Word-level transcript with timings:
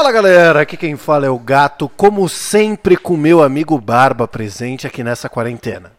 Fala 0.00 0.12
galera, 0.12 0.62
aqui 0.62 0.78
quem 0.78 0.96
fala 0.96 1.26
é 1.26 1.28
o 1.28 1.38
Gato, 1.38 1.86
como 1.94 2.26
sempre 2.26 2.96
com 2.96 3.18
meu 3.18 3.42
amigo 3.42 3.78
Barba 3.78 4.26
presente 4.26 4.86
aqui 4.86 5.04
nessa 5.04 5.28
quarentena. 5.28 5.92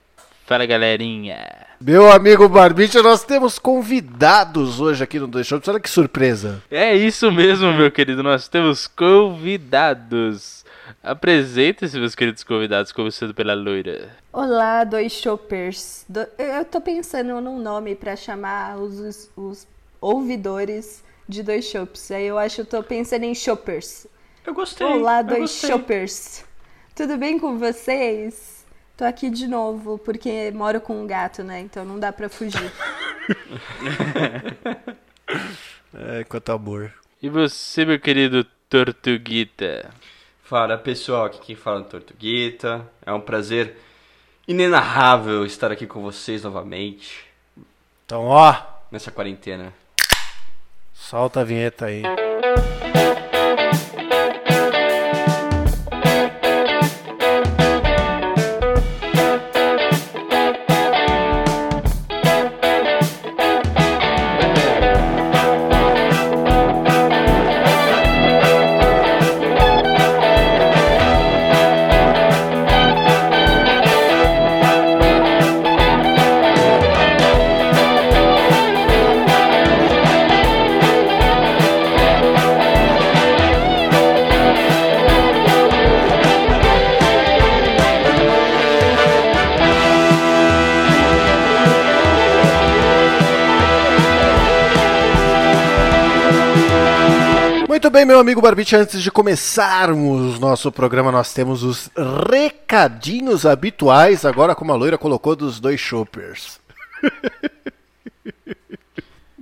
Fala 0.48 0.66
galerinha. 0.66 1.38
Meu 1.80 2.12
amigo 2.12 2.50
Barbicha, 2.50 3.04
nós 3.04 3.24
temos 3.24 3.60
convidados 3.60 4.80
hoje 4.82 5.04
aqui 5.04 5.20
no 5.20 5.28
Dois 5.28 5.46
Shows. 5.46 5.68
Olha 5.68 5.80
que 5.80 5.88
surpresa. 5.88 6.64
É 6.72 6.96
isso 6.96 7.32
mesmo, 7.32 7.72
meu 7.74 7.92
querido. 7.92 8.24
Nós 8.24 8.48
temos 8.48 8.88
convidados. 8.88 10.66
Apresentem-se, 11.04 12.00
meus 12.00 12.16
queridos 12.16 12.44
convidados, 12.44 12.92
começando 12.92 13.36
pela 13.36 13.54
loira. 13.54 14.10
Olá, 14.34 14.84
dois 14.84 15.12
shoppers. 15.12 16.06
Do- 16.10 16.26
Eu 16.40 16.66
tô 16.66 16.82
pensando 16.82 17.40
num 17.40 17.60
nome 17.60 17.94
pra 17.94 18.16
chamar 18.16 18.78
os, 18.80 18.98
os- 19.00 19.30
os 19.38 19.68
ouvidores 20.02 21.04
de 21.28 21.44
dois 21.44 21.66
shops. 21.66 22.12
Aí 22.12 22.26
eu 22.26 22.38
acho 22.38 22.56
que 22.56 22.62
eu 22.62 22.66
tô 22.66 22.84
pensando 22.84 23.24
em 23.24 23.36
shoppers. 23.36 24.08
Eu 24.46 24.54
gostei. 24.54 24.86
Olá, 24.88 25.22
dois 25.22 25.42
gostei. 25.42 25.70
shoppers. 25.70 26.44
Tudo 26.96 27.18
bem 27.18 27.40
com 27.40 27.58
vocês? 27.58 28.66
Tô 28.98 29.06
aqui 29.06 29.30
de 29.30 29.48
novo, 29.48 29.98
porque 29.98 30.52
moro 30.52 30.80
com 30.82 31.02
um 31.02 31.08
gato, 31.08 31.44
né? 31.44 31.60
Então 31.62 31.86
não 31.86 32.00
dá 32.00 32.12
pra 32.12 32.30
fugir. 32.30 32.72
É, 35.94 36.24
quanto 36.24 36.52
amor. 36.52 36.94
E 37.22 37.30
você, 37.30 37.86
meu 37.86 38.00
querido 38.00 38.44
Tortuguita? 38.70 39.90
Fala 40.44 40.78
pessoal, 40.78 41.26
aqui 41.26 41.40
quem 41.40 41.56
fala 41.56 41.82
é 41.82 41.84
Tortuguita. 41.84 42.88
É 43.06 43.12
um 43.12 43.22
prazer 43.22 43.76
inenarrável 44.48 45.46
estar 45.46 45.72
aqui 45.72 45.86
com 45.86 46.02
vocês 46.02 46.44
novamente 46.44 47.26
Então, 48.06 48.26
ó, 48.26 48.56
nessa 48.90 49.12
quarentena. 49.12 49.74
Solta 51.12 51.42
a 51.42 51.44
vinheta 51.44 51.88
aí. 51.88 52.04
Muito 97.82 97.94
bem, 97.94 98.06
meu 98.06 98.20
amigo 98.20 98.40
Barbite, 98.40 98.76
antes 98.76 99.02
de 99.02 99.10
começarmos 99.10 100.38
nosso 100.40 100.72
programa, 100.72 101.12
nós 101.12 101.34
temos 101.34 101.64
os 101.64 101.90
recadinhos 102.30 103.44
habituais, 103.44 104.24
agora 104.24 104.54
como 104.54 104.72
a 104.72 104.76
loira 104.76 105.00
colocou 105.00 105.36
dos 105.36 105.60
dois 105.60 105.80
shoppers. 105.80 106.60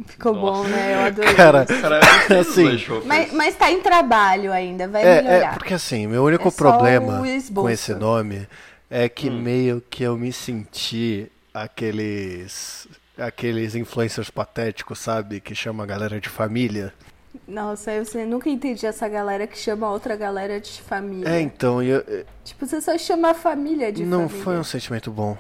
Ficou 0.06 0.34
bom, 0.34 0.64
né? 0.64 0.94
Eu 0.96 1.00
adorei. 1.08 1.34
Cara, 1.34 1.66
Cara, 1.66 2.00
Assim. 2.40 2.82
Mas, 3.06 3.34
mas 3.34 3.56
tá 3.56 3.70
em 3.70 3.82
trabalho 3.82 4.54
ainda, 4.54 4.88
vai 4.88 5.04
É, 5.04 5.22
melhorar. 5.22 5.56
é, 5.56 5.58
porque 5.58 5.74
assim, 5.74 6.08
meu 6.08 6.24
único 6.24 6.48
É 6.48 6.52
problema 6.52 7.22
com 7.54 7.70
esse 7.70 7.94
nome 7.94 8.48
é 8.90 9.10
que 9.10 9.30
Hum. 9.30 9.42
meio 9.42 9.84
que 9.90 10.04
eu 10.04 10.16
me 10.18 10.32
senti 10.32 11.30
aqueles 11.54 12.88
aqueles 13.18 13.76
influencers 13.76 14.30
patéticos, 14.30 14.98
sabe, 15.00 15.42
que 15.42 15.54
chama 15.54 15.84
a 15.84 15.86
galera 15.86 16.22
de 16.22 16.30
família. 16.30 16.94
Nossa, 17.50 17.92
eu 17.92 18.06
você 18.06 18.26
nunca 18.26 18.48
entendi 18.50 18.86
essa 18.86 19.08
galera 19.10 19.48
que 19.48 19.58
chama 19.58 19.90
outra 19.90 20.16
galera 20.16 20.60
de 20.60 20.82
família. 20.84 21.28
É, 21.28 21.42
então, 21.42 21.82
eu, 21.82 22.00
eu- 22.02 22.26
Tipo, 22.44 22.66
você 22.66 22.80
só 22.80 22.96
chama 22.98 23.32
a 23.32 23.34
família 23.34 23.92
de 23.92 24.06
não 24.06 24.28
família. 24.30 24.44
foi 24.44 24.58
um 24.60 24.64
sentimento 24.64 25.10
bom. 25.10 25.36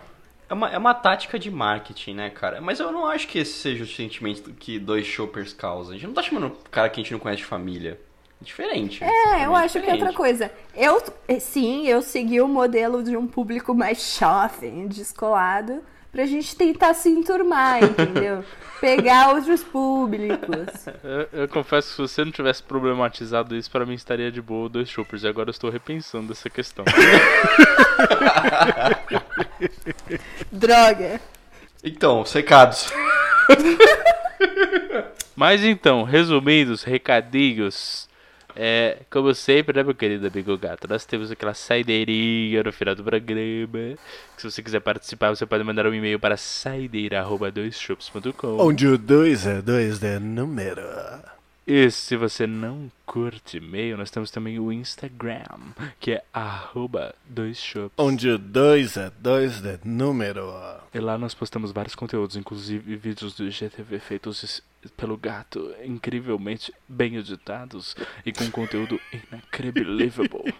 É 0.50 0.54
uma, 0.54 0.70
é 0.72 0.78
uma 0.80 0.96
tática 0.96 1.38
de 1.38 1.52
marketing, 1.52 2.16
né, 2.16 2.30
cara? 2.32 2.60
Mas 2.60 2.80
eu 2.80 2.92
não 2.92 3.06
acho 3.06 3.28
que 3.28 3.38
esse 3.38 3.54
seja 3.54 3.84
o 3.84 3.88
sentimento 3.88 4.52
que 4.54 4.80
dois 4.80 5.06
shoppers 5.06 5.54
causam. 5.54 5.92
A 5.92 5.98
gente 5.98 6.08
não 6.08 6.14
tá 6.16 6.24
chamando 6.24 6.48
o 6.48 6.70
cara 6.72 6.90
que 6.90 7.00
a 7.00 7.04
gente 7.04 7.12
não 7.12 7.20
conhece 7.20 7.44
de 7.44 7.48
família. 7.48 8.00
É 8.42 8.44
diferente. 8.44 9.04
É, 9.04 9.46
eu 9.46 9.56
acho 9.56 9.80
que 9.80 9.88
é 9.88 9.94
outra 9.94 10.12
coisa. 10.12 10.52
Eu, 10.76 11.04
eh, 11.28 11.40
sim, 11.40 11.86
eu 11.88 12.02
segui 12.02 12.42
o 12.42 12.48
modelo 12.48 13.04
de 13.04 13.16
um 13.16 13.28
público 13.28 13.76
mais 13.76 14.18
jovem, 14.20 14.88
descolado, 14.88 15.84
pra 16.12 16.26
gente 16.26 16.56
tentar 16.56 16.94
se 16.94 17.10
enturmar, 17.10 17.84
entendeu? 17.84 18.44
Pegar 18.82 19.34
outros 19.36 19.64
públicos. 19.64 20.88
Eu, 21.04 21.42
eu 21.42 21.48
confesso 21.50 21.90
que 21.90 21.96
se 21.96 22.02
você 22.02 22.24
não 22.24 22.32
tivesse 22.32 22.64
problematizado 22.64 23.56
isso, 23.56 23.70
pra 23.70 23.86
mim 23.86 23.94
estaria 23.94 24.32
de 24.32 24.42
boa 24.42 24.70
dois 24.70 24.90
shoppers. 24.90 25.24
E 25.24 25.28
agora 25.28 25.50
eu 25.50 25.52
estou 25.52 25.70
repensando 25.70 26.32
essa 26.32 26.50
questão. 26.50 26.86
Droga. 30.52 31.20
Então, 31.84 32.22
os 32.22 32.32
recados. 32.32 32.90
Mas 35.36 35.64
então, 35.64 36.04
resumindo 36.04 36.72
os 36.72 36.84
recadinhos, 36.84 38.09
é, 38.56 39.00
como 39.10 39.34
sempre, 39.34 39.76
né, 39.78 39.84
meu 39.84 39.96
querido 39.96 40.28
amigo 40.28 40.58
gato, 40.58 40.88
nós 40.88 41.06
temos 41.06 41.30
aquela 41.32 41.54
saideirinha 41.54 42.64
no 42.64 42.72
final 42.72 42.96
do 42.96 43.04
programa. 43.04 43.98
Se 44.38 44.50
você 44.50 44.64
quiser 44.64 44.80
participar, 44.82 45.30
você 45.30 45.46
pode 45.46 45.64
mandar 45.64 45.86
um 45.88 45.94
e-mail 45.94 46.20
para 46.20 46.36
saideira.doisshops.com. 46.38 48.58
Onde 48.60 48.88
o 48.88 48.98
2 48.98 49.48
é 49.48 49.62
2 49.62 50.00
de 50.00 50.20
número. 50.20 50.82
E 51.72 51.92
se 51.92 52.18
você 52.18 52.48
não 52.48 52.92
curte 53.06 53.58
e-mail, 53.58 53.96
nós 53.96 54.10
temos 54.10 54.32
também 54.32 54.58
o 54.58 54.72
Instagram, 54.72 55.72
que 56.00 56.14
é 56.14 56.24
arroba 56.34 57.14
doisshops. 57.28 57.94
Onde 57.96 58.28
o 58.28 58.40
2 58.40 58.98
é 58.98 59.12
2 59.20 59.62
de 59.62 59.80
número. 59.84 60.52
E 60.92 61.00
lá 61.00 61.16
nós 61.16 61.36
postamos 61.36 61.72
vários 61.72 61.94
conteúdos, 61.94 62.36
inclusive 62.36 62.96
vídeos 62.96 63.36
do 63.36 63.46
IGTV 63.46 64.00
feitos 64.00 64.64
pelo 64.98 65.16
gato, 65.16 65.72
incrivelmente 65.86 66.74
bem 66.88 67.18
editados 67.18 67.96
e 68.26 68.34
com 68.34 68.50
conteúdo 68.50 69.00
inacreditável. 69.14 70.52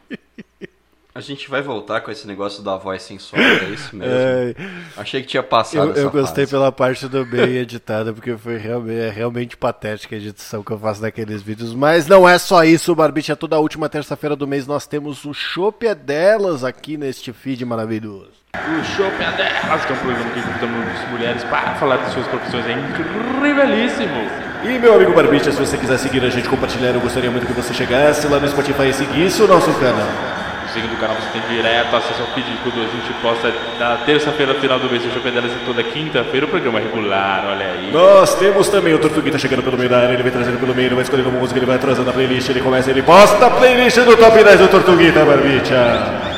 A 1.20 1.22
gente 1.22 1.50
vai 1.50 1.62
voltar 1.62 2.00
com 2.00 2.10
esse 2.10 2.26
negócio 2.26 2.64
da 2.64 2.78
voz 2.78 3.02
sensual, 3.02 3.42
é 3.42 3.66
isso 3.72 3.94
mesmo? 3.94 4.14
É, 4.16 4.56
Achei 4.96 5.22
que 5.22 5.28
tinha 5.28 5.44
passado 5.44 5.88
eu, 5.88 5.92
essa 5.92 6.00
eu 6.00 6.10
gostei 6.10 6.46
fase. 6.46 6.56
pela 6.56 6.72
parte 6.72 7.10
do 7.10 7.26
bem 7.26 7.58
editada, 7.58 8.14
porque 8.14 8.38
foi 8.38 8.58
realmente, 8.58 9.02
é 9.02 9.10
realmente 9.10 9.58
patética 9.58 10.16
a 10.16 10.18
edição 10.18 10.64
que 10.64 10.72
eu 10.72 10.80
faço 10.80 11.02
daqueles 11.02 11.42
vídeos. 11.42 11.74
Mas 11.74 12.08
não 12.08 12.28
é 12.28 12.38
só 12.38 12.64
isso, 12.64 12.96
Barbite. 12.96 13.34
É 13.34 13.36
toda 13.36 13.58
a 13.58 13.60
última 13.60 13.90
terça-feira 13.90 14.34
do 14.34 14.48
mês 14.48 14.66
nós 14.66 14.88
temos 14.88 15.26
o 15.26 15.34
Chopp 15.34 15.86
é 15.86 15.94
delas 15.94 16.64
aqui 16.64 16.96
neste 16.96 17.34
feed 17.34 17.66
maravilhoso. 17.66 18.32
O 18.54 18.84
Show 18.96 19.08
é 19.08 19.32
delas, 19.36 19.84
que 19.84 19.92
é 19.92 19.96
um 19.96 20.00
programa 20.00 20.32
que 20.32 20.42
convidamos 20.42 21.10
mulheres 21.12 21.44
para 21.44 21.76
falar 21.76 21.98
de 21.98 22.14
suas 22.14 22.28
profissões, 22.28 22.66
é 22.66 22.72
incrivelíssimo. 22.72 24.26
E 24.64 24.80
meu 24.80 24.96
amigo 24.96 25.14
Barbite, 25.14 25.52
se 25.52 25.60
você 25.60 25.78
quiser 25.78 25.98
seguir 25.98 26.24
a 26.24 26.30
gente, 26.30 26.48
compartilhar, 26.48 26.92
eu 26.92 27.02
gostaria 27.02 27.30
muito 27.30 27.46
que 27.46 27.52
você 27.52 27.74
chegasse 27.74 28.26
lá 28.26 28.40
no 28.40 28.48
Spotify 28.48 28.88
e 28.88 28.94
seguisse 28.94 29.42
o 29.42 29.48
nosso 29.48 29.74
canal. 29.74 30.40
Seguindo 30.74 30.94
o 30.94 30.98
canal, 30.98 31.16
você 31.16 31.30
tem 31.40 31.42
direto 31.50 31.96
acesso 31.96 32.22
ao 32.22 32.28
feed 32.28 32.46
quando 32.64 32.80
a 32.80 32.88
gente 32.88 33.12
posta 33.22 33.52
na 33.80 33.98
terça-feira, 34.06 34.54
final 34.54 34.78
do 34.78 34.90
mês, 34.90 35.04
o 35.04 35.28
é 35.28 35.32
delas 35.32 35.52
e 35.52 35.66
toda 35.66 35.82
quinta-feira, 35.84 36.46
o 36.46 36.50
programa 36.50 36.80
é 36.80 36.84
regular, 36.84 37.44
olha 37.50 37.66
aí. 37.66 37.92
Nós 37.92 38.36
temos 38.36 38.70
também 38.70 38.94
o 38.94 39.00
Tortuguita 39.00 39.40
chegando 39.40 39.64
pelo 39.64 39.78
meio 39.78 39.90
da 39.90 39.98
área, 39.98 40.14
ele 40.14 40.22
vem 40.22 40.32
trazendo 40.32 40.60
pelo 40.60 40.76
meio, 40.76 40.90
ele 40.90 40.96
vai 40.96 41.04
escolhendo 41.04 41.30
uma 41.30 41.40
música, 41.40 41.58
ele 41.58 41.66
vai 41.66 41.78
atrasando 41.78 42.10
a 42.10 42.14
playlist, 42.14 42.50
ele 42.50 42.62
começa, 42.62 42.92
ele 42.92 43.02
posta 43.02 43.48
a 43.48 43.50
playlist 43.50 43.98
do 43.98 44.16
Top 44.16 44.44
10 44.44 44.60
do 44.60 44.68
Tortuguita, 44.68 45.26
Barbicha. 45.26 46.30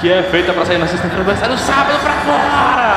Que 0.00 0.12
é 0.12 0.22
feita 0.22 0.52
pra 0.52 0.64
sair 0.64 0.78
na 0.78 0.86
sexta-feira, 0.86 1.24
vai 1.24 1.36
sair 1.36 1.50
no 1.50 1.58
sábado 1.58 1.98
pra 2.00 2.12
fora! 2.12 2.89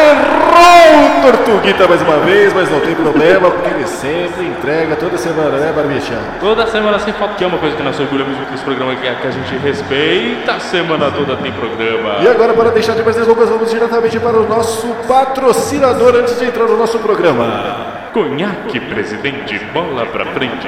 Errou 0.00 1.18
o 1.18 1.22
Tortuguita 1.22 1.86
mais 1.86 2.00
uma 2.00 2.16
vez, 2.20 2.52
mas 2.54 2.70
não 2.70 2.80
tem 2.80 2.94
problema, 2.94 3.50
porque 3.50 3.68
ele 3.68 3.86
sempre 3.86 4.46
entrega 4.46 4.96
toda 4.96 5.18
semana, 5.18 5.58
né, 5.58 5.72
Barbicha? 5.74 6.18
Toda 6.40 6.66
semana 6.66 6.98
sem 6.98 7.12
falta, 7.12 7.34
que 7.34 7.44
é 7.44 7.46
uma 7.46 7.58
coisa 7.58 7.76
que 7.76 7.82
nós 7.82 8.00
orgulhamos 8.00 8.36
muito 8.36 8.50
desse 8.50 8.64
programa, 8.64 8.96
que, 8.96 9.06
é 9.06 9.14
que 9.14 9.26
a 9.26 9.30
gente 9.30 9.56
respeita, 9.58 10.54
a 10.54 10.60
semana 10.60 11.10
toda 11.10 11.36
tem 11.36 11.52
programa. 11.52 12.16
E 12.22 12.28
agora, 12.28 12.54
para 12.54 12.70
deixar 12.70 12.94
de 12.94 13.02
mais 13.02 13.16
delongas, 13.16 13.48
vamos 13.48 13.70
diretamente 13.70 14.18
para 14.18 14.38
o 14.38 14.48
nosso 14.48 14.86
patrocinador 15.06 16.16
antes 16.16 16.38
de 16.38 16.46
entrar 16.46 16.64
no 16.64 16.76
nosso 16.78 16.98
programa. 16.98 18.08
Conhaque, 18.12 18.80
presidente, 18.80 19.58
bola 19.72 20.06
pra 20.06 20.24
frente. 20.26 20.66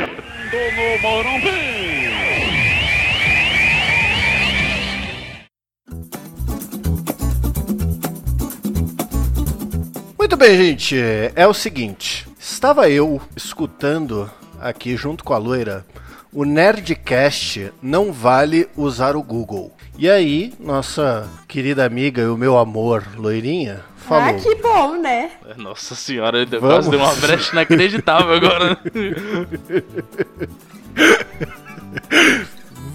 Muito 10.33 10.47
bem, 10.47 10.57
gente. 10.57 10.97
É 11.37 11.47
o 11.47 11.53
seguinte: 11.53 12.27
estava 12.39 12.89
eu 12.89 13.21
escutando 13.37 14.31
aqui 14.59 14.97
junto 14.97 15.23
com 15.23 15.35
a 15.35 15.37
loira 15.37 15.85
o 16.33 16.47
Nerdcast 16.47 17.71
não 17.83 18.11
vale 18.11 18.67
usar 18.75 19.15
o 19.15 19.23
Google. 19.23 19.77
E 19.99 20.09
aí, 20.09 20.55
nossa 20.59 21.29
querida 21.47 21.85
amiga 21.85 22.23
e 22.23 22.29
o 22.29 22.39
meu 22.39 22.57
amor, 22.57 23.07
loirinha, 23.15 23.83
falou. 23.95 24.25
Ah, 24.25 24.33
que 24.33 24.55
bom, 24.55 24.97
né? 24.97 25.33
Nossa 25.59 25.95
senhora, 25.95 26.47
Vamos. 26.47 26.67
quase 26.67 26.89
deu 26.89 26.99
uma 26.99 27.15
brecha 27.15 27.53
inacreditável 27.53 28.33
agora. 28.33 28.79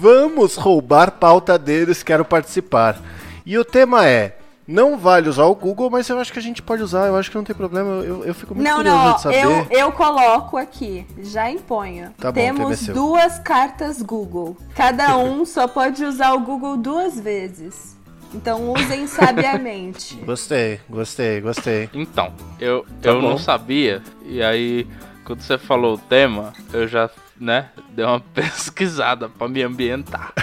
Vamos 0.00 0.56
roubar 0.56 1.12
pauta 1.12 1.56
deles, 1.56 2.02
quero 2.02 2.24
participar. 2.24 3.00
E 3.46 3.56
o 3.56 3.64
tema 3.64 4.08
é. 4.08 4.37
Não 4.70 4.98
vale 4.98 5.30
usar 5.30 5.44
o 5.44 5.54
Google, 5.54 5.88
mas 5.88 6.06
eu 6.10 6.18
acho 6.18 6.30
que 6.30 6.38
a 6.38 6.42
gente 6.42 6.60
pode 6.60 6.82
usar, 6.82 7.06
eu 7.06 7.16
acho 7.16 7.30
que 7.30 7.36
não 7.38 7.42
tem 7.42 7.56
problema. 7.56 7.88
Eu, 8.04 8.22
eu 8.22 8.34
fico 8.34 8.54
muito 8.54 8.68
Não, 8.68 8.76
curioso 8.76 8.98
não, 8.98 9.14
de 9.16 9.22
saber. 9.22 9.42
eu, 9.44 9.66
eu 9.70 9.92
coloco 9.92 10.58
aqui, 10.58 11.06
já 11.22 11.50
imponho. 11.50 12.10
Tá 12.18 12.30
bom, 12.30 12.34
tema 12.34 12.58
é 12.58 12.62
Temos 12.64 12.86
duas 12.88 13.38
cartas 13.38 14.02
Google. 14.02 14.58
Cada 14.74 15.16
um 15.18 15.46
só 15.46 15.66
pode 15.66 16.04
usar 16.04 16.34
o 16.34 16.40
Google 16.40 16.76
duas 16.76 17.18
vezes. 17.18 17.96
Então 18.34 18.70
usem 18.74 19.06
sabiamente. 19.08 20.16
Gostei, 20.16 20.80
gostei, 20.86 21.40
gostei. 21.40 21.88
Então, 21.94 22.30
eu, 22.60 22.84
Tá 23.00 23.08
eu 23.08 23.22
bom. 23.22 23.30
não 23.30 23.38
sabia, 23.38 24.02
e 24.22 24.42
aí, 24.42 24.86
quando 25.24 25.40
você 25.40 25.56
falou 25.56 25.94
o 25.94 25.98
tema, 25.98 26.52
eu 26.74 26.86
já, 26.86 27.08
né, 27.40 27.70
dei 27.92 28.04
uma 28.04 28.20
pesquisada 28.34 29.30
pra 29.30 29.48
me 29.48 29.62
ambientar. 29.62 30.34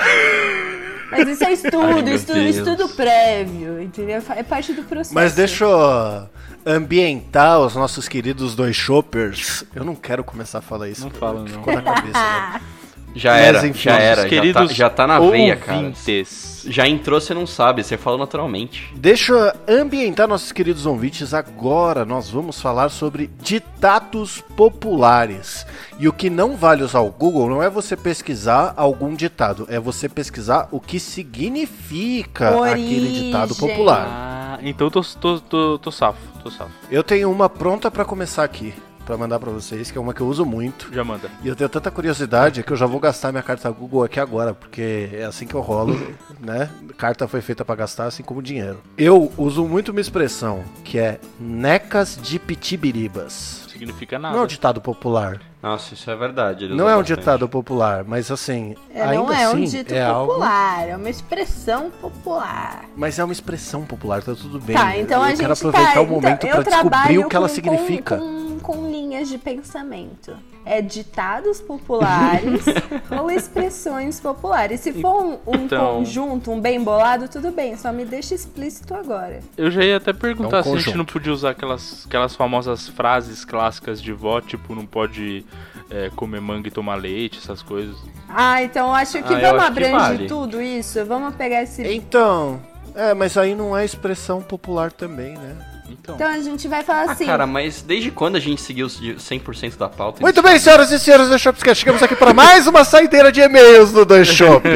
Mas 1.18 1.28
isso 1.30 1.44
é 1.44 1.54
estudo, 1.54 1.78
Ai, 1.82 2.14
estudo, 2.14 2.40
Deus. 2.40 2.56
estudo 2.56 2.90
prévio, 2.90 3.82
entendeu? 3.82 4.22
É 4.36 4.44
parte 4.44 4.74
do 4.74 4.84
processo. 4.84 5.14
Mas 5.14 5.34
deixa 5.34 5.66
eu 5.66 6.30
ambientar 6.66 7.60
os 7.60 7.76
nossos 7.76 8.08
queridos 8.08 8.56
dois 8.56 8.76
shoppers. 8.76 9.64
Eu 9.74 9.84
não 9.84 9.96
quero 9.96 10.24
começar 10.24 10.60
a 10.60 10.62
falar 10.62 10.90
isso. 10.90 11.04
Não 11.04 11.12
fala, 11.12 11.42
não. 11.42 11.48
Ficou 11.48 11.74
na 11.74 11.82
cabeça, 11.82 12.14
né? 12.14 12.62
Já 13.16 13.32
Mas, 13.32 13.42
era, 13.46 13.68
enfim, 13.68 13.80
já 13.80 13.98
era. 13.98 14.16
Já 14.16 14.24
tá, 14.24 14.30
Queridos 14.30 14.76
já 14.76 14.90
tá 14.90 15.08
na 15.08 15.20
veia, 15.20 15.56
cara. 15.56 15.78
ouvintes. 15.78 16.66
Já 16.68 16.88
entrou, 16.88 17.22
você 17.22 17.34
não 17.34 17.46
sabe, 17.48 17.84
você 17.84 17.96
fala 17.96 18.18
naturalmente. 18.18 18.92
Deixa 18.96 19.32
eu 19.68 19.80
ambientar 19.82 20.28
nossos 20.28 20.52
queridos 20.52 20.86
ouvintes. 20.86 21.34
Agora 21.34 22.04
nós 22.04 22.30
vamos 22.30 22.60
falar 22.60 22.90
sobre 22.90 23.30
ditados 23.42 24.42
populares. 24.58 25.66
E 26.00 26.08
o 26.10 26.14
que 26.14 26.30
não 26.30 26.58
vale 26.58 26.84
usar 26.84 27.00
o 27.02 27.10
Google 27.12 27.50
não 27.50 27.64
é 27.64 27.70
você 27.70 27.96
pesquisar 27.96 28.74
algum 28.76 29.14
ditado, 29.14 29.66
é 29.70 29.80
você 29.80 30.10
pesquisar 30.10 30.68
o 30.72 30.80
que 30.80 31.00
significa 31.00 32.50
aquele 32.72 33.10
ditado 33.12 33.52
Origem. 33.52 33.70
popular. 33.70 34.08
Ah, 34.10 34.60
então 34.62 34.90
tô, 34.90 35.02
tô, 35.02 35.40
tô, 35.40 35.80
tô 35.80 35.92
safo, 35.92 36.20
tô 36.44 36.50
safo. 36.52 36.72
Eu 36.92 37.04
tenho 37.04 37.32
uma 37.32 37.48
pronta 37.50 37.90
pra 37.90 38.04
começar 38.04 38.44
aqui, 38.44 38.74
Pra 39.06 39.16
mandar 39.18 39.38
pra 39.40 39.52
vocês, 39.52 39.92
que 39.92 39.98
é 39.98 40.02
uma 40.02 40.14
que 40.16 40.22
eu 40.22 40.28
uso 40.28 40.44
muito. 40.46 40.90
Já 40.92 41.04
manda. 41.04 41.30
E 41.44 41.48
eu 41.48 41.56
tenho 41.56 41.70
tanta 41.70 41.92
curiosidade 41.92 42.64
que 42.64 42.72
eu 42.74 42.76
já 42.78 42.88
vou 42.88 43.00
gastar 43.00 43.32
minha 43.32 43.44
carta 43.44 43.70
Google 43.70 44.04
aqui 44.04 44.20
agora, 44.20 44.54
porque 44.54 45.10
é 45.14 45.24
assim 45.26 45.46
que 45.46 45.54
eu 45.54 45.62
rolo, 45.62 45.96
né? 46.42 46.70
Carta 46.98 47.28
foi 47.28 47.40
feita 47.42 47.64
pra 47.64 47.76
gastar, 47.76 48.06
assim 48.06 48.24
como 48.24 48.42
dinheiro. 48.42 48.80
Eu 48.98 49.32
uso 49.38 49.64
muito 49.66 49.90
uma 49.90 50.02
expressão 50.02 50.64
que 50.84 50.98
é 50.98 51.20
necas 51.40 52.18
de 52.20 52.40
pitibiribas. 52.40 53.66
Significa 53.68 54.18
nada. 54.18 54.34
Não 54.36 54.42
é 54.42 54.46
um 54.46 54.48
ditado 54.48 54.80
popular. 54.82 55.40
Nossa, 55.62 55.94
isso 55.94 56.10
é 56.10 56.16
verdade. 56.16 56.68
Não 56.70 56.88
é 56.90 56.96
um 56.96 57.00
bastante. 57.00 57.18
ditado 57.20 57.50
popular, 57.50 58.04
mas 58.06 58.32
assim, 58.32 58.76
É, 58.94 59.02
ainda 59.02 59.16
não 59.16 59.34
é 59.34 59.50
um 59.50 59.52
assim, 59.54 59.64
dito 59.66 59.94
é 59.94 60.02
algo, 60.04 60.34
popular, 60.34 60.88
é 60.90 60.96
uma 60.96 61.10
expressão 61.10 61.92
popular. 62.02 62.86
mas 62.96 63.20
é 63.20 63.24
uma 63.24 63.34
expressão 63.34 63.84
popular, 63.84 64.24
tá 64.24 64.34
tudo 64.36 64.60
bem. 64.60 64.76
Tá, 64.76 64.98
então 64.98 65.18
eu 65.18 65.24
a 65.24 65.30
gente 65.30 65.40
quero 65.40 65.54
aproveitar 65.54 65.94
tá, 65.94 66.02
o 66.02 66.08
momento 66.08 66.46
então, 66.46 66.50
pra 66.50 66.60
eu 66.60 66.64
descobrir 66.64 67.18
o 67.20 67.28
que 67.28 67.36
ela 67.36 67.50
com- 67.50 67.54
significa. 67.56 68.18
Com, 68.18 68.55
com 68.66 68.90
linhas 68.90 69.30
de 69.30 69.38
pensamento. 69.38 70.36
É 70.68 70.82
ditados 70.82 71.62
populares 71.62 72.66
ou 73.22 73.30
expressões 73.30 74.20
populares. 74.20 74.80
Se 74.80 74.94
for 74.94 75.24
um, 75.24 75.38
um 75.46 75.56
Então- 75.66 75.98
conjunto, 75.98 76.52
um 76.52 76.60
bem 76.60 76.84
bolado, 76.84 77.28
tudo 77.28 77.52
bem, 77.52 77.78
só 77.78 77.92
me 77.92 78.04
deixa 78.04 78.34
explícito 78.34 78.94
agora. 78.96 79.42
Eu 79.56 79.70
já 79.70 79.84
ia 79.84 79.98
até 79.98 80.12
perguntar 80.12 80.62
um 80.62 80.64
se 80.64 80.70
a 80.70 80.72
gente 80.72 80.80
conjunto. 80.86 80.98
não 80.98 81.06
podia 81.06 81.32
usar 81.32 81.52
aquelas, 81.52 82.06
aquelas 82.08 82.36
famosas 82.36 82.88
frases 82.88 83.46
clássicas 83.46 84.02
de 84.02 84.12
vó, 84.12 84.42
tipo, 84.42 84.74
não 84.74 84.88
pode 84.88 85.46
é, 85.92 86.10
comer 86.16 86.42
manga 86.42 86.68
e 86.68 86.72
tomar 86.72 86.96
leite, 86.96 87.38
essas 87.38 87.62
coisas. 87.62 87.96
Ah, 88.28 88.64
então 88.64 88.92
acho 88.92 89.22
que 89.22 89.34
Ah, 89.34 89.38
eu 89.38 89.42
vamos 89.42 89.64
acho 89.64 89.74
que 89.74 89.84
abranger 89.84 90.00
vale. 90.00 90.28
tudo 90.28 90.60
isso. 90.62 91.06
Vamos 91.06 91.36
pegar 91.36 91.62
esse. 91.62 91.84
Então, 91.88 92.60
é, 92.96 93.14
mas 93.14 93.38
aí 93.38 93.54
não 93.54 93.78
é 93.78 93.86
expressão 93.86 94.42
popular 94.42 94.92
também, 94.92 95.38
né? 95.38 95.56
Então, 95.90 96.16
Então 96.16 96.28
a 96.28 96.40
gente 96.40 96.68
vai 96.68 96.84
falar 96.84 97.10
Ah, 97.10 97.12
assim. 97.12 97.26
cara, 97.26 97.46
mas 97.46 97.82
desde 97.82 98.10
quando 98.12 98.36
a 98.36 98.40
gente 98.40 98.62
seguiu 98.62 98.88
os 98.88 99.00
de 99.00 99.16
100% 99.16 99.78
da 99.78 99.88
pauta? 99.90 100.22
Muito 100.22 100.42
bem, 100.42 100.58
senhoras 100.60 100.92
e 100.92 101.00
senhores 101.00 101.30
do 101.30 101.38
Shopscast, 101.38 101.80
chegamos 101.84 102.02
aqui 102.02 102.16
para 102.16 102.34
mais 102.34 102.66
uma 102.68 102.84
saideira 102.84 103.32
de 103.32 103.42
e-mails 103.42 103.92
do 103.92 104.04
Dois 104.06 104.28
Shops. 104.30 104.70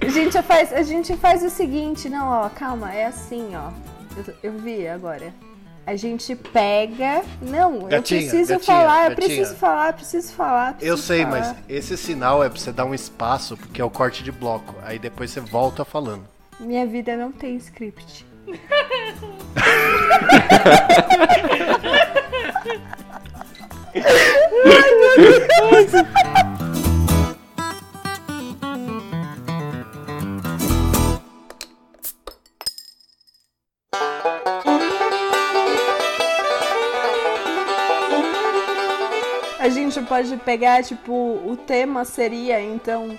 A 0.00 0.08
gente 0.08 0.42
faz, 0.42 0.72
a 0.72 0.82
gente 0.82 1.16
faz 1.16 1.42
o 1.42 1.50
seguinte, 1.50 2.08
não, 2.08 2.28
ó, 2.28 2.48
calma, 2.48 2.92
é 2.92 3.06
assim, 3.06 3.50
ó. 3.54 3.70
Eu, 4.16 4.34
eu 4.52 4.58
vi 4.58 4.86
agora. 4.86 5.32
A 5.86 5.96
gente 5.96 6.36
pega. 6.36 7.22
Não, 7.40 7.80
Gatinha, 7.88 8.20
eu 8.20 8.28
preciso 8.28 8.50
gatinha, 8.50 8.76
falar, 8.76 9.04
eu 9.04 9.10
gatinha. 9.10 9.16
preciso 9.16 9.56
falar, 9.56 9.88
eu 9.88 9.92
preciso 9.94 10.32
falar. 10.32 10.68
Eu 10.68 10.74
preciso 10.74 10.96
sei, 11.02 11.24
falar. 11.24 11.38
mas 11.38 11.54
esse 11.68 11.96
sinal 11.96 12.44
é 12.44 12.48
pra 12.48 12.58
você 12.58 12.70
dar 12.70 12.84
um 12.84 12.94
espaço, 12.94 13.56
porque 13.56 13.80
é 13.80 13.84
o 13.84 13.90
corte 13.90 14.22
de 14.22 14.30
bloco. 14.30 14.74
Aí 14.84 14.98
depois 14.98 15.30
você 15.30 15.40
volta 15.40 15.84
falando. 15.84 16.24
Minha 16.60 16.86
vida 16.86 17.16
não 17.16 17.32
tem 17.32 17.56
script. 17.56 18.24
A 39.58 39.68
gente 39.68 40.00
pode 40.02 40.36
pegar, 40.38 40.82
tipo, 40.82 41.12
o 41.12 41.56
tema 41.56 42.04
seria, 42.04 42.60
então, 42.60 43.16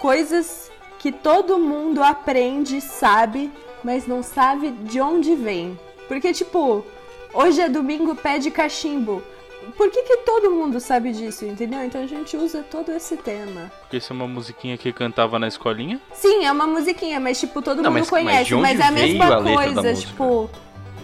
coisas 0.00 0.68
que 0.98 1.12
todo 1.12 1.56
mundo 1.58 2.02
aprende, 2.02 2.80
sabe, 2.80 3.52
mas 3.84 4.06
não 4.06 4.22
sabe 4.22 4.70
de 4.70 5.00
onde 5.00 5.34
vem. 5.34 5.78
Porque, 6.08 6.32
tipo, 6.32 6.84
hoje 7.32 7.60
é 7.60 7.68
domingo, 7.68 8.14
pede 8.16 8.50
cachimbo. 8.50 9.22
Por 9.78 9.90
que, 9.90 10.02
que 10.02 10.16
todo 10.18 10.50
mundo 10.50 10.78
sabe 10.78 11.10
disso, 11.12 11.44
entendeu? 11.46 11.82
Então 11.82 12.02
a 12.02 12.06
gente 12.06 12.36
usa 12.36 12.62
todo 12.70 12.92
esse 12.92 13.16
tema. 13.16 13.72
porque 13.80 13.96
isso 13.96 14.12
é 14.12 14.16
uma 14.16 14.28
musiquinha 14.28 14.76
que 14.76 14.92
cantava 14.92 15.38
na 15.38 15.48
escolinha. 15.48 15.98
Sim, 16.12 16.44
é 16.44 16.52
uma 16.52 16.66
musiquinha, 16.66 17.18
mas, 17.18 17.40
tipo, 17.40 17.62
todo 17.62 17.76
Não, 17.82 17.90
mundo 17.90 18.00
mas- 18.00 18.10
mas 18.10 18.10
conhece. 18.10 18.44
de 18.44 18.54
onde 18.54 18.62
Mas, 18.62 18.80
é 18.80 18.82
a 18.82 18.90
mesma 18.90 19.38
a 19.38 19.42
coisa, 19.42 19.94
tipo. 19.94 20.50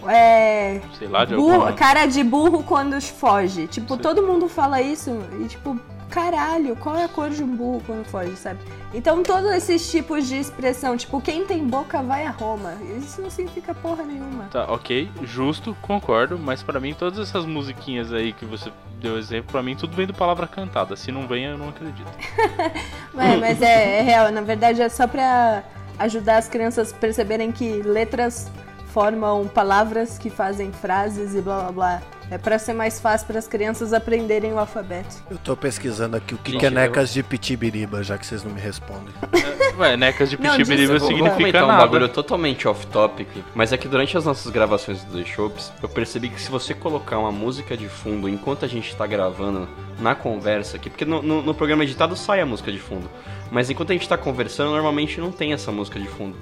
É. 0.07 0.81
Sei 0.97 1.07
lá, 1.07 1.25
de 1.25 1.35
Burro, 1.35 1.53
alguma... 1.53 1.73
cara 1.73 2.05
de 2.07 2.23
burro 2.23 2.63
quando 2.63 2.99
foge. 3.01 3.67
Tipo, 3.67 3.95
Sim. 3.95 4.01
todo 4.01 4.23
mundo 4.23 4.47
fala 4.49 4.81
isso 4.81 5.11
e 5.39 5.47
tipo, 5.47 5.79
caralho, 6.11 6.75
qual 6.75 6.97
é 6.97 7.05
a 7.05 7.07
cor 7.07 7.29
de 7.29 7.41
um 7.41 7.55
burro 7.55 7.81
quando 7.85 8.05
foge, 8.05 8.35
sabe? 8.35 8.59
Então 8.93 9.23
todos 9.23 9.49
esses 9.53 9.89
tipos 9.89 10.27
de 10.27 10.35
expressão, 10.35 10.95
tipo, 10.97 11.19
quem 11.21 11.45
tem 11.45 11.65
boca 11.65 12.03
vai 12.03 12.25
a 12.25 12.29
Roma. 12.29 12.73
Isso 12.97 13.21
não 13.21 13.29
significa 13.29 13.73
porra 13.73 14.03
nenhuma. 14.03 14.43
Tá, 14.51 14.65
ok, 14.71 15.09
justo, 15.23 15.75
concordo, 15.81 16.37
mas 16.37 16.61
pra 16.61 16.79
mim 16.79 16.93
todas 16.93 17.17
essas 17.17 17.45
musiquinhas 17.45 18.11
aí 18.13 18.33
que 18.33 18.45
você 18.45 18.71
deu 18.99 19.17
exemplo, 19.17 19.51
pra 19.51 19.63
mim 19.63 19.75
tudo 19.75 19.95
vem 19.95 20.05
do 20.05 20.13
palavra 20.13 20.45
cantada. 20.45 20.95
Se 20.95 21.11
não 21.11 21.27
vem, 21.27 21.45
eu 21.45 21.57
não 21.57 21.69
acredito. 21.69 22.11
Mas, 23.13 23.39
mas 23.41 23.61
é, 23.61 23.99
é 23.99 24.01
real, 24.01 24.31
na 24.31 24.39
verdade 24.39 24.81
é 24.81 24.87
só 24.87 25.05
pra 25.05 25.63
ajudar 25.99 26.37
as 26.37 26.47
crianças 26.47 26.93
a 26.93 26.95
perceberem 26.95 27.51
que 27.51 27.81
letras 27.81 28.49
formam 28.93 29.47
palavras 29.47 30.17
que 30.17 30.29
fazem 30.29 30.71
frases 30.71 31.35
e 31.35 31.41
blá 31.41 31.63
blá 31.63 31.71
blá. 31.71 32.01
É 32.31 32.37
pra 32.37 32.57
ser 32.57 32.71
mais 32.73 32.97
fácil 32.97 33.27
para 33.27 33.37
as 33.37 33.45
crianças 33.47 33.91
aprenderem 33.91 34.53
o 34.53 34.57
alfabeto. 34.57 35.17
Eu 35.29 35.37
tô 35.37 35.53
pesquisando 35.55 36.15
aqui 36.15 36.33
o 36.33 36.37
que, 36.37 36.57
que 36.57 36.65
é 36.65 36.69
eu- 36.69 36.71
necas 36.71 37.11
de 37.11 37.21
pitibiriba, 37.21 38.01
já 38.01 38.17
que 38.17 38.25
vocês 38.25 38.41
não 38.41 38.51
me 38.53 38.61
respondem. 38.61 39.13
Ué, 39.77 39.97
necas 39.97 40.29
de 40.29 40.39
Não, 40.41 40.51
pitibiriba 40.55 40.93
disso- 40.93 41.07
Vou- 41.07 41.17
Vamos 41.17 41.33
significa 41.33 41.35
comentar 41.37 41.63
um 41.63 41.67
nada. 41.67 41.81
bagulho 41.81 42.07
totalmente 42.07 42.67
off-topic, 42.69 43.27
mas 43.53 43.73
é 43.73 43.77
que 43.77 43.85
durante 43.87 44.15
as 44.17 44.23
nossas 44.23 44.49
gravações 44.49 45.03
dos 45.03 45.27
shows, 45.27 45.73
eu 45.83 45.89
percebi 45.89 46.29
que 46.29 46.39
se 46.41 46.49
você 46.49 46.73
colocar 46.73 47.19
uma 47.19 47.33
música 47.33 47.75
de 47.75 47.89
fundo 47.89 48.29
enquanto 48.29 48.63
a 48.63 48.67
gente 48.67 48.95
tá 48.95 49.05
gravando 49.05 49.67
na 49.99 50.15
conversa 50.15 50.77
aqui, 50.77 50.89
porque 50.89 51.03
no, 51.03 51.21
no- 51.21 51.41
no 51.41 51.53
programa 51.53 51.83
editado 51.83 52.15
sai 52.15 52.39
a 52.39 52.45
música 52.45 52.71
de 52.71 52.79
fundo, 52.79 53.09
mas 53.51 53.69
enquanto 53.69 53.89
a 53.89 53.93
gente 53.93 54.07
tá 54.07 54.17
conversando, 54.17 54.71
normalmente 54.71 55.19
não 55.19 55.33
tem 55.33 55.51
essa 55.51 55.69
música 55.71 55.99
de 55.99 56.07
fundo. 56.07 56.37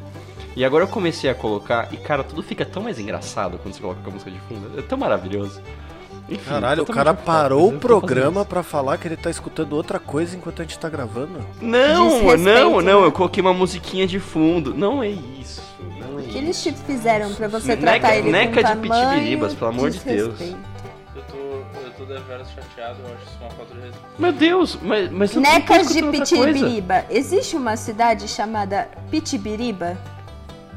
E 0.55 0.65
agora 0.65 0.83
eu 0.83 0.87
comecei 0.87 1.29
a 1.29 1.35
colocar, 1.35 1.87
e 1.91 1.97
cara, 1.97 2.23
tudo 2.23 2.41
fica 2.43 2.65
tão 2.65 2.83
mais 2.83 2.99
engraçado 2.99 3.57
quando 3.59 3.73
você 3.73 3.81
coloca 3.81 3.99
a 4.05 4.09
música 4.11 4.29
de 4.31 4.39
fundo. 4.41 4.77
É 4.77 4.81
tão 4.81 4.97
maravilhoso. 4.97 5.61
Enfim, 6.27 6.47
Caralho, 6.47 6.83
o 6.83 6.85
cara 6.85 7.11
parou 7.13 7.69
o 7.69 7.79
programa 7.79 8.45
pra 8.45 8.61
falar 8.61 8.97
que 8.99 9.07
ele 9.07 9.17
tá 9.17 9.31
escutando 9.31 9.73
outra 9.73 9.97
coisa 9.99 10.35
enquanto 10.37 10.61
a 10.61 10.65
gente 10.65 10.77
tá 10.77 10.87
gravando. 10.87 11.39
Não, 11.59 12.21
não, 12.37 12.37
não, 12.37 12.81
né? 12.81 12.91
eu 12.93 13.11
coloquei 13.11 13.41
uma 13.41 13.53
musiquinha 13.53 14.05
de 14.05 14.19
fundo. 14.19 14.73
Não 14.75 15.01
é 15.01 15.09
isso, 15.09 15.61
não 15.99 16.19
é 16.19 16.21
O 16.21 16.23
que 16.23 16.29
isso. 16.29 16.37
eles 16.37 16.63
te 16.63 16.71
fizeram 16.71 17.33
pra 17.33 17.47
você 17.47 17.69
Neca- 17.75 17.81
tratar 17.99 18.15
ele 18.17 18.31
neca 18.31 18.61
com 18.61 18.69
de 18.81 18.87
pitibiribas, 18.89 19.53
pelo 19.55 19.71
amor 19.71 19.89
de 19.89 19.99
Deus. 20.01 20.39
Eu 20.39 21.23
tô, 21.23 21.37
eu 21.37 21.91
tô 21.97 22.05
deveras 22.05 22.47
chateado, 22.51 22.99
eu 23.03 23.05
acho 23.15 23.23
isso 23.25 23.37
uma 23.41 23.49
falta 23.49 23.73
de 23.73 23.81
respeito. 23.81 24.05
Meu 24.19 24.31
Deus, 24.31 24.77
mas, 24.83 25.11
mas 25.11 25.33
eu 25.35 25.41
Necas 25.41 25.89
de. 25.91 26.03
Pitibiriba. 26.03 27.05
Existe 27.09 27.55
uma 27.55 27.75
cidade 27.75 28.27
chamada 28.27 28.87
Pitibiriba? 29.09 29.97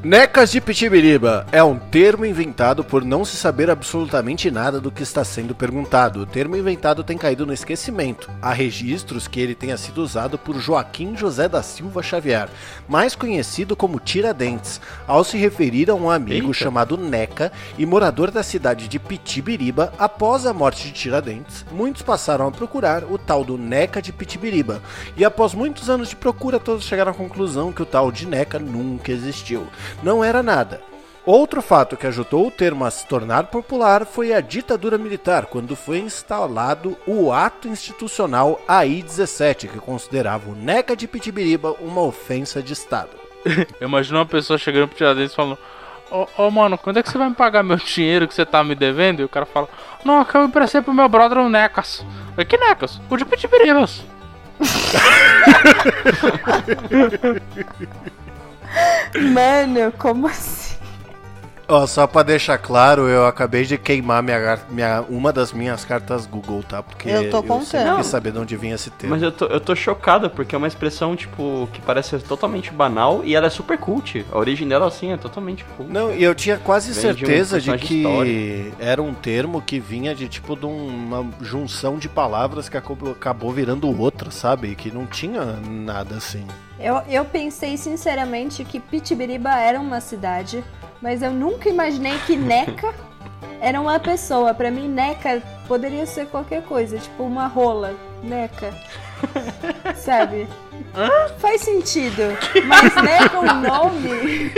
Necas 0.05 0.51
de 0.51 0.61
Pitibiriba 0.61 1.47
é 1.53 1.63
um 1.63 1.79
termo 1.79 2.27
inventado 2.27 2.83
por 2.83 3.05
não 3.05 3.25
se 3.25 3.37
saber 3.37 3.71
absolutamente 3.71 4.51
nada 4.51 4.81
do 4.81 4.91
que 4.91 5.05
está 5.05 5.23
sendo 5.23 5.55
perguntado. 5.55 6.23
O 6.23 6.27
termo 6.27 6.57
inventado 6.57 7.05
tem 7.05 7.17
caído 7.17 7.47
no 7.47 7.53
esquecimento. 7.53 8.29
Há 8.43 8.53
registros 8.53 9.29
que 9.29 9.39
ele 9.39 9.55
tenha 9.55 9.77
sido 9.77 10.03
usado 10.03 10.37
por 10.37 10.59
Joaquim 10.59 11.17
José 11.17 11.49
da 11.49 11.63
Silva 11.63 12.03
Xavier, 12.03 12.49
mais 12.89 13.15
conhecido 13.15 13.77
como 13.77 14.01
Tiradentes, 14.01 14.81
ao 15.07 15.23
se 15.23 15.39
referir 15.39 15.89
a 15.89 15.95
um 15.95 16.11
amigo 16.11 16.49
Eita. 16.49 16.59
chamado 16.59 16.97
Neca 16.97 17.53
e 17.79 17.87
morador 17.87 18.33
da 18.33 18.43
cidade 18.43 18.89
de 18.89 18.99
Pitibiriba 18.99 19.93
após 20.01 20.47
a 20.47 20.53
morte 20.53 20.89
de 20.89 20.95
Tiradentes. 20.95 21.65
Muitos 21.71 22.03
passaram 22.03 22.49
a 22.49 22.51
procurar 22.51 23.05
o 23.05 23.17
tal 23.17 23.45
do 23.45 23.57
Neca 23.57 24.03
de 24.03 24.13
Pitibiriba, 24.13 24.83
e 25.17 25.25
após 25.25 25.55
muitos 25.55 25.89
anos 25.89 26.09
de 26.09 26.17
procura, 26.17 26.59
todos 26.59 26.87
chegaram 26.87 27.13
à 27.13 27.15
conclusão 27.15 27.73
que 27.73 27.83
o 27.83 27.87
tal 27.87 28.11
de 28.11 28.27
Neca 28.27 28.59
nunca 28.59 29.13
existiu. 29.13 29.69
Não 30.03 30.23
era 30.23 30.43
nada. 30.43 30.93
Outro 31.25 31.63
fato 31.63 31.97
que 31.97 32.07
ajudou 32.07 32.49
o 32.49 32.51
termo 32.51 32.85
a 32.85 32.91
se 32.91 33.07
tornar 33.07 33.45
popular 33.45 34.05
foi 34.05 34.33
a 34.33 34.41
ditadura 34.41 34.99
militar, 34.99 35.47
quando 35.47 35.77
foi 35.77 36.01
instalado 36.01 36.97
o 37.07 37.33
ato 37.33 37.69
institucional 37.69 38.61
AI-17, 38.67 39.69
que 39.69 39.79
considerava 39.79 40.51
o 40.51 40.57
Neca 40.57 40.97
de 40.97 41.07
Pitibiriba 41.07 41.77
uma 41.81 42.03
ofensa 42.03 42.61
de 42.61 42.73
Estado. 42.73 43.11
Eu 43.81 43.87
imagino 43.87 44.19
uma 44.19 44.27
pessoa 44.27 44.59
chegando 44.59 44.89
pro 44.89 44.97
Tiradentes 44.97 45.33
falando: 45.33 45.57
Ô, 46.11 46.27
ô, 46.37 46.51
mano, 46.51 46.77
quando 46.77 46.99
é 46.99 47.03
que 47.03 47.11
você 47.11 47.17
vai 47.17 47.29
me 47.29 47.37
pagar 47.37 47.63
meu 47.63 47.77
dinheiro 47.77 48.27
que 48.27 48.35
você 48.35 48.45
tá 48.45 48.65
me 48.65 48.75
devendo? 48.75 49.21
E 49.21 49.25
o 49.25 49.29
cara 49.29 49.47
fala: 49.47 49.69
Não, 50.05 50.21
é 50.21 50.25
que 50.25 50.37
eu 50.37 50.45
emprestei 50.45 50.83
pro 50.83 50.93
meu 50.93 51.09
brother 51.09 51.39
o 51.39 51.49
Necas. 51.49 52.01
Eu 52.01 52.33
falei, 52.33 52.47
que 52.47 52.59
Necas? 52.59 53.01
O 53.09 53.17
de 53.17 53.25
Pitibiribas. 53.25 54.03
Mano, 59.33 59.93
como 59.99 60.27
assim? 60.27 60.72
Ó, 61.69 61.87
só 61.87 62.07
pra 62.07 62.23
deixar 62.23 62.59
claro, 62.59 63.09
eu 63.09 63.27
acabei 63.27 63.65
de 63.65 63.79
queimar 63.79 64.23
minha, 64.23 64.59
minha- 64.69 65.03
uma 65.09 65.33
das 65.33 65.53
minhas 65.53 65.85
cartas 65.85 66.27
Google, 66.27 66.63
tá? 66.63 66.83
Porque 66.83 67.09
Eu 67.09 67.31
tô 67.31 67.37
sempre 67.39 67.49
contando. 67.49 67.97
quis 67.97 68.07
saber 68.07 68.33
de 68.33 68.39
onde 68.39 68.57
vinha 68.57 68.75
esse 68.75 68.91
termo. 68.91 69.15
Mas 69.15 69.23
eu 69.23 69.31
tô, 69.33 69.47
eu 69.47 69.61
tô 69.61 69.75
chocada, 69.75 70.29
porque 70.29 70.55
é 70.55 70.59
uma 70.59 70.67
expressão, 70.69 71.15
tipo, 71.17 71.69
que 71.73 71.81
parece 71.81 72.11
ser 72.11 72.23
totalmente 72.23 72.71
banal 72.73 73.23
e 73.25 73.35
ela 73.35 73.47
é 73.47 73.51
super 73.51 73.79
cult. 73.79 74.25
A 74.31 74.37
origem 74.39 74.67
dela, 74.69 74.87
assim, 74.87 75.13
é 75.13 75.17
totalmente 75.17 75.65
cult. 75.77 75.91
Não, 75.91 76.13
e 76.13 76.23
eu 76.23 76.35
tinha 76.35 76.59
quase 76.59 76.93
Vem 76.93 77.01
de 77.01 77.09
um 77.25 77.27
certeza 77.27 77.61
de, 77.61 77.71
personagem 77.71 78.03
que 78.03 78.73
era 78.79 79.03
um 79.03 79.15
termo 79.15 79.63
que 79.63 79.79
vinha 79.81 80.15
de 80.15 80.29
tipo 80.29 80.57
de 80.57 80.67
uma 80.67 81.25
junção 81.41 81.97
de 81.97 82.09
palavras 82.09 82.69
que 82.69 82.77
acabou, 82.77 83.13
acabou 83.13 83.51
virando 83.53 83.89
outra, 83.99 84.31
sabe? 84.31 84.75
Que 84.75 84.91
não 84.91 85.07
tinha 85.07 85.45
nada 85.45 86.17
assim. 86.17 86.45
Eu, 86.79 87.01
eu 87.09 87.25
pensei 87.25 87.77
sinceramente 87.77 88.65
que 88.65 88.81
Pitibiriba 88.81 89.55
era 89.59 89.81
uma 89.81 90.01
cidade, 90.01 90.65
mas 91.03 91.21
eu 91.21 91.33
nunca 91.33 91.69
imaginei 91.69 92.17
que 92.27 92.37
Neca 92.37 92.95
era 93.61 93.81
uma 93.81 93.99
pessoa. 93.99 94.55
Pra 94.55 94.71
mim, 94.71 94.87
Neca 94.89 95.43
poderia 95.67 96.07
ser 96.07 96.27
qualquer 96.27 96.63
coisa, 96.63 96.97
tipo 96.97 97.25
uma 97.25 97.49
rola. 97.49 97.97
Neca. 98.23 98.73
Sabe? 99.97 100.47
Faz 101.39 101.63
sentido. 101.63 102.23
Mas 102.67 102.95
Neca, 102.95 103.39
o 103.39 103.45
nome. 103.45 104.53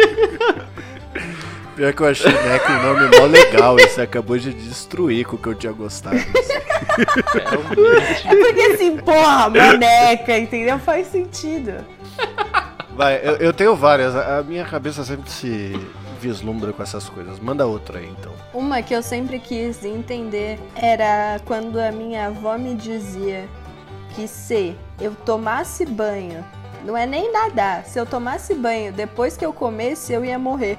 Pior 1.74 1.92
que 1.92 2.02
eu 2.02 2.06
achei 2.06 2.30
Neca 2.30 2.72
um 2.72 2.82
nome 2.82 3.18
mó 3.18 3.26
legal, 3.26 3.80
e 3.80 3.88
você 3.88 4.02
acabou 4.02 4.38
de 4.38 4.52
destruir 4.52 5.24
com 5.24 5.36
o 5.36 5.38
que 5.38 5.48
eu 5.48 5.54
tinha 5.54 5.72
gostado. 5.72 6.16
É 6.16 6.24
porque 8.36 8.60
assim, 8.74 8.98
porra, 8.98 9.48
maneca, 9.48 10.38
entendeu? 10.38 10.78
Faz 10.78 11.06
sentido. 11.08 11.84
Vai, 12.94 13.20
eu, 13.24 13.36
eu 13.36 13.52
tenho 13.52 13.74
várias, 13.74 14.14
a 14.14 14.38
a 14.38 14.42
minha 14.44 14.64
cabeça 14.64 15.04
sempre 15.04 15.28
se 15.28 15.76
vislumbra 16.25 16.73
com 16.73 16.83
essas 16.83 17.09
coisas. 17.09 17.38
Manda 17.38 17.66
outra 17.66 17.99
aí 17.99 18.09
então. 18.09 18.33
Uma 18.52 18.83
que 18.83 18.95
eu 18.95 19.02
sempre 19.02 19.38
quis 19.38 19.85
entender 19.85 20.59
era 20.75 21.38
quando 21.45 21.78
a 21.78 21.93
minha 21.93 22.28
avó 22.28 22.57
me 22.57 22.75
dizia 22.75 23.47
que 24.14 24.26
se 24.26 24.75
eu 25.00 25.14
tomasse 25.14 25.85
banho, 25.85 26.45
não 26.85 26.97
é 26.97 27.07
nem 27.07 27.31
nadar, 27.31 27.85
se 27.85 27.99
eu 27.99 28.07
tomasse 28.07 28.54
banho 28.54 28.93
depois 28.93 29.37
que 29.37 29.45
eu 29.45 29.52
comesse, 29.52 30.12
eu 30.12 30.25
ia 30.25 30.38
morrer. 30.38 30.78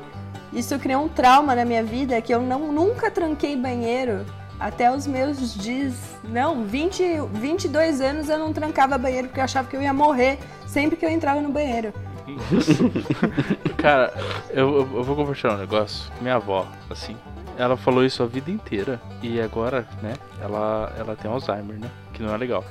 Isso 0.52 0.80
criou 0.80 1.04
um 1.04 1.10
trauma 1.10 1.54
na 1.54 1.66
minha 1.66 1.84
vida 1.84 2.22
que 2.22 2.34
eu 2.34 2.42
não, 2.42 2.72
nunca 2.72 3.12
tranquei 3.12 3.56
banheiro. 3.56 4.26
Até 4.58 4.90
os 4.90 5.06
meus 5.06 5.54
dias. 5.54 5.94
Não, 6.24 6.64
20, 6.64 7.04
22 7.34 8.00
anos 8.00 8.30
eu 8.30 8.40
não 8.40 8.54
trancava 8.54 8.98
banheiro 8.98 9.28
porque 9.28 9.42
eu 9.42 9.44
achava 9.44 9.68
que 9.68 9.76
eu 9.76 9.82
ia 9.82 9.94
morrer 9.94 10.40
sempre 10.66 10.96
que 10.96 11.06
eu 11.06 11.10
entrava 11.10 11.42
no 11.42 11.50
banheiro. 11.50 11.94
Cara, 13.78 14.14
eu, 14.50 14.76
eu- 14.94 15.04
vou 15.04 15.16
compartilhar 15.16 15.54
um 15.54 15.58
negócio. 15.58 16.12
Minha 16.22 16.36
avó, 16.36 16.66
assim, 16.90 17.16
ela 17.58 17.78
falou 17.78 18.04
isso 18.06 18.24
a 18.24 18.26
vida 18.26 18.50
inteira. 18.52 19.00
E 19.22 19.40
agora, 19.40 19.88
né, 20.02 20.14
ela, 20.42 20.94
ela 20.98 21.16
tem 21.16 21.30
Alzheimer, 21.30 21.78
né? 21.80 21.90
Que 22.14 22.24
não 22.24 22.34
é 22.34 22.38
legal. 22.38 22.64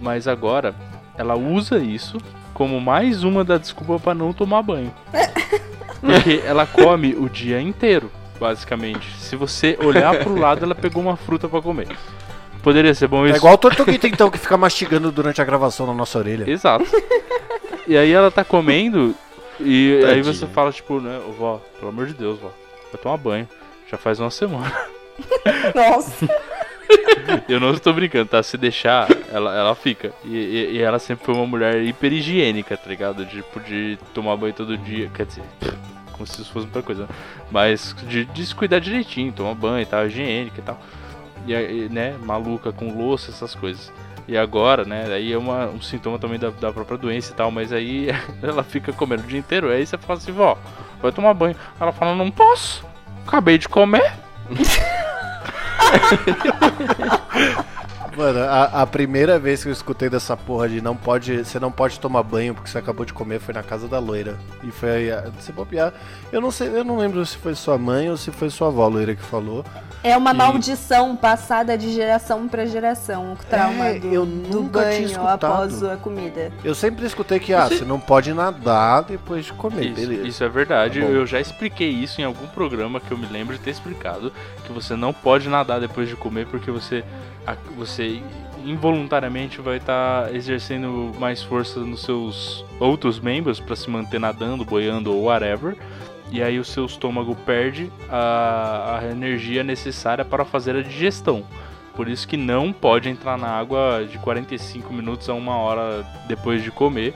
Mas 0.00 0.26
agora, 0.26 0.74
ela 1.16 1.34
usa 1.34 1.78
isso 1.78 2.18
como 2.54 2.80
mais 2.80 3.24
uma 3.24 3.44
da 3.44 3.56
desculpa 3.58 3.98
pra 3.98 4.14
não 4.14 4.32
tomar 4.32 4.62
banho. 4.62 4.92
Porque 6.00 6.42
ela 6.44 6.66
come 6.66 7.14
o 7.14 7.28
dia 7.28 7.60
inteiro, 7.60 8.10
basicamente. 8.40 9.08
Se 9.18 9.36
você 9.36 9.78
olhar 9.80 10.18
pro 10.18 10.36
lado, 10.36 10.64
ela 10.64 10.74
pegou 10.74 11.00
uma 11.02 11.16
fruta 11.16 11.48
pra 11.48 11.62
comer. 11.62 11.88
Poderia 12.60 12.92
ser 12.94 13.06
bom 13.08 13.24
isso. 13.24 13.34
É 13.34 13.38
igual 13.38 13.54
o 13.54 13.58
Tortuguita 13.58 14.06
então 14.08 14.30
que 14.30 14.38
fica 14.38 14.56
mastigando 14.56 15.10
durante 15.12 15.40
a 15.40 15.44
gravação 15.44 15.86
na 15.86 15.94
nossa 15.94 16.18
orelha. 16.18 16.48
Exato. 16.50 16.84
E 17.86 17.96
aí 17.96 18.12
ela 18.12 18.30
tá 18.30 18.44
comendo 18.44 19.14
e 19.60 19.96
aí 19.98 20.06
Tadinha. 20.16 20.24
você 20.24 20.46
fala, 20.46 20.72
tipo, 20.72 21.00
né, 21.00 21.20
vó, 21.38 21.60
pelo 21.78 21.90
amor 21.90 22.06
de 22.06 22.14
Deus, 22.14 22.38
vó, 22.40 22.50
vai 22.92 23.00
tomar 23.00 23.16
banho. 23.16 23.48
Já 23.90 23.96
faz 23.98 24.18
uma 24.20 24.30
semana. 24.30 24.72
Nossa. 25.74 26.28
Eu 27.48 27.60
não 27.60 27.72
estou 27.72 27.92
brincando, 27.92 28.26
tá? 28.26 28.42
Se 28.42 28.56
deixar, 28.56 29.06
ela, 29.30 29.54
ela 29.56 29.74
fica. 29.74 30.12
E, 30.24 30.34
e- 30.36 30.70
e 30.76 30.82
ela 30.82 30.98
sempre 30.98 31.24
foi 31.24 31.34
uma 31.34 31.46
mulher 31.46 31.82
hiper 31.82 32.12
higiênica, 32.12 32.76
tá 32.76 32.88
ligado? 32.88 33.24
Tipo, 33.26 33.60
de 33.60 33.98
tomar 34.14 34.36
banho 34.36 34.52
todo 34.54 34.76
dia. 34.76 35.10
Quer 35.14 35.26
dizer, 35.26 35.42
como 36.12 36.26
se 36.26 36.40
isso 36.40 36.52
fosse 36.52 36.66
muita 36.66 36.82
coisa. 36.82 37.02
né? 37.02 37.08
Mas 37.50 37.94
de, 38.08 38.24
de 38.26 38.46
se 38.46 38.54
cuidar 38.54 38.78
direitinho, 38.78 39.32
tomar 39.32 39.54
banho 39.54 39.80
e 39.82 39.86
tal, 39.86 40.06
higiênica 40.06 40.58
e 40.58 40.62
tal. 40.62 40.80
E 41.46 41.54
aí, 41.54 41.88
né, 41.88 42.14
maluca 42.22 42.72
com 42.72 42.96
louça, 42.96 43.30
essas 43.30 43.54
coisas. 43.54 43.92
E 44.28 44.36
agora, 44.36 44.84
né, 44.84 45.06
aí 45.12 45.32
é 45.32 45.38
uma, 45.38 45.66
um 45.66 45.80
sintoma 45.80 46.18
também 46.18 46.38
da, 46.38 46.50
da 46.50 46.72
própria 46.72 46.96
doença 46.96 47.32
e 47.32 47.34
tal, 47.34 47.50
mas 47.50 47.72
aí 47.72 48.08
ela 48.42 48.62
fica 48.62 48.92
comendo 48.92 49.24
o 49.24 49.26
dia 49.26 49.38
inteiro. 49.38 49.68
Aí 49.68 49.84
você 49.84 49.98
fala 49.98 50.18
assim, 50.18 50.32
vó, 50.32 50.56
vai 51.00 51.12
tomar 51.12 51.34
banho. 51.34 51.56
Ela 51.80 51.92
fala, 51.92 52.14
não 52.14 52.30
posso, 52.30 52.84
acabei 53.26 53.58
de 53.58 53.68
comer. 53.68 54.12
Mano, 58.16 58.40
a, 58.40 58.82
a 58.82 58.86
primeira 58.86 59.38
vez 59.38 59.62
que 59.62 59.70
eu 59.70 59.72
escutei 59.72 60.10
dessa 60.10 60.36
porra 60.36 60.68
de 60.68 60.82
não 60.82 60.94
pode, 60.94 61.44
você 61.44 61.58
não 61.58 61.72
pode 61.72 61.98
tomar 61.98 62.22
banho 62.22 62.54
porque 62.54 62.68
você 62.68 62.76
acabou 62.76 63.06
de 63.06 63.12
comer 63.12 63.40
foi 63.40 63.54
na 63.54 63.62
casa 63.62 63.88
da 63.88 63.98
loira. 63.98 64.36
E 64.62 64.70
foi 64.70 65.10
aí, 65.10 65.32
se 65.40 65.50
bobear. 65.50 65.94
Eu 66.30 66.40
não 66.40 66.50
sei, 66.50 66.68
eu 66.68 66.84
não 66.84 66.98
lembro 66.98 67.24
se 67.24 67.38
foi 67.38 67.54
sua 67.54 67.78
mãe 67.78 68.10
ou 68.10 68.16
se 68.18 68.30
foi 68.30 68.50
sua 68.50 68.68
avó 68.68 68.86
loira 68.86 69.14
que 69.14 69.22
falou. 69.22 69.64
É 70.04 70.16
uma 70.16 70.32
E- 70.32 70.34
maldição 70.34 71.14
passada 71.14 71.78
de 71.78 71.92
geração 71.92 72.48
pra 72.48 72.66
geração, 72.66 73.34
o 73.34 73.36
trauma 73.36 73.86
É, 73.86 73.98
do, 74.00 74.06
eu 74.08 74.26
do 74.26 74.62
banho 74.64 75.04
escutado. 75.06 75.44
após 75.44 75.82
a 75.84 75.96
comida. 75.96 76.50
Eu 76.64 76.74
sempre 76.74 77.06
escutei 77.06 77.38
que 77.38 77.54
ah, 77.54 77.68
você 77.68 77.84
não 77.84 78.00
pode 78.00 78.32
nadar 78.32 79.04
depois 79.04 79.44
de 79.44 79.52
comer, 79.52 79.86
Isso, 79.86 79.94
beleza. 80.00 80.26
isso 80.28 80.44
é 80.44 80.48
verdade. 80.48 81.00
Tá 81.00 81.06
eu 81.06 81.24
já 81.26 81.38
expliquei 81.40 81.88
isso 81.90 82.20
em 82.20 82.24
algum 82.24 82.46
programa 82.48 82.98
que 82.98 83.12
eu 83.12 83.18
me 83.18 83.26
lembro 83.26 83.56
de 83.56 83.60
ter 83.62 83.70
explicado. 83.70 84.32
Que 84.66 84.72
você 84.72 84.96
não 84.96 85.12
pode 85.12 85.48
nadar 85.48 85.78
depois 85.80 86.08
de 86.08 86.16
comer 86.16 86.46
porque 86.46 86.70
você, 86.70 87.04
você 87.76 88.20
involuntariamente 88.64 89.60
vai 89.60 89.76
estar 89.76 90.34
exercendo 90.34 91.12
mais 91.18 91.42
força 91.42 91.80
nos 91.80 92.02
seus 92.02 92.64
outros 92.80 93.18
membros 93.20 93.60
para 93.60 93.76
se 93.76 93.88
manter 93.90 94.18
nadando, 94.18 94.64
boiando 94.64 95.12
ou 95.14 95.24
whatever. 95.24 95.76
E 96.32 96.42
aí 96.42 96.58
o 96.58 96.64
seu 96.64 96.86
estômago 96.86 97.36
perde 97.36 97.92
a, 98.08 99.00
a 99.00 99.10
energia 99.10 99.62
necessária 99.62 100.24
para 100.24 100.46
fazer 100.46 100.74
a 100.74 100.82
digestão. 100.82 101.44
Por 101.94 102.08
isso 102.08 102.26
que 102.26 102.38
não 102.38 102.72
pode 102.72 103.10
entrar 103.10 103.36
na 103.36 103.48
água 103.48 104.06
de 104.10 104.16
45 104.18 104.90
minutos 104.94 105.28
a 105.28 105.34
uma 105.34 105.56
hora 105.56 106.02
depois 106.26 106.62
de 106.62 106.70
comer. 106.70 107.14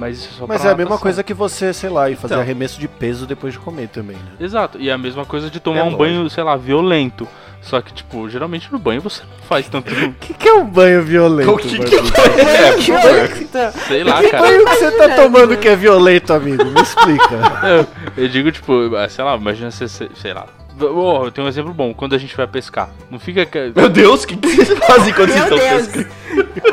Mas 0.00 0.16
isso 0.18 0.30
é 0.34 0.38
só 0.38 0.46
Mas 0.46 0.62
pra 0.62 0.70
é 0.70 0.72
a 0.72 0.76
mesma 0.76 0.96
coisa 0.98 1.22
que 1.22 1.34
você, 1.34 1.74
sei 1.74 1.90
lá, 1.90 2.08
ir 2.08 2.16
fazer 2.16 2.32
Então. 2.34 2.42
arremesso 2.42 2.80
de 2.80 2.88
peso 2.88 3.26
depois 3.26 3.52
de 3.52 3.58
comer 3.58 3.88
também, 3.88 4.16
né? 4.16 4.22
Exato, 4.40 4.78
e 4.80 4.88
é 4.88 4.92
a 4.92 4.96
mesma 4.98 5.26
coisa 5.26 5.50
de 5.50 5.60
tomar 5.60 5.80
É 5.80 5.82
um 5.82 5.84
lógico. 5.84 6.02
banho, 6.02 6.30
sei 6.30 6.42
lá, 6.42 6.56
violento. 6.56 7.28
Só 7.60 7.82
que, 7.82 7.92
tipo, 7.92 8.26
geralmente 8.30 8.72
no 8.72 8.78
banho 8.78 9.02
você 9.02 9.22
não 9.22 9.46
faz 9.46 9.68
tanto. 9.68 9.92
O 9.92 10.12
que, 10.18 10.32
que 10.32 10.48
é 10.48 10.54
um 10.54 10.64
banho 10.64 11.02
violento? 11.02 11.50
O 11.52 11.58
que 11.58 11.68
que 11.68 11.76
Barbie? 11.76 11.96
é? 12.40 12.72
por 12.72 12.82
favor. 12.82 13.72
sei 13.86 14.02
lá, 14.04 14.22
Que 14.22 14.30
cara. 14.30 14.42
banho 14.46 14.64
que 14.64 14.74
você 14.76 14.90
tá 14.92 15.08
tomando 15.16 15.56
que 15.58 15.68
é 15.68 15.76
violento, 15.76 16.32
amigo? 16.32 16.64
Me 16.64 16.80
explica. 16.80 17.28
Eu, 18.16 18.24
eu 18.24 18.28
digo, 18.28 18.50
tipo, 18.50 18.96
ah, 18.96 19.06
sei 19.10 19.22
lá, 19.22 19.36
imagina 19.36 19.70
você- 19.70 19.86
sei 20.14 20.32
lá, 20.32 20.46
Oh, 20.86 21.24
eu 21.26 21.30
tenho 21.30 21.46
um 21.46 21.48
exemplo 21.48 21.72
bom. 21.74 21.92
Quando 21.94 22.14
a 22.14 22.18
gente 22.18 22.36
vai 22.36 22.46
pescar, 22.46 22.88
não 23.10 23.18
fica. 23.18 23.44
ca- 23.46 23.70
Meu 23.74 23.88
Deus, 23.88 24.24
o 24.24 24.26
que, 24.26 24.36
que 24.36 24.48
vocês 24.56 24.78
fazem 24.78 25.12
quando 25.14 25.30
vocês 25.30 25.42
estão 25.44 25.58
pescando? 25.58 26.08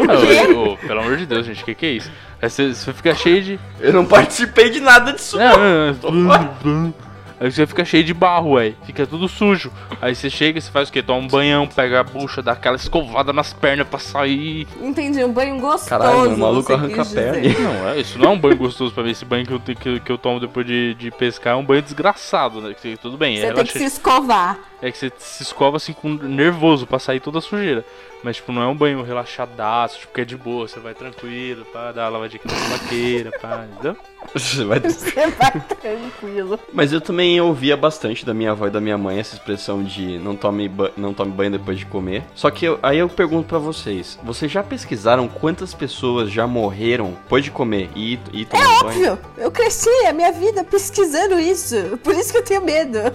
Não, 0.05 0.59
ô, 0.59 0.73
ô, 0.73 0.77
pelo 0.77 0.99
amor 1.01 1.17
de 1.17 1.25
Deus, 1.25 1.45
gente, 1.45 1.61
o 1.61 1.65
que, 1.65 1.75
que 1.75 1.85
é 1.85 1.89
isso? 1.91 2.11
Aí 2.41 2.49
você, 2.49 2.73
você 2.73 2.93
fica 2.93 3.13
cheio 3.15 3.43
de. 3.43 3.59
Eu 3.79 3.93
não 3.93 4.05
participei 4.05 4.69
de 4.69 4.79
nada 4.79 5.11
disso. 5.13 5.37
Não, 5.37 5.57
não, 6.11 6.11
não. 6.63 6.93
Aí 7.39 7.51
você 7.51 7.67
fica 7.67 7.85
cheio 7.85 8.03
de 8.03 8.13
barro, 8.13 8.51
ué. 8.51 8.73
Fica 8.83 9.05
tudo 9.05 9.27
sujo. 9.27 9.71
Aí 10.01 10.15
você 10.15 10.29
chega 10.29 10.57
e 10.57 10.61
você 10.61 10.71
faz 10.71 10.89
o 10.89 10.91
quê? 10.91 11.03
Toma 11.03 11.19
um 11.19 11.27
banhão, 11.27 11.67
pega 11.67 11.99
a 11.99 12.03
bucha, 12.03 12.41
dá 12.41 12.53
aquela 12.53 12.75
escovada 12.75 13.31
nas 13.31 13.53
pernas 13.53 13.87
pra 13.87 13.99
sair. 13.99 14.67
Entendi, 14.81 15.23
um 15.23 15.31
banho 15.31 15.59
gostoso. 15.59 15.89
Caralho, 15.89 16.17
mano, 16.17 16.35
o 16.35 16.39
maluco 16.39 16.67
você 16.67 16.73
arranca 16.73 17.01
a 17.01 17.05
perna. 17.05 17.41
dizer. 17.41 17.59
Não, 17.61 17.89
é, 17.89 17.99
isso 17.99 18.19
não 18.19 18.29
é 18.29 18.33
um 18.33 18.39
banho 18.39 18.57
gostoso 18.57 18.93
pra 18.93 19.03
mim. 19.03 19.11
Esse 19.11 19.25
banho 19.25 19.45
que 19.45 19.53
eu, 19.53 19.59
que, 19.59 19.99
que 19.99 20.11
eu 20.11 20.17
tomo 20.17 20.39
depois 20.39 20.65
de, 20.65 20.95
de 20.95 21.11
pescar 21.11 21.53
é 21.53 21.55
um 21.55 21.63
banho 21.63 21.81
desgraçado, 21.81 22.61
né? 22.61 22.75
Tudo 23.01 23.17
bem, 23.17 23.37
é 23.37 23.47
Você 23.47 23.53
tem 23.53 23.65
que 23.65 23.77
se 23.77 23.85
escovar. 23.85 24.57
É 24.81 24.91
que 24.91 24.97
você 24.97 25.11
se 25.17 25.41
escova 25.43 25.77
assim 25.77 25.91
com 25.93 26.07
nervoso 26.09 26.85
pra 26.85 26.99
sair 26.99 27.19
toda 27.19 27.39
a 27.39 27.41
sujeira. 27.41 27.83
Mas, 28.23 28.37
tipo, 28.37 28.51
não 28.51 28.63
é 28.63 28.67
um 28.67 28.75
banho 28.75 29.03
relaxadaço, 29.03 29.99
tipo, 29.99 30.13
que 30.13 30.21
é 30.21 30.25
de 30.25 30.35
boa, 30.35 30.67
você 30.67 30.79
vai 30.79 30.93
tranquilo, 30.95 31.63
pá, 31.65 31.91
dá 31.91 32.03
uma 32.05 32.09
lavadinha 32.09 32.41
aqui 32.43 32.47
na 32.51 32.75
vaqueira, 32.77 33.31
pá, 33.39 33.65
entendeu? 33.71 33.95
Você 34.33 34.63
vai- 34.65 34.79
Você 34.89 35.27
vai 35.27 35.51
tranquilo. 35.79 36.59
Mas 36.73 36.91
eu 36.91 36.99
também 36.99 37.39
ouvia 37.39 37.77
bastante 37.77 38.25
da 38.25 38.33
minha 38.33 38.51
avó 38.51 38.65
e 38.67 38.71
da 38.71 38.81
minha 38.81 38.97
mãe 38.97 39.19
essa 39.19 39.35
expressão 39.35 39.83
de 39.83 40.17
não 40.17 40.35
tome, 40.35 40.67
ba- 40.67 40.91
não 40.97 41.13
tome 41.13 41.31
banho 41.31 41.51
depois 41.51 41.77
de 41.77 41.85
comer. 41.85 42.23
Só 42.33 42.49
que 42.49 42.65
eu- 42.65 42.79
aí 42.81 42.97
eu 42.97 43.07
pergunto 43.07 43.47
pra 43.47 43.59
vocês: 43.59 44.17
vocês 44.23 44.51
já 44.51 44.63
pesquisaram 44.63 45.27
quantas 45.27 45.73
pessoas 45.75 46.31
já 46.31 46.47
morreram 46.47 47.11
depois 47.23 47.43
de 47.43 47.51
comer 47.51 47.87
e, 47.95 48.19
e 48.33 48.45
tomar 48.45 48.65
banho? 48.83 49.13
Óbvio, 49.13 49.19
eu 49.37 49.51
cresci 49.51 49.89
a 50.07 50.11
minha 50.13 50.31
vida 50.31 50.63
pesquisando 50.63 51.39
isso. 51.39 51.75
Por 52.03 52.15
isso 52.15 52.31
que 52.31 52.39
eu 52.39 52.43
tenho 52.43 52.63
medo. 52.63 52.97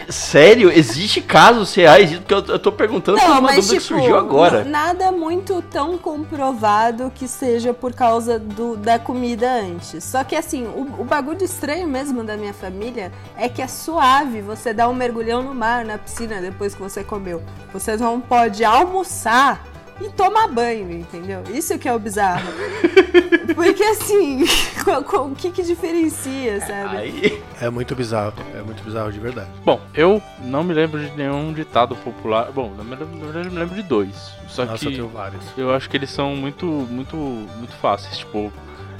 Sério? 0.10 0.70
Existe 0.70 1.20
casos 1.20 1.74
reais? 1.74 2.10
Porque 2.18 2.34
eu, 2.34 2.44
eu 2.46 2.58
tô 2.58 2.72
perguntando 2.72 3.18
por 3.18 3.24
Não, 3.24 3.32
uma 3.32 3.40
mas 3.42 3.56
dúvida 3.56 3.80
tipo, 3.80 3.94
que 3.94 4.00
surgiu 4.00 4.16
agora. 4.18 4.64
nada 4.64 5.12
muito 5.12 5.62
tão 5.62 5.96
comprovado 5.98 7.12
que 7.14 7.28
seja 7.28 7.72
por 7.72 7.92
causa 7.92 8.38
do, 8.38 8.76
da 8.76 8.98
comida 8.98 9.50
antes. 9.50 10.02
Só 10.04 10.24
que 10.24 10.34
assim, 10.34 10.64
o, 10.64 11.00
o 11.00 11.04
bagulho 11.04 11.44
estranho 11.44 11.86
mesmo 11.86 12.24
da 12.24 12.36
minha 12.36 12.54
família 12.54 13.12
é 13.36 13.48
que 13.48 13.62
é 13.62 13.68
suave 13.68 14.40
você 14.40 14.72
dar 14.72 14.88
um 14.88 14.94
mergulhão 14.94 15.42
no 15.42 15.54
mar, 15.54 15.84
na 15.84 15.98
piscina, 15.98 16.40
depois 16.40 16.74
que 16.74 16.80
você 16.80 17.04
comeu. 17.04 17.42
Você 17.72 17.96
não 17.96 18.20
pode 18.20 18.64
almoçar 18.64 19.64
e 20.00 20.08
tomar 20.08 20.48
banho, 20.48 20.90
entendeu? 20.90 21.42
Isso 21.52 21.78
que 21.78 21.88
é 21.88 21.92
o 21.94 21.98
bizarro. 21.98 22.48
Porque 23.62 23.82
assim, 23.82 24.44
o 25.14 25.34
que 25.34 25.50
que 25.50 25.62
diferencia, 25.62 26.60
sabe? 26.60 26.96
Aí, 26.96 27.42
É 27.60 27.68
muito 27.68 27.94
bizarro, 27.94 28.32
é 28.54 28.62
muito 28.62 28.82
bizarro 28.82 29.12
de 29.12 29.20
verdade. 29.20 29.48
Bom, 29.64 29.78
eu 29.94 30.22
não 30.42 30.64
me 30.64 30.72
lembro 30.72 30.98
de 30.98 31.10
nenhum 31.12 31.52
ditado 31.52 31.94
popular. 31.96 32.50
Bom, 32.52 32.72
na 32.74 32.82
verdade 32.82 33.10
eu 33.46 33.52
me 33.52 33.58
lembro 33.58 33.74
de 33.74 33.82
dois. 33.82 34.32
Só 34.48 34.64
Nossa, 34.64 34.84
eu 34.86 34.90
que 34.90 34.96
tenho 34.96 35.08
vários. 35.08 35.44
eu 35.58 35.72
acho 35.74 35.90
que 35.90 35.96
eles 35.96 36.10
são 36.10 36.34
muito, 36.34 36.64
muito, 36.66 37.16
muito 37.16 37.72
fáceis. 37.76 38.18
Tipo, 38.18 38.50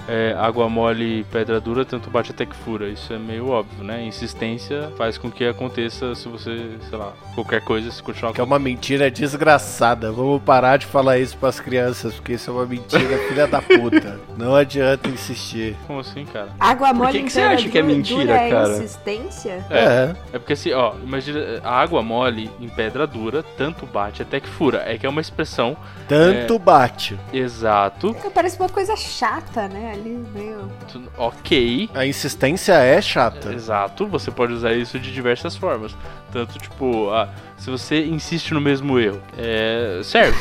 é, 0.08 0.34
água 0.38 0.68
mole, 0.68 1.24
pedra 1.30 1.60
dura, 1.60 1.84
tanto 1.84 2.10
bate 2.10 2.30
até 2.30 2.46
que 2.46 2.54
fura. 2.56 2.88
Isso 2.88 3.12
é 3.12 3.18
meio 3.18 3.48
óbvio, 3.48 3.84
né? 3.84 4.02
Insistência 4.04 4.90
faz 4.96 5.16
com 5.18 5.30
que 5.30 5.44
aconteça 5.44 6.14
se 6.14 6.28
você, 6.28 6.70
sei 6.88 6.98
lá, 6.98 7.12
qualquer 7.34 7.62
coisa, 7.62 7.90
se 7.90 8.02
continuar 8.02 8.32
Que 8.32 8.40
é 8.40 8.44
uma 8.44 8.58
mentira 8.58 9.10
desgraçada. 9.10 10.12
Vamos 10.12 10.42
parar 10.42 10.76
de 10.76 10.86
falar 10.86 11.18
isso 11.18 11.36
pras 11.36 11.60
crianças, 11.60 12.14
porque 12.14 12.34
isso 12.34 12.50
é 12.50 12.52
uma 12.52 12.66
mentira 12.66 13.18
filha 13.28 13.46
da 13.46 13.60
puta. 13.62 14.20
Não 14.36 14.54
adianta 14.54 15.08
insistir. 15.08 15.76
Como 15.86 16.00
assim, 16.00 16.24
cara? 16.24 16.48
Água 16.58 16.92
mole 16.92 17.12
que 17.12 17.18
em 17.18 17.24
que 17.24 17.32
você 17.32 17.40
acha 17.40 17.68
que 17.68 17.78
é 17.78 17.82
pedra 17.82 17.96
mentira, 17.96 18.20
dura 18.20 18.36
é 18.36 18.50
cara? 18.50 18.68
insistência? 18.76 19.64
É. 19.70 20.14
É 20.32 20.38
porque 20.38 20.52
assim, 20.54 20.72
ó, 20.72 20.94
imagina, 21.02 21.60
a 21.62 21.80
água 21.80 22.02
mole 22.02 22.50
em 22.60 22.68
pedra 22.68 23.06
dura, 23.06 23.42
tanto 23.56 23.86
bate 23.86 24.22
até 24.22 24.40
que 24.40 24.48
fura. 24.48 24.82
É 24.86 24.98
que 24.98 25.06
é 25.06 25.08
uma 25.08 25.20
expressão 25.20 25.76
Tanto 26.08 26.58
bate. 26.58 27.18
exato, 27.32 28.14
Parece 28.34 28.58
uma 28.58 28.68
coisa 28.68 28.96
chata, 28.96 29.68
né? 29.68 29.89
Ali 29.90 30.24
meio. 30.34 30.70
tu- 30.90 31.02
ok, 31.16 31.90
A 31.94 32.06
insistência 32.06 32.72
é 32.74 33.00
chata. 33.00 33.52
Exato, 33.52 34.06
você 34.06 34.30
pode 34.30 34.52
usar 34.52 34.72
isso 34.72 34.98
de 34.98 35.12
diversas 35.12 35.56
formas. 35.56 35.94
Tanto 36.32 36.58
tipo, 36.58 37.10
ah, 37.10 37.28
se 37.56 37.70
você 37.70 38.04
insiste 38.06 38.52
no 38.54 38.60
mesmo 38.60 38.98
erro, 38.98 39.20
é, 39.36 40.00
serve. 40.04 40.38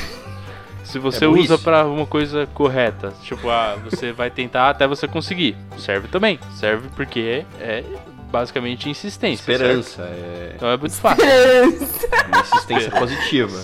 Se 0.83 0.97
você 0.97 1.25
É 1.25 1.27
usa 1.27 1.55
pra 1.57 1.85
uma 1.85 2.05
coisa 2.07 2.47
correta, 2.53 3.13
tipo, 3.21 3.47
ah, 3.49 3.77
você 3.83 4.11
vai 4.11 4.31
tentar 4.31 4.69
até 4.71 4.87
você 4.87 5.07
conseguir, 5.07 5.55
serve 5.77 6.07
também. 6.07 6.39
Serve 6.55 6.89
porque 6.95 7.45
é 7.59 7.83
basicamente 8.31 8.89
insistência. 8.89 9.41
esperança, 9.41 10.03
é 10.03 10.53
Então 10.55 10.69
é 10.69 10.77
muito 10.77 10.95
fácil. 10.95 11.23
uma 11.25 12.41
insistência 12.41 12.91
positiva. 12.91 13.59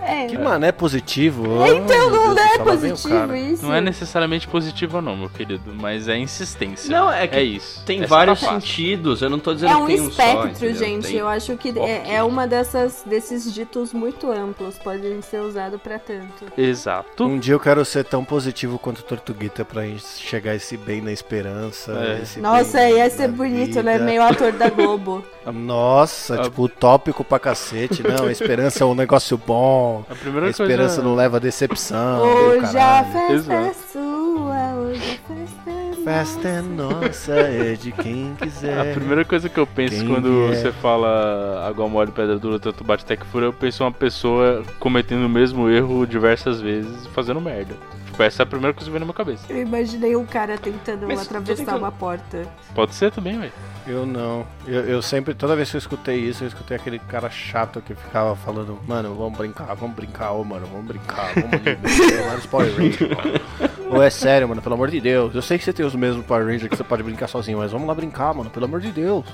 É. 0.00 0.26
Que 0.26 0.38
mano, 0.38 0.64
é 0.64 0.72
positivo? 0.72 1.44
Então 1.66 2.10
não 2.10 2.34
Deus, 2.34 2.46
é 2.46 2.56
bem 2.58 2.64
positivo 2.64 3.08
cara. 3.26 3.38
isso. 3.38 3.62
Não 3.66 3.74
é 3.74 3.80
necessariamente 3.80 4.46
positivo 4.48 5.00
não, 5.00 5.16
meu 5.16 5.28
querido, 5.28 5.72
mas 5.74 6.08
é 6.08 6.16
insistência. 6.16 6.90
Não, 6.90 7.10
é 7.12 7.26
que 7.26 7.36
É 7.36 7.42
isso. 7.42 7.82
tem 7.84 7.98
Essa 8.00 8.08
vários 8.08 8.40
tá 8.40 8.52
sentidos. 8.52 9.22
Eu 9.22 9.30
não 9.30 9.38
tô 9.38 9.54
dizendo 9.54 9.72
É 9.72 9.74
que 9.76 9.80
um 9.82 9.86
tem 9.86 10.00
um 10.00 10.10
só, 10.10 10.22
espectro, 10.22 10.48
entendeu? 10.68 10.74
gente. 10.74 11.06
Tem- 11.08 11.16
Eu 11.16 11.28
acho 11.28 11.56
que 11.56 11.76
é, 11.78 12.14
é 12.16 12.22
uma 12.22 12.46
dessas 12.46 13.02
desses 13.06 13.52
ditos 13.52 13.92
muito 13.92 14.30
amplos, 14.30 14.78
podem 14.78 15.20
ser 15.22 15.40
usados 15.40 15.80
pra 15.80 15.98
tanto. 15.98 16.46
Exato. 16.56 17.24
Um 17.24 17.38
dia 17.38 17.54
eu 17.54 17.60
quero 17.60 17.84
ser 17.84 18.04
tão 18.04 18.24
positivo 18.24 18.78
quanto 18.78 19.02
Tortuguita 19.02 19.64
pra 19.64 19.82
gente 19.82 20.04
chegar 20.04 20.54
esse 20.54 20.76
bem 20.76 21.00
na 21.00 21.12
esperança. 21.12 21.92
É. 21.92 22.22
esse 22.22 22.40
Nossa, 22.40 22.78
bem 22.78 22.96
ia 22.98 23.10
ser 23.10 23.28
na 23.28 23.75
bonito, 23.82 23.84
né? 23.84 23.92
vida. 23.94 24.04
Meio 24.04 24.22
ator 24.22 24.52
da 24.52 24.68
Globo. 24.70 25.24
Nossa, 25.52 26.34
Ah. 26.40 26.42
tipo, 26.42 26.62
utópico 26.64 27.22
pra 27.24 27.38
cacete. 27.38 28.02
Não, 28.02 28.26
a 28.26 28.32
esperança 28.32 28.82
é 28.82 28.86
um 28.86 28.94
negócio 28.94 29.36
bom. 29.38 30.04
A 30.10 30.14
primeira 30.14 30.46
A 30.46 30.50
esperança 30.50 30.96
coisa... 30.96 31.02
não 31.02 31.14
leva 31.14 31.36
a 31.36 31.40
decepção. 31.40 32.20
hoje 32.22 32.76
a 32.78 33.04
festa 33.04 33.52
é 33.54 33.72
sua, 33.92 34.74
hoje 34.74 35.20
a 35.24 35.34
festa 35.34 35.70
é 35.70 35.86
Festa 36.06 36.48
é 36.48 36.62
nossa, 36.62 37.32
é 37.32 37.72
de 37.74 37.90
quem 37.90 38.32
quiser. 38.40 38.78
A 38.78 38.94
primeira 38.94 39.24
coisa 39.24 39.48
que 39.48 39.58
eu 39.58 39.66
penso 39.66 39.96
Quem 39.96 40.06
quando 40.06 40.52
é? 40.52 40.54
você 40.54 40.70
fala 40.70 41.66
água 41.68 41.88
mole, 41.88 42.12
pedra 42.12 42.38
dura, 42.38 42.60
tanto 42.60 42.84
bate 42.84 43.02
até 43.04 43.16
que 43.16 43.26
fura, 43.26 43.46
eu 43.46 43.52
penso 43.52 43.82
uma 43.82 43.90
pessoa 43.90 44.62
cometendo 44.78 45.24
o 45.26 45.28
mesmo 45.28 45.68
erro 45.68 46.06
diversas 46.06 46.60
vezes 46.60 47.06
e 47.06 47.08
fazendo 47.08 47.40
merda. 47.40 47.74
Tipo, 48.16 48.22
essa 48.22 48.42
é 48.42 48.44
a 48.44 48.46
primeira 48.46 48.72
coisa 48.72 48.86
que 48.86 48.90
vem 48.90 48.98
na 49.00 49.04
minha 49.04 49.14
cabeça. 49.14 49.44
Eu 49.50 49.60
imaginei 49.60 50.16
um 50.16 50.24
cara 50.24 50.56
tentando 50.56 51.06
Mas 51.06 51.20
atravessar 51.20 51.56
tentando- 51.64 51.78
uma 51.80 51.92
porta. 51.92 52.46
Pode 52.74 52.94
ser 52.94 53.12
também, 53.12 53.38
velho. 53.38 53.52
Eu 53.86 54.06
não. 54.06 54.46
Eu, 54.66 54.80
eu 54.86 55.02
sempre, 55.02 55.34
toda 55.34 55.54
vez 55.54 55.70
que 55.70 55.76
eu 55.76 55.78
escutei 55.78 56.16
isso, 56.16 56.42
eu 56.42 56.48
escutei 56.48 56.78
aquele 56.78 56.98
cara 56.98 57.28
chato 57.28 57.80
que 57.82 57.94
ficava 57.94 58.34
falando, 58.34 58.78
mano, 58.88 59.14
vamos 59.14 59.36
brincar, 59.38 59.74
vamos 59.74 59.94
brincar, 59.94 60.32
ô 60.32 60.42
mano, 60.42 60.66
vamos 60.66 60.86
brincar, 60.86 61.30
vamos 61.34 61.52
ali, 61.54 62.48
Power 62.50 62.74
Rangers, 62.74 63.10
mano. 63.10 63.40
Ou 63.96 64.02
é 64.02 64.10
sério, 64.10 64.48
mano, 64.48 64.60
pelo 64.60 64.74
amor 64.74 64.90
de 64.90 65.00
Deus. 65.00 65.32
Eu 65.34 65.42
sei 65.42 65.58
que 65.58 65.64
você 65.64 65.72
tem 65.72 65.84
os 65.86 65.94
mesmos 65.94 66.24
Power 66.26 66.44
Rangers 66.46 66.68
que 66.68 66.76
você 66.76 66.82
pode 66.82 67.02
brincar 67.04 67.28
sozinho, 67.28 67.58
mas 67.58 67.70
vamos 67.70 67.86
lá 67.86 67.94
brincar, 67.94 68.32
mano, 68.34 68.48
pelo 68.50 68.64
amor 68.64 68.80
de 68.80 68.90
Deus. 68.90 69.24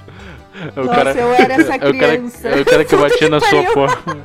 É 0.77 0.81
o 0.81 0.85
Nossa, 0.85 0.97
cara, 1.05 1.13
eu 1.19 1.33
era 1.33 1.55
essa 1.55 1.73
é 1.73 1.77
o 1.77 1.81
cara, 1.81 1.93
criança. 2.17 2.49
é 2.49 2.61
o 2.61 2.65
cara 2.67 2.85
que 2.85 2.97
batia 2.99 3.29
na 3.31 3.41
sua 3.41 3.63
porta. 3.73 4.17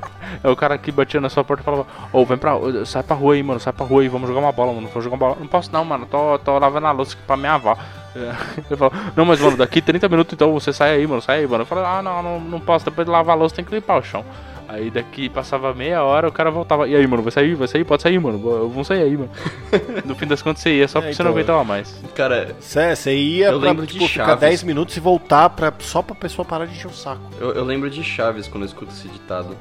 É 0.43 0.50
o 0.50 0.56
cara 0.58 0.78
que 0.78 0.91
batia 0.91 1.22
na 1.22 1.30
sua 1.30 1.43
porta 1.46 1.62
e 1.62 1.65
falava, 1.65 1.88
ô, 2.12 2.26
vem 2.26 2.38
pra. 2.38 2.52
Sai 2.86 3.02
pra 3.02 3.15
rua 3.15 3.34
aí, 3.36 3.41
mano, 3.41 3.62
sai 3.62 3.72
pra 3.72 3.86
rua 3.86 4.02
aí, 4.02 4.10
vamos 4.10 4.28
jogar 4.28 4.41
uma 4.41 4.46
bola, 4.51 4.73
mano. 4.73 4.88
Vamos 4.88 5.03
jogar 5.03 5.15
uma 5.15 5.19
bola. 5.19 5.38
Não 5.39 5.47
posso 5.47 5.71
não, 5.71 5.83
mano. 5.86 6.05
Tô, 6.05 6.38
tô 6.39 6.57
lavando 6.57 6.88
a 6.88 6.91
louça 6.91 7.13
aqui 7.13 7.21
pra 7.25 7.38
minha 7.38 7.53
avó. 7.53 7.77
É, 8.15 8.36
Ele 8.69 8.77
falou, 8.77 8.93
não, 9.15 9.25
mas 9.25 9.39
mano, 9.39 9.57
daqui 9.57 9.81
30 9.81 10.07
minutos 10.10 10.33
então 10.33 10.51
você 10.53 10.73
sai 10.73 10.95
aí, 10.95 11.07
mano, 11.07 11.21
sai 11.21 11.39
aí, 11.39 11.47
mano. 11.47 11.62
Eu 11.62 11.65
falei, 11.67 11.83
ah, 11.86 12.01
não, 12.01 12.23
não, 12.23 12.39
não 12.39 12.60
posso, 12.60 12.86
depois 12.86 13.05
de 13.05 13.12
lavar 13.12 13.36
a 13.36 13.39
louça 13.39 13.55
tem 13.55 13.65
que 13.65 13.73
limpar 13.73 13.97
o 13.99 14.03
chão. 14.03 14.25
Aí 14.69 14.91
daqui 14.91 15.29
passava 15.29 15.73
meia 15.73 16.03
hora, 16.03 16.27
o 16.27 16.31
cara 16.31 16.51
voltava. 16.51 16.89
E 16.89 16.95
aí, 16.95 17.07
mano, 17.07 17.23
vai 17.23 17.31
sair? 17.31 17.55
Vai 17.55 17.69
sair? 17.69 17.86
Pode 17.86 18.01
sair, 18.03 18.19
mano. 18.19 18.38
Vamos 18.67 18.86
sair 18.86 19.03
aí, 19.03 19.15
mano. 19.15 19.29
No 20.03 20.13
fim 20.13 20.27
das 20.27 20.41
contas 20.41 20.62
você 20.62 20.77
ia, 20.79 20.88
só 20.89 20.99
É, 20.99 21.01
porque 21.03 21.15
você 21.15 21.23
não 21.23 21.31
então, 21.31 21.39
aguentava 21.39 21.63
mais. 21.63 22.03
Cara, 22.13 22.53
Cê, 22.60 22.93
você 22.93 23.15
ia 23.15 23.47
Eu 23.47 23.60
pra, 23.60 23.69
lembro 23.69 23.88
de 23.88 23.93
tipo, 23.93 24.07
ficar 24.07 24.25
Chaves. 24.25 24.39
10 24.41 24.63
minutos 24.63 24.97
e 24.97 24.99
voltar 24.99 25.49
pra, 25.51 25.71
só 25.79 26.01
pra 26.01 26.15
pessoa 26.15 26.45
parar 26.45 26.65
de 26.65 26.73
encher 26.73 26.88
o 26.88 26.93
saco. 26.93 27.21
eu, 27.39 27.53
eu 27.53 27.63
lembro 27.63 27.89
de 27.89 28.03
Chaves 28.03 28.47
quando 28.49 28.63
eu 28.63 28.67
escuto 28.67 28.91
esse 28.91 29.07
ditado. 29.07 29.55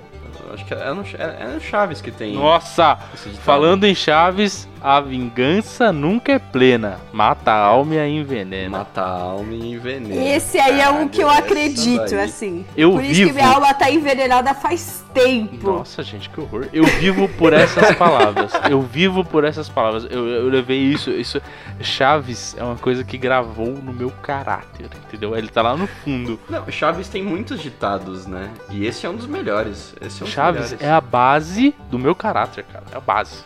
Eu 0.48 0.54
acho 0.54 0.64
que 0.64 0.74
é 0.74 0.92
no, 0.92 1.02
é, 1.02 1.36
é 1.40 1.54
no 1.54 1.60
Chaves 1.60 2.00
que 2.00 2.10
tem 2.10 2.34
Nossa! 2.34 2.96
Falando 3.44 3.84
em 3.84 3.94
Chaves, 3.94 4.68
a 4.86 5.00
vingança 5.00 5.92
nunca 5.92 6.30
é 6.30 6.38
plena. 6.38 7.00
Mata 7.12 7.50
a 7.50 7.58
alma 7.58 7.96
e 7.96 7.98
a 7.98 8.08
envenena. 8.08 8.78
Mata 8.78 9.00
a 9.02 9.10
alma 9.20 9.52
e 9.52 9.72
envenena. 9.72 10.24
Esse 10.24 10.60
aí 10.60 10.80
é 10.80 10.88
um 10.88 11.08
que 11.08 11.20
eu 11.20 11.28
acredito, 11.28 12.10
daí. 12.10 12.20
assim. 12.20 12.64
Eu 12.76 12.92
Por 12.92 13.02
isso 13.02 13.14
vivo. 13.14 13.30
que 13.30 13.34
minha 13.34 13.48
alma 13.52 13.74
tá 13.74 13.90
envenenada 13.90 14.54
faz 14.54 15.04
tempo. 15.12 15.72
Nossa, 15.72 16.04
gente, 16.04 16.30
que 16.30 16.40
horror. 16.40 16.68
Eu 16.72 16.84
vivo 16.84 17.28
por 17.30 17.52
essas 17.52 17.96
palavras. 17.96 18.52
Eu 18.70 18.80
vivo 18.80 19.24
por 19.24 19.42
essas 19.42 19.68
palavras. 19.68 20.06
Eu, 20.08 20.24
eu 20.28 20.48
levei 20.48 20.78
isso, 20.78 21.10
isso. 21.10 21.42
Chaves 21.80 22.54
é 22.56 22.62
uma 22.62 22.76
coisa 22.76 23.02
que 23.02 23.18
gravou 23.18 23.70
no 23.70 23.92
meu 23.92 24.12
caráter, 24.22 24.88
entendeu? 25.08 25.36
Ele 25.36 25.48
tá 25.48 25.62
lá 25.62 25.76
no 25.76 25.88
fundo. 25.88 26.38
Não, 26.48 26.64
Chaves 26.70 27.08
tem 27.08 27.24
muitos 27.24 27.60
ditados, 27.60 28.24
né? 28.24 28.50
E 28.70 28.86
esse 28.86 29.04
é 29.04 29.10
um 29.10 29.16
dos 29.16 29.26
melhores. 29.26 29.96
Esse 30.00 30.20
é 30.20 30.22
um 30.22 30.26
dos 30.26 30.32
Chaves 30.32 30.62
melhores. 30.70 30.80
é 30.86 30.92
a 30.92 31.00
base 31.00 31.74
do 31.90 31.98
meu 31.98 32.14
caráter, 32.14 32.64
cara. 32.72 32.84
É 32.92 32.96
a 32.96 33.00
base. 33.00 33.42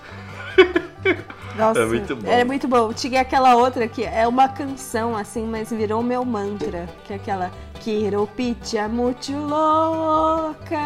Nossa, 1.57 1.81
É 1.81 1.85
muito 1.87 2.17
bom. 2.17 2.31
É 2.31 2.45
muito 2.45 2.69
bom. 2.69 2.93
Tinha 2.93 3.21
aquela 3.21 3.57
outra 3.57 3.87
que 3.89 4.05
é 4.05 4.27
uma 4.27 4.49
canção, 4.49 5.17
assim, 5.17 5.47
mas 5.47 5.71
virou 5.71 6.03
meu 6.03 6.25
mantra. 6.25 6.89
Que 7.05 7.13
é 7.13 7.17
aquela. 7.17 7.51
Quiropitia 7.81 8.89
muito 8.89 9.33
louca. 9.33 10.79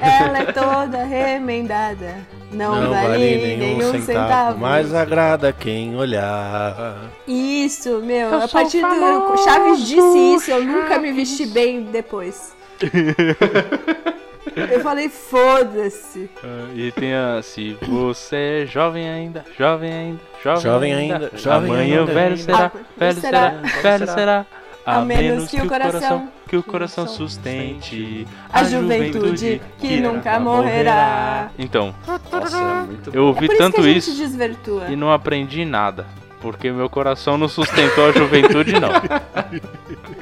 Ela 0.00 0.38
é 0.38 0.52
toda 0.52 1.04
remendada. 1.04 2.16
Não, 2.52 2.90
vale, 2.90 3.56
nenhum, 3.56 4.00
centavo. 4.02 4.58
Mas 4.58 4.94
agrada 4.94 5.52
quem 5.52 5.96
olhar. 5.96 7.10
Isso, 7.26 8.00
meu. 8.00 8.28
Eu 8.28 8.42
a 8.42 8.48
partir 8.48 8.82
do. 8.82 9.36
Chaves 9.38 9.86
disse 9.86 10.18
isso, 10.34 10.50
eu 10.50 10.64
nunca 10.64 10.98
me 10.98 11.12
vesti 11.12 11.46
bem 11.46 11.84
depois. 11.84 12.54
eu 14.56 14.80
falei, 14.80 15.08
foda-se. 15.08 16.28
Ah, 16.42 16.68
E 16.74 16.90
tem 16.92 17.14
a 17.14 17.40
se 17.42 17.76
você 17.82 18.62
é 18.62 18.66
jovem 18.66 19.08
ainda, 19.08 19.44
jovem 19.58 19.92
ainda, 19.92 20.20
jovem, 20.42 20.62
Jovem 20.62 20.94
ainda, 20.94 21.30
jovem 21.36 21.70
amanhã 21.70 22.00
ainda. 22.00 22.12
velho 22.12 22.36
será, 22.36 22.72
Ah, 22.74 22.78
velho 22.98 23.20
será, 23.20 23.50
será, 23.50 23.80
velho 23.82 24.06
será. 24.08 24.46
A, 24.84 25.00
menos 25.02 25.48
que, 25.48 25.60
o 25.60 25.68
coração, 25.68 26.28
que 26.48 26.56
o 26.56 26.62
coração 26.62 27.04
coração 27.04 27.06
sustente 27.06 28.26
A 28.52 28.64
juventude 28.64 29.62
que 29.78 30.00
nunca 30.00 30.40
morrerá. 30.40 31.50
Então, 31.56 31.94
Nossa, 32.04 32.56
é 32.56 32.86
muito 32.86 33.10
eu 33.14 33.22
É 33.22 33.26
ouvi 33.26 33.46
isso 33.46 33.56
tanto 33.58 33.74
que 33.76 33.80
a 33.80 33.84
gente 33.84 33.98
isso 33.98 34.16
desvirtua. 34.16 34.86
e 34.88 34.96
não 34.96 35.12
aprendi 35.12 35.64
nada. 35.64 36.04
Porque 36.40 36.72
meu 36.72 36.90
coração 36.90 37.38
não 37.38 37.46
sustentou 37.46 38.08
a 38.08 38.12
juventude, 38.12 38.72
não. 38.80 38.90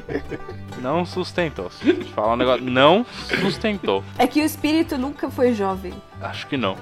Não 0.80 1.04
sustentou. 1.04 1.70
Se 1.70 1.92
te 1.92 2.12
falar 2.12 2.32
um 2.32 2.36
negócio, 2.36 2.64
não 2.64 3.04
sustentou. 3.40 4.02
É 4.18 4.26
que 4.26 4.40
o 4.40 4.44
espírito 4.44 4.96
nunca 4.96 5.30
foi 5.30 5.52
jovem. 5.54 5.92
Acho 6.20 6.46
que 6.46 6.56
não. 6.56 6.76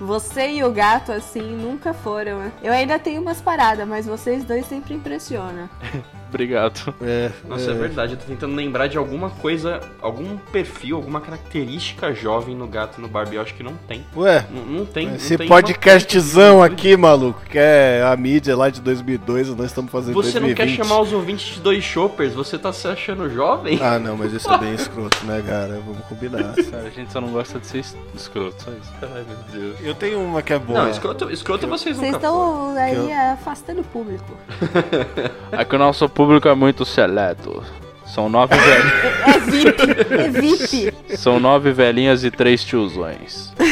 Você 0.00 0.50
e 0.50 0.64
o 0.64 0.72
gato, 0.72 1.12
assim, 1.12 1.42
nunca 1.42 1.92
foram. 1.94 2.38
né? 2.38 2.52
Eu 2.62 2.72
ainda 2.72 2.98
tenho 2.98 3.20
umas 3.20 3.40
paradas, 3.40 3.86
mas 3.86 4.06
vocês 4.06 4.44
dois 4.44 4.66
sempre 4.66 4.94
impressionam. 4.94 5.68
Obrigado. 6.32 6.94
É, 7.02 7.30
Nossa, 7.46 7.70
é 7.70 7.74
verdade. 7.74 8.14
Eu 8.14 8.18
tô 8.18 8.24
tentando 8.24 8.54
lembrar 8.54 8.86
de 8.86 8.96
alguma 8.96 9.28
coisa, 9.28 9.80
algum 10.00 10.38
perfil, 10.50 10.96
alguma 10.96 11.20
característica 11.20 12.14
jovem 12.14 12.56
no 12.56 12.66
gato 12.66 12.98
e 12.98 13.02
no 13.02 13.08
Barbie. 13.08 13.36
Eu 13.36 13.42
acho 13.42 13.52
que 13.54 13.62
não 13.62 13.74
tem. 13.86 14.02
Ué, 14.16 14.46
Não, 14.50 14.64
não 14.64 14.86
tem. 14.86 15.08
não 15.08 15.16
esse 15.16 15.36
tem 15.36 15.46
podcastzão 15.46 16.56
uma- 16.56 16.66
aqui, 16.66 16.96
maluco, 16.96 17.40
que 17.50 17.58
é 17.58 18.02
a 18.02 18.16
mídia 18.16 18.56
lá 18.56 18.70
de 18.70 18.80
2002, 18.80 19.48
nós 19.50 19.66
estamos 19.66 19.90
fazendo 19.92 20.14
Você 20.14 20.40
não 20.40 20.46
2020. 20.48 20.56
quer 20.56 20.82
chamar 20.84 21.00
os 21.02 21.12
ouvintes 21.12 21.54
de 21.56 21.60
dois 21.60 21.84
shoppers? 21.84 22.32
Você 22.32 22.58
tá 22.58 22.72
se 22.72 22.88
achando 22.88 23.28
jovem? 23.28 23.78
Ah, 23.82 23.98
não, 23.98 24.16
mas 24.16 24.32
isso 24.32 24.50
é 24.50 24.56
bem 24.56 24.72
escroto, 24.74 25.24
né, 25.26 25.42
cara? 25.46 25.80
Vamos 25.84 26.02
combinar. 26.06 26.54
A 26.86 26.88
gente 26.88 27.12
só 27.12 27.20
não 27.20 27.28
gosta 27.28 27.58
de 27.58 27.66
ser 27.66 27.78
es- 27.80 27.96
escroto, 28.14 28.62
só 28.62 28.70
isso. 28.70 28.90
Ai, 29.02 29.22
meu 29.28 29.60
Deus. 29.60 29.76
Eu 29.82 29.94
tenho 29.94 30.18
uma 30.18 30.40
que 30.40 30.54
é 30.54 30.58
boa. 30.58 30.84
Não, 30.84 30.90
escroto, 30.90 31.30
escroto 31.30 31.66
vocês 31.66 31.96
Vocês 31.98 32.12
nunca 32.12 32.26
foram. 32.26 32.68
estão 32.70 32.82
aí 32.82 33.10
Eu- 33.10 33.32
afastando 33.34 33.80
o 33.82 33.84
público. 33.84 34.24
É 35.52 35.64
que 35.66 35.76
o 35.76 35.78
nosso 35.78 36.08
público 36.08 36.21
é 36.48 36.54
muito 36.54 36.84
seleto. 36.84 37.62
São 38.06 38.28
nove, 38.28 38.54
velhinhas, 38.60 39.24
É 39.26 39.38
VIP, 39.38 40.12
é 40.12 40.28
VIP. 40.28 41.16
são 41.16 41.40
nove 41.40 41.72
velhinhas 41.72 42.24
e 42.24 42.30
três 42.30 42.62
tiozões. 42.64 43.52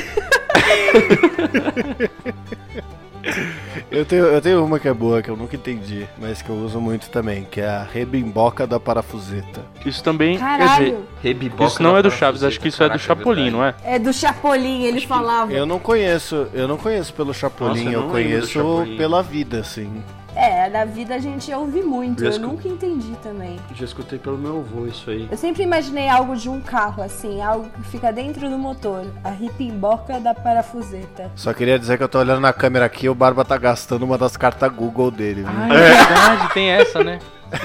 Eu 3.90 4.04
tenho, 4.04 4.24
eu 4.26 4.40
tenho 4.40 4.64
uma 4.64 4.78
que 4.78 4.88
é 4.88 4.94
boa, 4.94 5.20
que 5.20 5.28
eu 5.28 5.36
nunca 5.36 5.54
entendi, 5.56 6.06
mas 6.18 6.40
que 6.40 6.48
eu 6.48 6.54
uso 6.56 6.80
muito 6.80 7.10
também, 7.10 7.44
que 7.50 7.60
é 7.60 7.68
a 7.68 7.82
rebimboca 7.82 8.66
da 8.66 8.78
parafuseta. 8.80 9.60
Isso 9.84 10.02
também, 10.02 10.38
Caralho. 10.38 11.04
Rebiboca 11.22 11.64
isso 11.64 11.82
não 11.82 11.92
da 11.94 11.98
é 11.98 12.02
do. 12.02 12.10
Chaves, 12.10 12.42
acho 12.44 12.58
que 12.60 12.68
isso 12.68 12.82
é 12.82 12.86
do 12.86 12.90
Caraca, 12.90 13.04
Chapolin, 13.04 13.50
verdade. 13.50 13.56
não 13.56 13.64
é? 13.64 13.74
É 13.96 13.98
do 13.98 14.12
Chapolin, 14.12 14.84
ele 14.84 15.00
falava. 15.06 15.52
Eu 15.52 15.66
não 15.66 15.78
conheço, 15.78 16.46
eu 16.54 16.66
não 16.68 16.76
conheço 16.76 17.12
pelo 17.12 17.34
Chapolin, 17.34 17.84
Nossa, 17.84 17.96
eu 17.96 18.00
eu, 18.00 18.06
do 18.06 18.12
conheço 18.12 18.46
Chapolin. 18.48 18.96
pela 18.96 19.22
vida, 19.22 19.58
assim. 19.60 20.02
É, 20.40 20.70
na 20.70 20.84
vida 20.86 21.14
a 21.14 21.18
gente 21.18 21.52
ouve 21.52 21.82
muito. 21.82 22.24
Eu 22.24 22.30
escu- 22.30 22.46
nunca 22.46 22.66
entendi 22.66 23.12
também. 23.22 23.58
Já 23.74 23.84
escutei 23.84 24.18
pelo 24.18 24.38
meu 24.38 24.58
avô 24.60 24.86
isso 24.86 25.10
aí. 25.10 25.28
Eu 25.30 25.36
sempre 25.36 25.62
imaginei 25.62 26.08
algo 26.08 26.34
de 26.34 26.48
um 26.48 26.60
carro, 26.60 27.02
assim, 27.02 27.42
algo 27.42 27.68
que 27.68 27.82
fica 27.90 28.10
dentro 28.10 28.48
do 28.48 28.58
motor. 28.58 29.04
A 29.22 29.30
ripimboca 29.30 30.18
da 30.18 30.32
parafuseta. 30.34 31.30
Só 31.36 31.52
queria 31.52 31.78
dizer 31.78 31.98
que 31.98 32.02
eu 32.04 32.08
tô 32.08 32.18
olhando 32.18 32.40
na 32.40 32.52
câmera 32.52 32.86
aqui 32.86 33.06
e 33.06 33.08
o 33.10 33.14
Barba 33.14 33.44
tá 33.44 33.58
gastando 33.58 34.02
uma 34.04 34.16
das 34.16 34.36
cartas 34.36 34.72
Google 34.72 35.10
dele, 35.10 35.42
viu? 35.42 35.50
Ah, 35.54 35.68
é 35.74 35.78
verdade, 35.94 36.54
tem 36.54 36.70
essa, 36.70 37.04
né? 37.04 37.18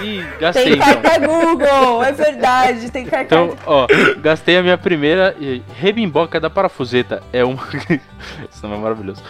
Ih, 0.03 0.25
gastei 0.39 0.63
Tem 0.63 0.73
então. 0.73 1.01
carta 1.01 1.19
Google, 1.27 2.03
é 2.03 2.11
verdade, 2.11 2.89
tem 2.91 3.05
carta 3.05 3.23
Então, 3.35 3.55
ó, 3.67 3.85
gastei 4.19 4.57
a 4.57 4.63
minha 4.63 4.77
primeira 4.79 5.35
e 5.39 5.61
rebimboca 5.79 6.39
da 6.39 6.49
parafuseta. 6.49 7.21
É 7.31 7.43
uma. 7.45 7.61
Isso 8.51 8.67
não 8.67 8.73
é 8.73 8.77
maravilhoso. 8.79 9.21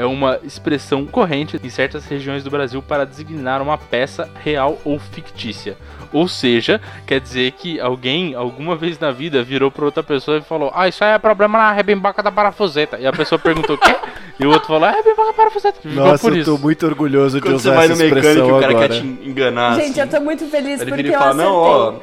É 0.00 0.04
uma 0.06 0.38
expressão 0.42 1.04
corrente 1.04 1.60
em 1.62 1.68
certas 1.68 2.06
regiões 2.06 2.42
do 2.42 2.50
Brasil 2.50 2.80
para 2.80 3.04
designar 3.04 3.60
uma 3.60 3.76
peça 3.76 4.30
real 4.42 4.78
ou 4.82 4.98
fictícia. 4.98 5.76
Ou 6.10 6.26
seja, 6.26 6.80
quer 7.06 7.20
dizer 7.20 7.52
que 7.52 7.78
alguém, 7.78 8.34
alguma 8.34 8.74
vez 8.74 8.98
na 8.98 9.10
vida, 9.10 9.42
virou 9.42 9.70
pra 9.70 9.84
outra 9.84 10.02
pessoa 10.02 10.38
e 10.38 10.40
falou: 10.40 10.72
Ah, 10.74 10.88
isso 10.88 11.04
aí 11.04 11.12
é 11.12 11.18
problema 11.18 11.58
na 11.58 11.70
rebimboca 11.72 12.22
da 12.22 12.32
parafuseta. 12.32 12.98
E 12.98 13.06
a 13.06 13.12
pessoa 13.12 13.38
perguntou: 13.38 13.76
Quê? 13.76 13.94
E 14.40 14.46
o 14.46 14.50
outro 14.50 14.68
falou: 14.68 14.88
É 14.88 14.92
rebimboca 14.92 15.26
da 15.26 15.32
parafuseta. 15.34 15.80
Ficou 15.82 15.94
Nossa, 16.06 16.18
por 16.18 16.34
eu 16.36 16.44
tô 16.44 16.56
muito 16.56 16.86
orgulhoso 16.86 17.36
de 17.36 17.42
Quando 17.42 17.58
você 17.60 17.68
usar 17.68 17.76
vai 17.76 17.84
essa 17.84 17.92
no 17.94 17.98
mecânico 17.98 18.26
expressão 18.26 18.48
e 18.48 18.52
o 18.52 18.60
cara 18.60 18.72
agora. 18.72 18.88
quer 18.88 19.00
te 19.00 19.06
enganar. 19.28 19.74
Gente, 19.74 20.00
assim. 20.00 20.00
eu 20.00 20.08
tô 20.08 20.24
muito 20.24 20.46
feliz 20.46 20.80
Ele 20.80 20.90
porque 20.90 21.02
e 21.08 21.12
eu 21.12 21.18
fala, 21.18 21.30
acertei. 21.30 21.44
não, 21.46 21.54
ó. 21.56 21.94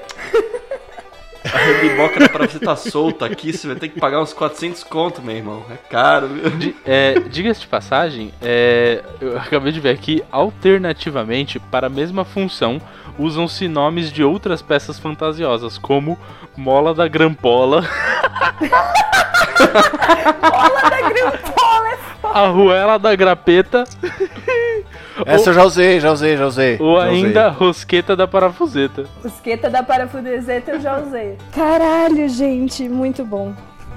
A 1.46 1.58
rebiboca 1.58 2.20
da 2.20 2.30
parafuseta 2.30 2.66
tá 2.66 2.76
solta 2.76 3.26
aqui, 3.26 3.54
você 3.54 3.68
vai 3.68 3.76
ter 3.76 3.90
que 3.90 4.00
pagar 4.00 4.22
uns 4.22 4.34
400 4.34 4.84
conto, 4.84 5.22
meu 5.22 5.36
irmão. 5.36 5.64
É 5.70 5.78
caro, 5.90 6.28
viu? 6.28 6.76
É, 6.86 7.20
Diga-se 7.20 7.62
de 7.62 7.68
passagem, 7.68 8.34
é, 8.42 9.04
eu 9.22 9.38
acabei 9.38 9.72
de 9.72 9.80
ver 9.80 9.92
aqui, 9.92 10.24
alternativamente, 10.32 11.60
para 11.60 11.88
a 11.88 11.90
mesma 11.90 12.26
função, 12.26 12.82
usam-se 13.18 13.68
nomes 13.68 14.12
de 14.12 14.24
outras 14.24 14.62
peças 14.62 15.00
fantasiosas, 15.00 15.78
como 15.78 16.18
Mola 16.56 16.94
da 16.94 17.08
Grampola, 17.08 17.84
Arruela 22.24 23.00
da 23.00 23.16
Grapeta 23.16 23.84
Essa 25.26 25.50
eu 25.50 25.54
já 25.54 25.64
usei, 25.64 26.00
já 26.00 26.12
usei, 26.12 26.38
já 26.38 26.46
usei. 26.48 26.78
ou 26.80 27.00
já 27.00 27.08
usei. 27.08 27.26
ainda 27.26 27.50
Rosqueta 27.50 28.16
da 28.16 28.28
Parafuseta. 28.28 29.06
Osqueta 29.24 29.70
da 29.70 29.84
parafuseta 29.84 30.72
eu 30.72 30.80
já 30.80 31.00
usei. 31.00 31.38
Caralho, 31.54 32.28
gente, 32.30 32.88
muito 32.88 33.24
bom. 33.26 33.54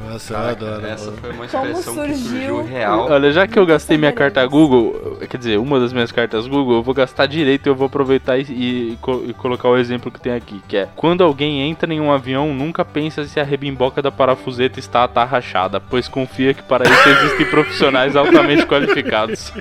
Nossa, 0.08 0.32
eu 0.32 0.36
Caraca, 0.38 0.52
adoro. 0.64 0.86
essa 0.86 1.12
foi 1.12 1.30
uma 1.30 1.46
Como 1.46 1.64
expressão 1.66 1.94
que 1.94 2.14
surgiu- 2.14 2.30
surgiu 2.30 2.64
real. 2.64 3.06
Olha, 3.10 3.30
já 3.32 3.46
que 3.46 3.58
eu 3.58 3.66
gastei 3.66 3.98
minha 3.98 4.12
carta 4.12 4.44
Google, 4.46 5.18
quer 5.28 5.36
dizer, 5.36 5.58
uma 5.58 5.78
das 5.78 5.92
minhas 5.92 6.10
cartas 6.10 6.46
Google, 6.46 6.76
eu 6.76 6.82
vou 6.82 6.94
gastar 6.94 7.26
direito 7.26 7.66
e 7.66 7.68
eu 7.70 7.74
vou 7.74 7.86
aproveitar 7.86 8.38
e, 8.38 8.42
e 8.48 8.98
e 9.28 9.32
colocar 9.34 9.68
o 9.68 9.76
exemplo 9.76 10.10
que 10.10 10.18
tem 10.20 10.32
aqui, 10.32 10.60
que 10.66 10.76
é 10.78 10.88
quando 10.96 11.22
alguém 11.22 11.60
entra 11.68 11.92
em 11.92 12.00
um 12.00 12.10
avião, 12.10 12.54
nunca 12.54 12.84
pensa 12.84 13.24
se 13.24 13.38
a 13.38 13.44
rebimboca 13.44 14.00
da 14.00 14.10
parafuseta 14.10 14.78
está 14.78 15.04
atarrachada, 15.04 15.78
pois 15.80 16.08
confia 16.08 16.54
que 16.54 16.62
para 16.62 16.88
isso 16.88 17.08
existem 17.08 17.46
profissionais 17.50 18.16
altamente 18.16 18.64
qualificados. 18.66 19.52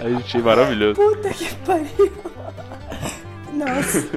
A 0.00 0.08
gente 0.08 0.38
maravilhoso. 0.38 0.94
Puta 1.00 1.28
que 1.30 1.54
pariu. 1.66 2.12
Nossa. 3.52 4.08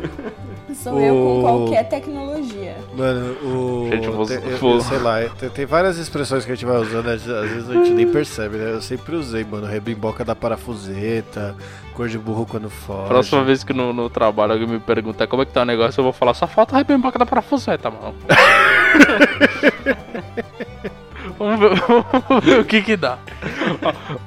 Sou 0.75 0.99
eu 0.99 1.13
com 1.13 1.39
O- 1.39 1.41
qualquer 1.41 1.87
tecnologia. 1.87 2.75
Mano, 2.95 3.35
o. 3.43 3.89
Gente, 3.91 4.07
eu 4.07 4.13
eu- 4.13 4.73
eu 4.73 4.81
sei 4.81 4.97
lá, 4.99 5.17
tem, 5.39 5.49
tem 5.49 5.65
várias 5.65 5.97
expressões 5.97 6.45
que 6.45 6.51
a 6.51 6.55
gente 6.55 6.65
vai 6.65 6.77
usando, 6.77 7.07
às 7.07 7.27
às 7.27 7.49
vezes 7.49 7.69
a 7.69 7.73
gente 7.73 7.91
nem 7.91 8.07
percebe, 8.07 8.57
né? 8.57 8.73
Eu 8.73 8.81
sempre 8.81 9.15
usei, 9.15 9.43
mano, 9.43 9.65
rebimboca 9.65 10.23
da 10.25 10.35
parafuseta, 10.35 11.55
cor 11.93 12.07
de 12.09 12.17
burro 12.17 12.45
quando 12.45 12.69
foge. 12.69 13.07
Próxima 13.07 13.43
vez 13.43 13.63
que 13.63 13.73
no, 13.73 13.93
no 13.93 14.09
trabalho 14.09 14.53
alguém 14.53 14.67
me 14.67 14.79
perguntar 14.79 15.27
como 15.27 15.41
é 15.41 15.45
que 15.45 15.53
tá 15.53 15.61
o 15.61 15.65
negócio, 15.65 15.99
eu 15.99 16.03
vou 16.03 16.13
falar, 16.13 16.33
só 16.33 16.47
falta 16.47 16.75
a 16.75 16.79
rebimboca 16.79 17.17
da 17.17 17.25
parafuseta, 17.25 17.89
mano. 17.89 18.13
vamos, 21.39 21.59
ver, 21.59 21.69
vamos 22.27 22.43
ver 22.45 22.59
o 22.59 22.65
que 22.65 22.81
que 22.81 22.97
dá. 22.97 23.17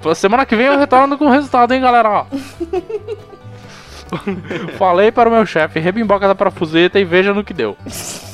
Ó, 0.04 0.14
Semana 0.14 0.46
que 0.46 0.56
vem 0.56 0.66
eu 0.66 0.78
retorno 0.78 1.18
com 1.18 1.26
o 1.26 1.30
resultado, 1.30 1.72
hein, 1.74 1.80
galera. 1.80 2.26
Falei 4.78 5.10
para 5.10 5.28
o 5.28 5.32
meu 5.32 5.44
chefe, 5.46 5.80
rebimboca 5.80 6.26
da 6.26 6.34
parafuseta 6.34 6.98
e 6.98 7.04
veja 7.04 7.34
no 7.34 7.44
que 7.44 7.54
deu. 7.54 7.76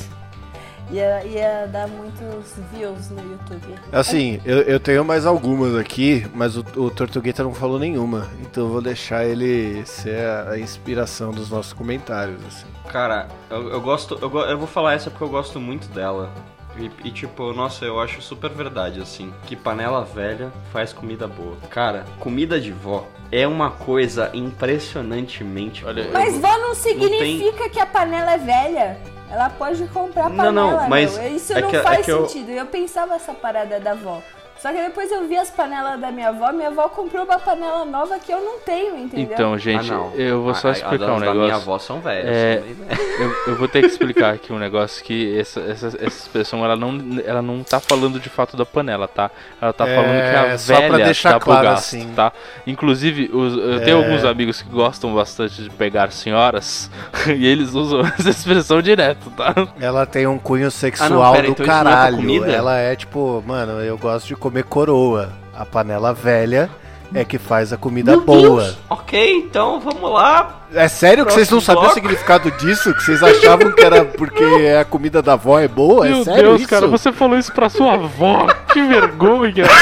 Ia, 0.89 1.21
ia 1.25 1.67
dar 1.67 1.85
muitos 1.85 2.53
views 2.71 3.09
no 3.09 3.21
YouTube. 3.31 3.75
Assim, 3.91 4.39
eu, 4.45 4.61
eu 4.61 4.79
tenho 4.79 5.03
mais 5.03 5.25
algumas 5.25 5.75
aqui, 5.75 6.25
mas 6.33 6.55
o, 6.55 6.61
o 6.77 6.89
Tortugueta 6.89 7.43
não 7.43 7.53
falou 7.53 7.77
nenhuma. 7.77 8.29
Então 8.39 8.63
eu 8.63 8.69
vou 8.69 8.81
deixar 8.81 9.25
ele 9.25 9.85
ser 9.85 10.25
a, 10.25 10.51
a 10.51 10.59
inspiração 10.59 11.31
dos 11.31 11.49
nossos 11.49 11.73
comentários, 11.73 12.37
assim. 12.45 12.65
Cara, 12.87 13.27
eu, 13.49 13.67
eu 13.67 13.81
gosto. 13.81 14.17
Eu, 14.21 14.33
eu 14.39 14.57
vou 14.57 14.67
falar 14.67 14.93
essa 14.93 15.09
porque 15.09 15.25
eu 15.25 15.29
gosto 15.29 15.59
muito 15.59 15.89
dela. 15.89 16.31
E, 16.77 16.89
e, 17.07 17.11
tipo, 17.11 17.51
nossa, 17.53 17.83
eu 17.83 17.99
acho 17.99 18.21
super 18.21 18.51
verdade, 18.51 19.01
assim. 19.01 19.33
Que 19.45 19.55
panela 19.55 20.05
velha 20.05 20.51
faz 20.71 20.93
comida 20.93 21.27
boa. 21.27 21.57
Cara, 21.69 22.05
comida 22.19 22.61
de 22.61 22.71
vó 22.71 23.05
é 23.31 23.47
uma 23.47 23.71
coisa 23.71 24.29
impressionantemente 24.33 25.85
Olha, 25.85 26.03
boa. 26.03 26.13
Mas 26.13 26.39
vó 26.39 26.57
não 26.57 26.73
tem- 26.73 26.75
significa 26.75 27.69
que 27.69 27.79
a 27.79 27.85
panela 27.85 28.33
é 28.33 28.37
velha. 28.37 28.97
Ela 29.29 29.49
pode 29.49 29.85
comprar 29.87 30.29
Não, 30.29 30.37
panela, 30.37 30.81
não, 30.81 30.89
mas 30.89 31.17
meu. 31.17 31.35
Isso 31.35 31.51
é 31.51 31.59
não 31.61 31.69
que- 31.69 31.75
é 31.75 31.81
faz 31.81 32.07
eu- 32.07 32.27
sentido. 32.29 32.49
Eu... 32.49 32.65
pensava 32.65 33.15
essa 33.15 33.33
parada 33.33 33.77
da 33.79 33.93
vó. 33.93 34.21
Só 34.59 34.71
que 34.71 34.81
depois 34.81 35.11
eu 35.11 35.27
vi 35.27 35.37
as 35.37 35.49
panelas 35.51 35.99
da 35.99 36.11
minha 36.11 36.29
avó, 36.29 36.51
minha 36.51 36.69
avó 36.69 36.89
comprou 36.89 37.25
uma 37.25 37.37
panela 37.39 37.85
nova 37.85 38.17
que 38.19 38.31
eu 38.31 38.41
não 38.41 38.59
tenho, 38.59 38.97
entendeu? 38.97 39.33
Então, 39.33 39.57
gente, 39.57 39.91
ah, 39.91 39.95
não. 39.97 40.13
eu 40.15 40.41
vou 40.41 40.53
só 40.55 40.69
A- 40.69 40.71
a- 40.71 40.73
explicar 40.73 41.11
um 41.11 41.15
as 41.15 41.19
da 41.21 41.31
minha 41.31 41.33
negócio. 41.47 41.55
avó 41.55 41.79
são 41.79 41.99
velhas. 41.99 42.25
É, 42.35 42.57
velhas. 42.61 43.07
Eu, 43.17 43.33
eu 43.47 43.55
vou 43.57 43.67
ter 43.67 43.81
que 43.81 43.87
explicar 43.87 44.35
aqui 44.35 44.53
um 44.53 44.59
negócio 44.59 45.03
que 45.03 45.39
essa, 45.39 45.59
essa, 45.61 45.87
essa 45.87 46.05
expressão 46.05 46.63
ela 46.63 46.75
não, 46.75 46.99
ela 47.25 47.41
não 47.41 47.63
tá 47.63 47.79
falando 47.79 48.19
de 48.19 48.29
fato 48.29 48.55
da 48.55 48.63
panela, 48.63 49.07
tá? 49.07 49.31
Ela 49.59 49.73
tá 49.73 49.87
É, 49.87 49.95
falando 49.95 50.11
que 50.19 50.35
a 50.53 50.57
só 50.59 50.75
pra 50.77 50.89
velha 50.91 51.05
deixar 51.05 51.33
tá 51.33 51.39
claro 51.39 51.61
pro 51.61 51.69
gasto, 51.71 51.95
assim. 51.95 52.13
tá? 52.15 52.31
Inclusive, 52.67 53.31
os- 53.33 53.53
eu 53.57 53.83
tenho 53.83 53.99
É. 54.01 54.03
alguns 54.05 54.23
amigos 54.23 54.61
que 54.61 54.69
gostam 54.69 55.15
bastante 55.15 55.63
de 55.63 55.69
pegar 55.71 56.11
senhoras 56.11 56.91
e 57.35 57.45
eles 57.47 57.73
usam 57.73 58.01
essa 58.19 58.29
expressão 58.29 58.81
direto, 58.83 59.31
tá? 59.31 59.53
Ela 59.79 60.05
tem 60.05 60.27
um 60.27 60.37
cunho 60.37 60.69
sexual 60.69 61.09
Ah, 61.23 61.25
não, 61.25 61.31
pera, 61.33 61.47
do 61.47 61.51
então 61.53 61.63
é 61.63 61.65
pra 61.67 61.73
caralho. 61.83 62.45
Ela 62.45 62.77
é 62.77 62.95
tipo, 62.95 63.43
mano, 63.47 63.79
eu 63.81 63.97
gosto 63.97 64.27
de 64.27 64.35
comer 64.49 64.63
coroa. 64.63 65.29
A 65.57 65.65
panela 65.65 66.13
velha 66.13 66.69
é 67.13 67.23
que 67.25 67.37
faz 67.37 67.71
a 67.73 67.77
comida 67.77 68.11
Meu 68.11 68.21
boa. 68.21 68.63
Deus! 68.63 68.77
Ok, 68.89 69.33
então 69.37 69.79
vamos 69.79 70.11
lá. 70.11 70.61
É 70.73 70.87
sério 70.87 71.25
que 71.25 71.33
vocês 71.33 71.49
não 71.49 71.59
Próximo 71.61 71.61
sabiam 71.75 71.81
o 71.81 71.85
bloco. 71.85 71.95
significado 71.95 72.51
disso? 72.51 72.93
Que 72.93 73.01
vocês 73.03 73.23
achavam 73.23 73.71
que 73.71 73.81
era 73.83 74.05
porque 74.05 74.43
a 74.79 74.85
comida 74.85 75.21
da 75.21 75.33
avó 75.33 75.59
é 75.59 75.67
boa? 75.67 76.05
É 76.07 76.11
Meu 76.11 76.23
sério 76.23 76.43
Deus, 76.49 76.61
isso? 76.61 76.69
cara, 76.69 76.87
você 76.87 77.11
falou 77.11 77.37
isso 77.37 77.51
pra 77.53 77.69
sua 77.69 77.93
avó. 77.93 78.47
que 78.71 78.81
vergonha. 78.83 79.65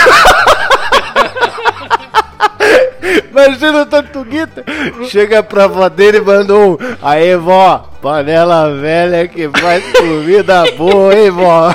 Imagina 3.32 3.82
o 3.82 3.86
Tortuguita. 3.86 4.64
Chega 5.10 5.44
pra 5.44 5.66
avó 5.66 5.90
dele 5.90 6.20
e 6.20 6.22
manda 6.22 6.56
um. 6.56 6.78
Aí, 7.02 7.36
vó, 7.36 7.90
panela 8.02 8.74
velha 8.74 9.28
que 9.28 9.50
faz 9.50 9.84
comida 9.92 10.64
boa, 10.78 11.14
hein, 11.14 11.30
vó? 11.32 11.74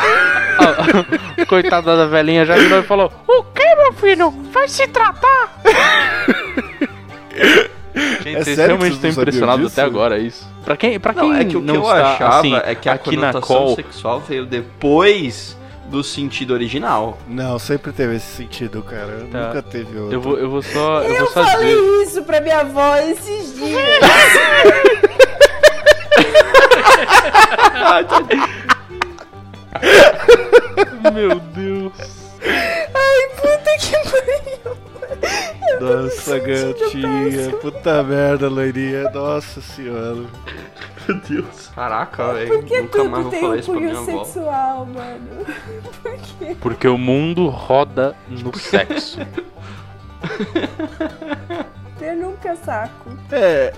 Ah, 0.61 0.77
Coitada 1.47 1.97
da 1.97 2.07
velhinha 2.07 2.45
já 2.45 2.55
virou 2.57 2.81
e 2.81 2.83
falou: 2.83 3.11
O 3.27 3.43
que, 3.45 3.75
meu 3.77 3.93
filho? 3.95 4.31
Vai 4.53 4.69
se 4.69 4.87
tratar! 4.89 5.61
Gente, 8.23 8.37
É 8.37 8.45
vocês 8.45 8.59
realmente 8.59 8.93
estão 8.95 9.11
sabiam 9.11 9.23
impressionados 9.23 9.67
disso? 9.69 9.81
até 9.81 9.89
agora, 9.89 10.19
é 10.19 10.23
isso. 10.23 10.47
Pra 10.65 10.77
quem, 10.77 11.01
pra 11.01 11.13
quem 11.15 11.29
Não, 11.29 11.35
é 11.37 11.45
que 11.45 11.57
o 11.57 11.61
que 11.61 11.67
não 11.67 11.75
eu 11.77 11.83
está, 11.83 12.13
achava 12.15 12.39
assim, 12.39 12.55
é 12.55 12.75
que 12.75 12.89
a 12.89 12.93
aqui 12.93 13.17
na 13.17 13.33
conotação 13.33 13.57
call, 13.57 13.75
sexual 13.75 14.21
veio 14.21 14.47
depois 14.47 15.57
do 15.87 16.05
sentido 16.05 16.53
original. 16.55 17.19
Não, 17.27 17.59
sempre 17.59 17.91
teve 17.93 18.15
esse 18.17 18.37
sentido, 18.37 18.81
cara. 18.83 19.27
Tá. 19.33 19.47
Nunca 19.49 19.63
teve 19.63 19.99
outro. 19.99 20.15
eu 20.15 20.21
vou, 20.21 20.39
eu 20.39 20.49
vou 20.51 20.63
só, 20.63 21.03
eu 21.03 21.15
Eu, 21.15 21.25
vou 21.25 21.33
só 21.33 21.45
falei 21.45 21.75
dizer. 21.75 22.03
isso 22.05 22.23
pra 22.23 22.41
minha 22.41 22.61
avó 22.61 22.97
esses 22.99 23.55
dias. 23.57 23.81
Meu 31.13 31.39
Deus. 31.41 31.93
Ai, 32.43 33.29
puta 33.37 33.77
que 33.79 33.97
pariu. 34.11 34.77
Nossa, 35.81 36.39
gatinha. 36.39 37.51
Puta 37.61 38.03
merda, 38.03 38.49
loirinha. 38.49 39.11
Nossa 39.11 39.61
senhora. 39.61 40.27
Meu 41.09 41.21
Deus. 41.29 41.69
Caraca, 41.75 42.33
velho. 42.35 42.49
Por 42.49 42.65
que 42.65 42.81
Nunca 42.83 43.05
mais 43.05 43.11
tudo 43.11 43.23
vou 43.23 43.31
tem 43.31 43.41
falar 43.41 43.53
um 43.55 43.59
isso 43.59 43.71
pra 43.73 43.81
minha 43.81 43.99
avó. 43.99 44.25
sexual, 44.25 44.87
mano? 44.87 45.47
Por 46.03 46.17
quê? 46.39 46.57
Porque 46.61 46.89
o 46.89 46.99
mundo 46.99 47.49
roda 47.49 48.15
no 48.29 48.57
sexo. 48.59 49.19
Eu 52.01 52.17
nunca 52.17 52.57
saco. 52.57 53.11
É, 53.31 53.73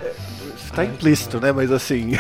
tá 0.75 0.85
implícito, 0.85 1.41
né? 1.41 1.51
Mas 1.53 1.73
assim. 1.73 2.13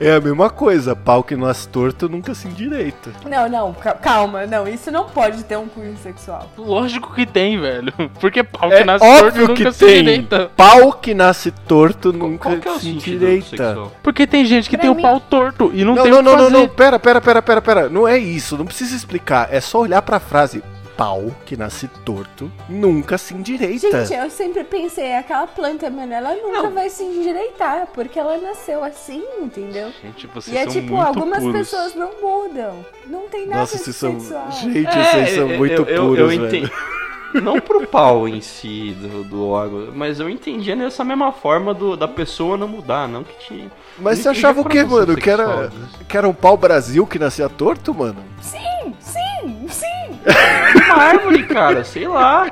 É 0.00 0.12
a 0.14 0.20
mesma 0.20 0.50
coisa. 0.50 0.94
Pau 0.94 1.22
que 1.22 1.36
nasce 1.36 1.68
torto 1.68 2.08
nunca 2.08 2.34
se 2.34 2.46
endireita. 2.48 3.10
Não, 3.28 3.48
não, 3.48 3.72
ca- 3.72 3.94
calma, 3.94 4.46
não, 4.46 4.66
isso 4.68 4.90
não 4.90 5.04
pode 5.04 5.42
ter 5.44 5.56
um 5.58 5.66
cunho 5.66 5.96
sexual. 6.02 6.50
Lógico 6.56 7.14
que 7.14 7.24
tem, 7.26 7.60
velho. 7.60 7.92
Porque 8.20 8.42
pau 8.42 8.68
que 8.68 8.76
É 8.76 8.84
nasce 8.84 9.04
torto 9.06 9.26
óbvio 9.26 9.48
nunca 9.48 9.64
que 9.64 9.72
se 9.72 9.78
tem. 9.86 9.94
direita. 10.04 10.50
Pau 10.56 10.92
que 10.92 11.14
nasce 11.14 11.50
torto 11.50 12.12
nunca 12.12 12.50
Qual 12.50 12.60
que 12.60 12.68
é 12.68 12.72
o 12.72 12.78
se 12.78 12.88
endireita. 12.90 13.78
Porque 14.02 14.26
tem 14.26 14.44
gente 14.44 14.68
que 14.68 14.76
Pra 14.76 14.82
tem 14.82 14.90
o 14.90 14.94
mim- 14.94 15.02
pau 15.02 15.20
torto 15.20 15.70
e 15.74 15.84
não, 15.84 15.94
Não, 15.94 16.02
tem 16.02 16.12
não, 16.12 16.18
o 16.20 16.22
que 16.22 16.28
não, 16.30 16.36
não, 16.36 16.44
fazer. 16.44 16.56
não, 16.56 16.68
pera, 16.68 16.98
pera, 16.98 17.20
pera, 17.20 17.42
pera, 17.42 17.62
pera. 17.62 17.88
Não 17.88 18.06
é 18.06 18.18
isso, 18.18 18.56
não 18.58 18.64
precisa 18.66 18.94
explicar. 18.94 19.48
É 19.50 19.60
só 19.60 19.80
olhar 19.80 20.02
pra 20.02 20.20
frase. 20.20 20.62
Pau 20.96 21.24
que 21.44 21.56
nasce 21.56 21.88
torto 22.04 22.50
nunca 22.68 23.18
se 23.18 23.34
endireita. 23.34 24.04
Gente, 24.06 24.14
eu 24.14 24.30
sempre 24.30 24.62
pensei, 24.62 25.14
aquela 25.16 25.46
planta, 25.46 25.90
mano, 25.90 26.12
ela 26.12 26.34
nunca 26.36 26.62
Não. 26.62 26.70
vai 26.70 26.88
se 26.88 27.02
endireitar, 27.02 27.88
porque 27.92 28.16
ela 28.18 28.38
nasceu 28.38 28.84
assim, 28.84 29.24
entendeu? 29.40 29.90
Gente, 30.00 30.26
vocês 30.28 30.54
E 30.54 30.58
é 30.58 30.62
são 30.64 30.72
tipo, 30.72 30.94
muito 30.94 31.06
algumas 31.06 31.40
puros. 31.40 31.58
pessoas 31.58 31.94
não 31.96 32.10
mudam. 32.22 32.84
Não 33.06 33.28
tem 33.28 33.46
nada 33.46 33.60
Nossa, 33.62 33.76
de 33.76 33.82
vocês 33.84 33.96
são. 33.96 34.20
sexual. 34.20 34.50
Gente, 34.52 34.86
É, 34.86 35.04
vocês 35.04 35.30
são 35.30 35.50
eu- 35.50 35.58
muito 35.58 35.72
eu, 35.72 35.84
eu, 35.86 36.02
puros, 36.06 36.18
eu 36.18 36.28
velho. 36.40 36.70
Não 37.42 37.58
pro 37.60 37.84
pau 37.84 38.28
em 38.28 38.40
si 38.40 38.92
do, 39.00 39.24
do 39.24 39.48
órgão, 39.48 39.88
mas 39.92 40.20
eu 40.20 40.30
entendia 40.30 40.76
nessa 40.76 41.02
mesma 41.04 41.32
forma 41.32 41.74
do, 41.74 41.96
da 41.96 42.06
pessoa 42.06 42.56
não 42.56 42.68
mudar, 42.68 43.08
não 43.08 43.24
que 43.24 43.34
tinha. 43.48 43.72
Mas 43.98 44.20
você 44.20 44.28
achava 44.28 44.60
o 44.60 44.64
quê, 44.64 44.84
mano? 44.84 45.16
Que 45.16 45.28
era, 45.28 45.68
que 46.08 46.16
era 46.16 46.28
um 46.28 46.32
pau 46.32 46.56
Brasil 46.56 47.04
que 47.04 47.18
nascia 47.18 47.48
torto, 47.48 47.92
mano? 47.92 48.22
Sim. 48.40 48.58
Uma 50.86 50.94
árvore, 51.02 51.46
cara, 51.46 51.84
sei 51.84 52.08
lá. 52.08 52.50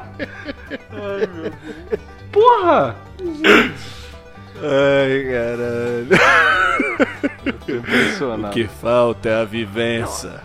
Porra! 2.31 2.97
Ai, 4.65 5.25
caralho. 5.31 6.09
Tô 7.67 7.73
impressionado. 7.73 8.69
falta 8.69 9.29
é 9.29 9.41
a 9.41 9.45
vivência. 9.45 10.41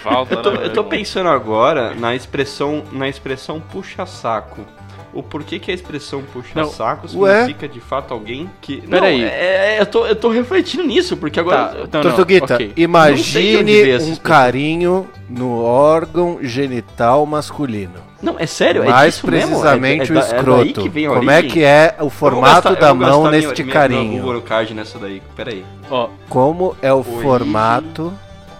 Falta, 0.00 0.34
Eu 0.34 0.42
tô, 0.42 0.50
né, 0.50 0.64
eu 0.64 0.72
tô 0.72 0.84
pensando 0.84 1.28
agora 1.28 1.94
na 1.94 2.14
expressão, 2.14 2.84
na 2.92 3.08
expressão 3.08 3.60
puxa-saco. 3.60 4.66
O 5.12 5.22
porquê 5.22 5.58
que 5.58 5.70
a 5.70 5.74
expressão 5.74 6.22
puxa-saco 6.32 7.08
significa 7.08 7.68
de 7.68 7.80
fato 7.80 8.14
alguém 8.14 8.48
que. 8.60 8.80
Pera 8.82 9.00
não, 9.00 9.06
aí. 9.08 9.22
é, 9.24 9.76
é, 9.76 9.80
eu, 9.80 9.86
tô, 9.86 10.06
eu 10.06 10.14
tô 10.14 10.28
refletindo 10.30 10.84
nisso, 10.84 11.16
porque 11.16 11.40
agora. 11.40 11.66
Tá, 11.66 11.78
então, 11.82 12.02
não, 12.02 12.10
Tortuguita, 12.10 12.54
ok. 12.54 12.66
Não 12.76 13.16
sei 13.16 13.50
de 13.50 13.56
onde 13.58 13.72
imagine 13.72 14.12
um 14.12 14.16
carinho 14.16 15.08
no 15.28 15.60
órgão 15.62 16.38
genital 16.42 17.26
masculino. 17.26 18.10
Não, 18.22 18.36
é 18.38 18.46
sério? 18.46 18.82
é 18.84 18.88
Mais 18.88 19.20
mesmo? 19.22 19.30
precisamente 19.30 20.12
é, 20.12 20.14
o 20.14 20.18
é 20.18 20.20
daí 20.20 20.36
escroto. 20.36 20.90
Como 21.14 21.30
é 21.30 21.42
que 21.42 21.64
é 21.64 21.96
o 22.00 22.10
formato 22.10 22.68
gastar- 22.68 22.74
da 22.74 22.94
mão 22.94 23.22
gastar 23.24 23.30
neste 23.30 23.62
minha, 23.62 23.72
carinho? 23.72 24.04
Minha, 24.10 24.22
Google 24.22 24.42
Card 24.42 24.74
nessa 24.74 24.98
daí, 24.98 25.22
peraí. 25.34 25.64
Ó, 25.90 26.08
Como 26.28 26.76
é 26.82 26.92
o 26.92 26.98
Origem. 26.98 27.22
formato 27.22 28.12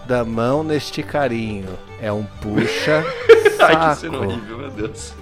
da 0.07 0.25
mão 0.25 0.65
neste 0.65 1.03
carinho? 1.03 1.69
É 2.01 2.11
um 2.11 2.25
puxa 2.41 3.05
Ai, 3.61 3.77
que 3.77 3.97
cena 4.01 4.15
saco. 4.15 4.25
horrível, 4.25 4.59
meu 4.59 4.71
Deus. 4.71 5.13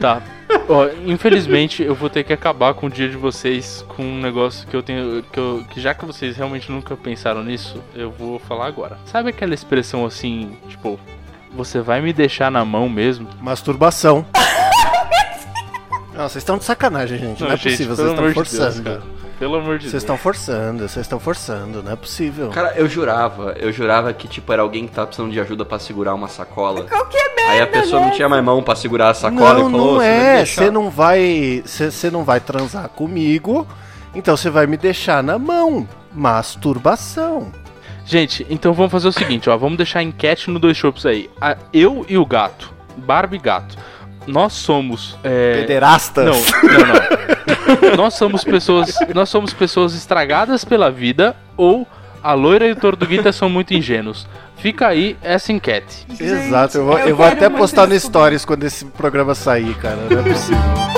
Tá. 0.00 0.22
Ó, 0.68 0.88
infelizmente 1.06 1.82
eu 1.82 1.94
vou 1.94 2.08
ter 2.08 2.24
que 2.24 2.32
acabar 2.32 2.72
com 2.74 2.86
o 2.86 2.90
dia 2.90 3.08
de 3.08 3.16
vocês 3.16 3.84
com 3.88 4.02
um 4.02 4.20
negócio 4.20 4.66
que 4.66 4.74
eu 4.74 4.82
tenho. 4.82 5.22
Que, 5.32 5.38
eu, 5.38 5.64
que 5.70 5.80
já 5.80 5.94
que 5.94 6.04
vocês 6.04 6.36
realmente 6.36 6.70
nunca 6.70 6.96
pensaram 6.96 7.42
nisso, 7.42 7.82
eu 7.94 8.10
vou 8.10 8.38
falar 8.38 8.66
agora. 8.66 8.98
Sabe 9.04 9.30
aquela 9.30 9.54
expressão 9.54 10.06
assim, 10.06 10.56
tipo, 10.68 10.98
você 11.54 11.80
vai 11.80 12.00
me 12.00 12.12
deixar 12.12 12.50
na 12.50 12.64
mão 12.64 12.88
mesmo? 12.88 13.28
Masturbação. 13.40 14.24
Não, 16.14 16.28
vocês 16.28 16.42
estão 16.42 16.58
de 16.58 16.64
sacanagem, 16.64 17.18
gente. 17.18 17.40
Não, 17.40 17.48
é 17.48 17.56
gente, 17.56 17.70
possível, 17.70 17.94
vocês 17.94 18.08
estão 18.08 18.24
Deus, 18.24 18.34
forçando. 18.34 18.82
cara. 18.82 19.02
Pelo 19.38 19.54
amor 19.54 19.78
de 19.78 19.84
Vocês 19.84 19.92
Deus. 19.92 20.02
estão 20.02 20.16
forçando, 20.18 20.88
vocês 20.88 21.06
estão 21.06 21.20
forçando, 21.20 21.80
não 21.82 21.92
é 21.92 21.96
possível. 21.96 22.48
Cara, 22.50 22.72
eu 22.76 22.88
jurava, 22.88 23.54
eu 23.56 23.70
jurava 23.72 24.12
que 24.12 24.26
tipo 24.26 24.52
era 24.52 24.62
alguém 24.62 24.86
que 24.88 24.92
tava 24.92 25.06
precisando 25.06 25.30
de 25.30 25.38
ajuda 25.40 25.64
pra 25.64 25.78
segurar 25.78 26.12
uma 26.14 26.26
sacola. 26.26 26.82
Qualquer 26.84 27.34
merda. 27.36 27.52
Aí 27.52 27.60
a 27.60 27.66
pessoa 27.66 28.00
não 28.00 28.08
né? 28.08 28.14
tinha 28.16 28.28
mais 28.28 28.42
mão 28.42 28.62
pra 28.64 28.74
segurar 28.74 29.10
a 29.10 29.14
sacola 29.14 29.54
não, 29.60 29.68
e 29.68 29.70
falou, 29.70 29.92
não 29.92 30.00
"Você 30.00 30.06
vai 30.08 30.18
me 30.18 30.24
é. 30.24 30.36
deixar?" 30.38 30.62
Você 30.64 30.70
não 30.72 30.90
vai. 30.90 31.62
Você 31.64 32.10
não 32.10 32.24
vai 32.24 32.40
transar 32.40 32.88
comigo. 32.88 33.64
Então 34.12 34.36
você 34.36 34.50
vai 34.50 34.66
me 34.66 34.76
deixar 34.76 35.22
na 35.22 35.38
mão. 35.38 35.86
Masturbação. 36.12 37.52
Gente, 38.04 38.44
então 38.50 38.72
vamos 38.72 38.90
fazer 38.90 39.06
o 39.06 39.12
seguinte, 39.12 39.48
ó. 39.48 39.56
Vamos 39.56 39.76
deixar 39.76 40.00
a 40.00 40.02
enquete 40.02 40.50
no 40.50 40.58
Dois 40.58 40.76
Chopps 40.76 41.06
aí. 41.06 41.30
A- 41.40 41.56
eu 41.72 42.04
e 42.08 42.18
o 42.18 42.26
gato, 42.26 42.72
Barbie 42.96 43.36
e 43.36 43.38
gato, 43.38 43.76
nós 44.26 44.54
somos. 44.54 45.16
É... 45.22 45.60
Pederastas. 45.60 46.24
Não, 46.24 46.32
não, 46.34 46.86
não. 46.86 47.37
nós 47.98 48.14
somos 48.14 48.44
pessoas. 48.44 48.94
Nós 49.12 49.28
somos 49.28 49.52
pessoas 49.52 49.92
estragadas 49.92 50.64
pela 50.64 50.88
vida 50.88 51.34
ou 51.56 51.84
a 52.22 52.32
loira 52.32 52.68
e 52.68 52.72
o 52.72 52.76
tortuguita 52.76 53.32
são 53.32 53.50
muito 53.50 53.74
ingênuos. 53.74 54.24
Fica 54.56 54.86
aí 54.86 55.16
essa 55.20 55.52
enquete. 55.52 56.06
Exato, 56.18 56.78
eu 56.78 56.84
vou, 56.84 56.98
eu 56.98 57.08
eu 57.08 57.16
vou 57.16 57.26
até 57.26 57.48
postar 57.50 57.88
no. 57.88 57.98
Stories 57.98 58.44
quando 58.44 58.62
esse 58.62 58.84
programa 58.84 59.34
sair, 59.34 59.74
cara. 59.78 59.96
Não 60.08 60.20
é 60.20 60.22
possível. 60.22 60.97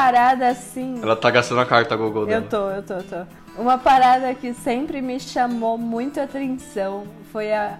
Parada 0.00 0.48
assim. 0.48 0.98
Ela 1.02 1.14
tá 1.14 1.30
gastando 1.30 1.60
a 1.60 1.66
carta 1.66 1.94
Google 1.96 2.24
dela. 2.26 2.42
Eu 2.44 2.48
tô, 2.48 2.70
eu 2.70 2.82
tô, 2.82 2.94
eu 2.94 3.02
tô. 3.04 3.60
Uma 3.60 3.76
parada 3.76 4.32
que 4.34 4.54
sempre 4.54 5.02
me 5.02 5.20
chamou 5.20 5.76
muito 5.76 6.18
atenção 6.20 7.04
foi 7.30 7.52
a 7.52 7.78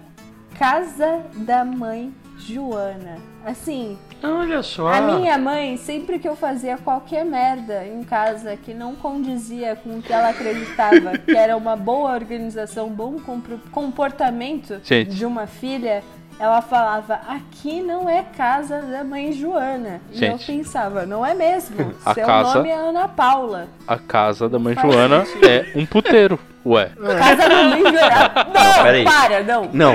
casa 0.59 1.23
da 1.35 1.65
mãe 1.65 2.13
Joana. 2.37 3.17
Assim, 3.45 3.97
Olha 4.23 4.63
só. 4.63 4.89
a 4.89 5.01
minha 5.01 5.39
mãe, 5.39 5.79
sempre 5.79 6.19
que 6.19 6.29
eu 6.29 6.37
fazia 6.37 6.77
qualquer 6.77 7.25
merda 7.25 7.87
em 7.87 8.03
casa 8.05 8.55
que 8.55 8.75
não 8.75 8.95
condizia 8.95 9.75
com 9.77 9.99
o 9.99 10.03
que 10.03 10.13
ela 10.13 10.29
acreditava 10.29 11.17
que 11.25 11.35
era 11.35 11.57
uma 11.57 11.75
boa 11.75 12.13
organização, 12.13 12.89
um 12.89 12.93
bom 12.93 13.19
compro- 13.21 13.61
comportamento 13.73 14.79
Gente. 14.85 15.15
de 15.15 15.25
uma 15.25 15.47
filha, 15.47 16.03
ela 16.41 16.63
falava: 16.63 17.21
aqui 17.29 17.81
não 17.83 18.09
é 18.09 18.25
casa 18.37 18.81
da 18.81 19.05
mãe 19.05 19.33
Joana. 19.33 20.01
E 20.11 20.15
eu 20.15 20.19
Gente. 20.39 20.47
pensava: 20.47 21.05
não 21.07 21.25
é 21.25 21.35
mesmo. 21.35 21.95
A 22.05 22.15
Seu 22.15 22.25
casa- 22.27 22.55
nome 22.55 22.71
é 22.71 22.75
Ana 22.75 23.07
Paula. 23.07 23.69
A 23.87 23.97
casa 23.99 24.49
da 24.49 24.59
mãe 24.59 24.75
Faz 24.75 24.93
Joana 24.93 25.25
sentido. 25.27 25.47
é 25.47 25.67
um 25.77 25.85
puteiro. 25.87 26.39
Ué. 26.65 26.91
Casa 27.19 27.49
da 27.49 27.63
mãe 27.65 27.81
Joana. 27.83 28.33
Não, 28.55 28.83
peraí. 28.85 29.05
para, 29.05 29.43
não. 29.43 29.63
Não, 29.73 29.93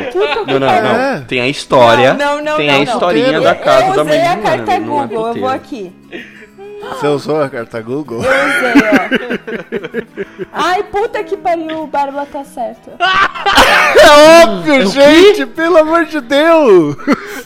não, 0.48 0.60
não, 0.60 0.68
pariu. 0.68 0.94
não. 0.94 1.26
Tem 1.26 1.42
a 1.42 1.48
história. 1.48 2.14
Não, 2.14 2.38
não, 2.38 2.44
não, 2.44 2.58
tem 2.58 2.68
não, 2.68 2.74
a 2.74 2.78
não. 2.78 2.84
historinha 2.84 3.28
Eu 3.34 3.42
da 3.44 3.56
casa 3.56 3.88
eu 3.88 3.96
da 3.96 4.04
mãe 4.04 4.14
usei 4.18 4.22
a 4.22 4.34
Joana, 4.36 4.42
carta 4.44 4.80
não 4.80 5.04
é 5.04 5.08
Google, 5.08 5.28
eu 5.28 5.34
vou 5.34 5.34
puteiro. 5.34 5.48
aqui. 5.50 5.96
Você 6.90 7.08
usou 7.08 7.42
a 7.42 7.50
carta 7.50 7.82
Google? 7.82 8.22
Eu 8.24 8.30
usei, 8.30 8.74
ó. 8.92 10.46
Ai, 10.54 10.84
puta 10.84 11.24
que 11.24 11.36
pariu, 11.38 11.84
o 11.84 11.88
Barba 11.88 12.26
tá 12.26 12.44
certo. 12.44 12.92
É 13.00 14.44
óbvio, 14.46 14.88
gente! 14.88 15.46
Pelo 15.46 15.78
amor 15.78 16.06
de 16.06 16.22
Deus! 16.22 16.96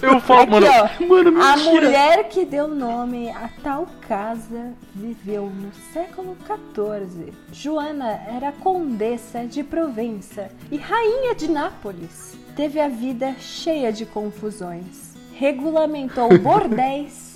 Eu 0.01 0.19
falo, 0.21 0.41
Aqui, 0.41 0.51
mano. 0.51 0.67
ó. 0.67 1.05
Mano, 1.05 1.41
A 1.43 1.57
mulher 1.57 2.29
que 2.29 2.45
deu 2.45 2.67
nome 2.67 3.29
a 3.29 3.49
tal 3.63 3.87
casa 4.07 4.73
viveu 4.93 5.45
no 5.53 5.71
século 5.93 6.37
XIV. 6.45 7.33
Joana 7.51 8.19
era 8.35 8.51
condessa 8.51 9.45
de 9.45 9.63
Provença 9.63 10.49
e 10.71 10.77
rainha 10.77 11.33
de 11.35 11.49
Nápoles. 11.49 12.37
Teve 12.55 12.79
a 12.79 12.87
vida 12.87 13.35
cheia 13.39 13.91
de 13.91 14.05
confusões. 14.05 15.09
Regulamentou 15.33 16.37
bordéis 16.39 17.28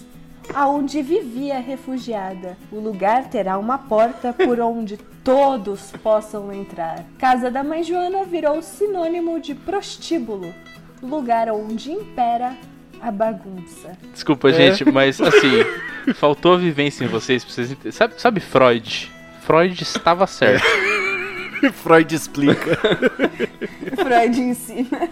aonde 0.53 1.01
vivia 1.01 1.59
refugiada. 1.59 2.57
O 2.71 2.79
lugar 2.79 3.29
terá 3.29 3.57
uma 3.57 3.77
porta 3.77 4.33
por 4.33 4.59
onde 4.61 4.97
todos 5.23 5.91
possam 6.03 6.51
entrar. 6.51 7.03
Casa 7.17 7.49
da 7.49 7.63
Mãe 7.63 7.83
Joana 7.83 8.25
virou 8.25 8.61
sinônimo 8.61 9.39
de 9.39 9.55
prostíbulo, 9.55 10.53
lugar 11.01 11.49
onde 11.49 11.91
impera 11.91 12.55
a 13.01 13.11
bagunça. 13.11 13.97
Desculpa, 14.11 14.51
gente, 14.53 14.85
mas 14.89 15.19
assim, 15.19 15.63
faltou 16.15 16.53
a 16.53 16.57
vivência 16.57 17.03
em 17.03 17.07
vocês 17.07 17.43
pra 17.43 17.53
vocês 17.53 17.71
entenderem. 17.71 17.91
Sabe, 17.91 18.13
sabe 18.17 18.39
Freud? 18.39 19.11
Freud 19.41 19.81
estava 19.83 20.25
certo. 20.25 20.65
Freud 21.73 22.13
explica. 22.13 22.77
Freud 23.95 24.41
ensina. 24.41 25.09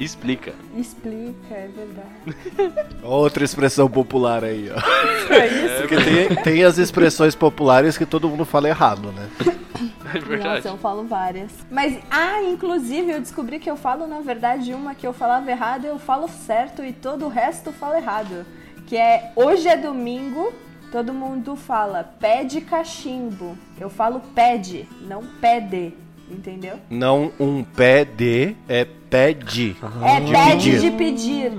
Explica. 0.00 0.54
Explica, 0.74 1.54
é 1.54 1.68
verdade. 1.68 2.96
Outra 3.04 3.44
expressão 3.44 3.88
popular 3.88 4.42
aí, 4.42 4.70
ó. 4.74 4.80
Foi 5.26 5.46
isso. 5.46 5.76
Porque 5.82 5.96
tem, 5.96 6.42
tem 6.42 6.64
as 6.64 6.78
expressões 6.78 7.34
populares 7.34 7.98
que 7.98 8.06
todo 8.06 8.28
mundo 8.28 8.46
fala 8.46 8.68
errado, 8.68 9.12
né? 9.12 9.28
É 10.12 10.18
verdade. 10.18 10.56
Nossa, 10.56 10.68
eu 10.68 10.78
falo 10.78 11.04
várias. 11.04 11.52
Mas, 11.70 11.98
ah, 12.10 12.42
inclusive, 12.42 13.12
eu 13.12 13.20
descobri 13.20 13.58
que 13.58 13.70
eu 13.70 13.76
falo, 13.76 14.06
na 14.06 14.20
verdade, 14.20 14.74
uma 14.74 14.94
que 14.94 15.06
eu 15.06 15.12
falava 15.12 15.48
errado, 15.50 15.84
eu 15.84 15.98
falo 15.98 16.28
certo 16.28 16.82
e 16.82 16.92
todo 16.92 17.26
o 17.26 17.28
resto 17.28 17.70
fala 17.70 17.98
errado. 17.98 18.44
Que 18.86 18.96
é, 18.96 19.32
hoje 19.36 19.68
é 19.68 19.76
domingo, 19.76 20.52
todo 20.90 21.12
mundo 21.12 21.54
fala 21.54 22.02
pé 22.18 22.42
de 22.42 22.60
cachimbo. 22.60 23.56
Eu 23.78 23.88
falo 23.88 24.20
pede, 24.34 24.88
não 25.02 25.24
pede, 25.40 25.94
entendeu? 26.30 26.78
Não 26.88 27.32
um 27.38 27.62
pé 27.62 28.04
de, 28.04 28.56
é 28.68 28.84
pé 28.84 29.32
de. 29.32 29.76
é 30.04 30.20
de 30.20 30.32
pede 30.32 30.70
pedir. 30.70 30.80
de 30.80 30.90
pedir. 30.92 31.52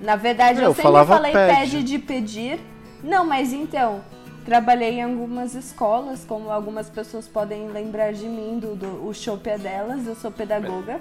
Na 0.00 0.16
verdade, 0.16 0.58
Eu 0.60 0.66
eu, 0.66 0.74
sempre 0.74 1.04
falei 1.06 1.32
pede. 1.32 1.54
pede 1.54 1.82
de 1.82 1.98
pedir. 1.98 2.60
Não, 3.02 3.24
mas 3.26 3.52
então, 3.52 4.00
trabalhei 4.44 4.94
em 4.98 5.02
algumas 5.02 5.54
escolas, 5.54 6.24
como 6.24 6.50
algumas 6.50 6.88
pessoas 6.90 7.26
podem 7.28 7.68
lembrar 7.68 8.12
de 8.12 8.26
mim, 8.26 8.58
do, 8.58 8.74
do 8.74 9.06
o 9.06 9.14
Chopp 9.14 9.46
é 9.48 9.58
delas, 9.58 10.06
eu 10.06 10.14
sou 10.14 10.30
pedagoga. 10.30 11.00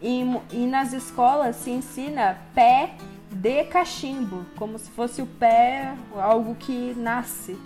E, 0.00 0.24
e 0.52 0.66
nas 0.66 0.92
escolas 0.92 1.56
se 1.56 1.70
ensina 1.70 2.38
pé 2.54 2.92
de 3.30 3.64
cachimbo, 3.64 4.46
como 4.56 4.78
se 4.78 4.90
fosse 4.90 5.20
o 5.20 5.26
pé, 5.26 5.92
algo 6.16 6.54
que 6.54 6.94
nasce. 6.96 7.58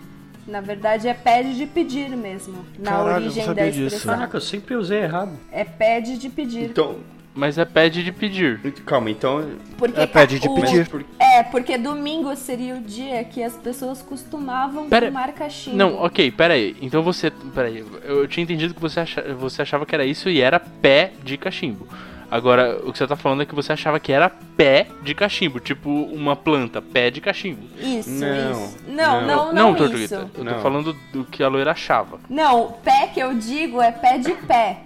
Na 0.47 0.61
verdade, 0.61 1.07
é 1.09 1.15
pede 1.15 1.55
de 1.57 1.67
pedir 1.67 2.11
mesmo, 2.11 2.65
na 2.79 2.91
Caralho, 2.91 3.07
eu 3.09 3.13
não 3.13 3.23
origem 3.23 3.43
da 3.43 3.49
sabia 3.49 3.71
disso. 3.71 3.83
expressão. 3.87 4.15
Caraca, 4.15 4.37
eu 4.37 4.41
sempre 4.41 4.75
usei 4.75 4.99
errado. 5.03 5.33
É 5.53 5.63
pede 5.65 6.19
de 6.19 6.29
pedir. 6.29 6.65
Então, 6.65 6.97
Mas 7.35 7.57
é 7.57 7.65
pede 7.65 8.03
de 8.05 8.13
pedir. 8.13 8.61
calma, 8.85 9.09
então. 9.11 9.53
Porque 9.79 9.99
É 10.01 10.07
pede 10.07 10.39
de 10.39 10.49
o- 10.49 10.55
pedir. 10.55 10.87
É, 11.19 11.43
porque 11.45 11.79
domingo 11.79 12.35
seria 12.37 12.75
o 12.75 12.81
dia 12.81 13.25
que 13.25 13.43
as 13.43 13.55
pessoas 13.57 14.03
costumavam 14.03 14.89
Pera- 14.89 15.07
tomar 15.07 15.33
cachimbo. 15.33 15.77
Não, 15.77 15.95
ok, 16.03 16.31
pera 16.31 16.55
aí. 16.55 16.77
Então 16.83 17.03
você. 17.03 17.31
Pera 17.55 17.69
aí. 17.69 17.83
Eu 18.05 18.27
tinha 18.29 18.43
entendido 18.45 18.75
que 18.75 18.81
você, 18.81 19.01
acha, 19.01 19.23
você 19.35 19.63
achava 19.63 19.87
que 19.87 19.95
era 19.95 20.05
isso 20.05 20.29
e 20.29 20.41
era 20.43 20.61
pé 20.61 21.13
de 21.25 21.39
cachimbo. 21.39 21.87
Agora, 22.33 22.81
o 22.83 22.91
que 22.93 22.97
você 22.99 23.07
tá 23.07 23.15
falando 23.15 23.43
é 23.43 23.47
que 23.47 23.55
você 23.55 23.75
achava 23.75 24.01
que 24.01 24.11
era 24.11 24.31
pé 24.31 24.87
de 25.03 25.15
cachimbo, 25.15 25.61
tipo 25.61 25.91
uma 25.91 26.35
planta, 26.35 26.81
pé 26.81 27.11
de 27.11 27.21
cachimbo. 27.21 27.61
Isso, 27.79 28.09
Não, 28.09 28.53
isso. 28.53 28.77
Não, 28.89 29.21
não. 29.21 29.27
não, 29.27 29.53
não, 29.53 29.75
Tortuguita. 29.75 30.05
isso. 30.05 30.15
Eu 30.15 30.29
tô 30.31 30.43
Não. 30.45 30.59
falando 30.61 30.97
do 31.13 31.25
que 31.27 31.43
a 31.43 31.49
loira 31.49 31.73
achava. 31.73 32.19
Não, 32.31 32.73
pé 32.83 33.09
que 33.09 33.21
eu 33.21 33.35
digo 33.35 33.83
é 33.83 33.93
pé 33.93 34.17
de 34.17 34.33
pé. 34.33 34.79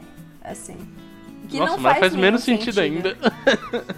Assim. 0.43 0.77
Que 1.49 1.59
Nossa, 1.59 1.77
não 1.77 1.79
mas 1.81 1.99
faz, 1.99 2.01
faz 2.01 2.17
menos 2.17 2.43
sentido, 2.43 2.81
ainda. 2.81 3.17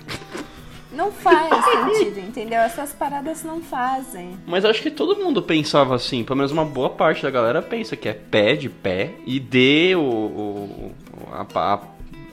Não 0.93 1.13
faz 1.13 1.49
sentido, 1.65 2.19
entendeu? 2.19 2.59
Essas 2.61 2.93
paradas 2.93 3.45
não 3.45 3.61
fazem. 3.61 4.37
Mas 4.47 4.65
acho 4.65 4.83
que 4.83 4.91
todo 4.91 5.17
mundo 5.23 5.41
pensava 5.41 5.95
assim, 5.95 6.25
pelo 6.25 6.39
menos 6.39 6.51
uma 6.51 6.65
boa 6.65 6.91
parte 6.91 7.23
da 7.23 7.31
galera 7.31 7.63
pensa 7.63 7.95
que 7.95 8.09
é 8.09 8.13
pé 8.15 8.57
de 8.57 8.69
pé 8.69 9.13
e 9.25 9.95
o, 9.95 10.01
o- 10.01 10.93
o- 11.13 11.35
a, 11.35 11.47
a- 11.75 11.81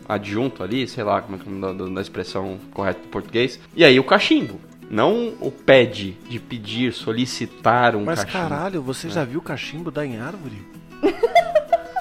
adjunto 0.07 0.63
ali, 0.63 0.87
sei 0.87 1.03
lá 1.03 1.21
como 1.21 1.35
é 1.35 1.39
que 1.39 1.49
é 1.49 1.73
da, 1.73 1.85
da 1.93 2.01
expressão 2.01 2.57
correta 2.73 2.99
em 3.05 3.09
português. 3.09 3.59
E 3.75 3.83
aí 3.83 3.99
o 3.99 4.03
cachimbo. 4.03 4.59
Não 4.89 5.33
o 5.41 5.49
pede 5.51 6.11
de 6.29 6.39
pedir, 6.39 6.93
solicitar 6.93 7.95
um 7.95 8.03
Mas 8.05 8.23
cachimbo. 8.23 8.49
caralho, 8.49 8.81
você 8.83 9.09
já 9.09 9.23
viu 9.23 9.41
cachimbo 9.41 9.89
dar 9.89 10.05
em 10.05 10.19
árvore? 10.19 10.61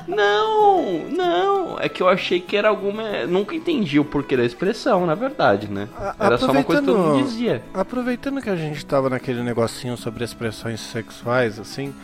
Não, 0.07 1.09
não. 1.09 1.79
É 1.81 1.89
que 1.89 2.03
eu 2.03 2.09
achei 2.11 2.39
que 2.39 2.55
era 2.57 2.69
alguma. 2.69 3.25
Nunca 3.27 3.55
entendi 3.55 3.99
o 3.99 4.05
porquê 4.05 4.37
da 4.37 4.45
expressão, 4.45 5.07
na 5.07 5.15
verdade, 5.15 5.67
né? 5.67 5.89
Era 6.21 6.37
só 6.37 6.51
uma 6.51 6.63
coisa 6.63 6.83
que 6.83 6.87
todo 6.87 6.97
mundo 6.99 7.07
aproveitando- 7.09 7.27
dizia. 7.31 7.63
Aproveitando 7.73 8.43
que 8.43 8.51
a 8.51 8.57
gente 8.57 8.85
tava 8.85 9.09
naquele 9.09 9.43
negocinho 9.43 9.97
sobre 9.97 10.23
expressões 10.23 10.81
sexuais, 10.81 11.59
assim, 11.59 11.95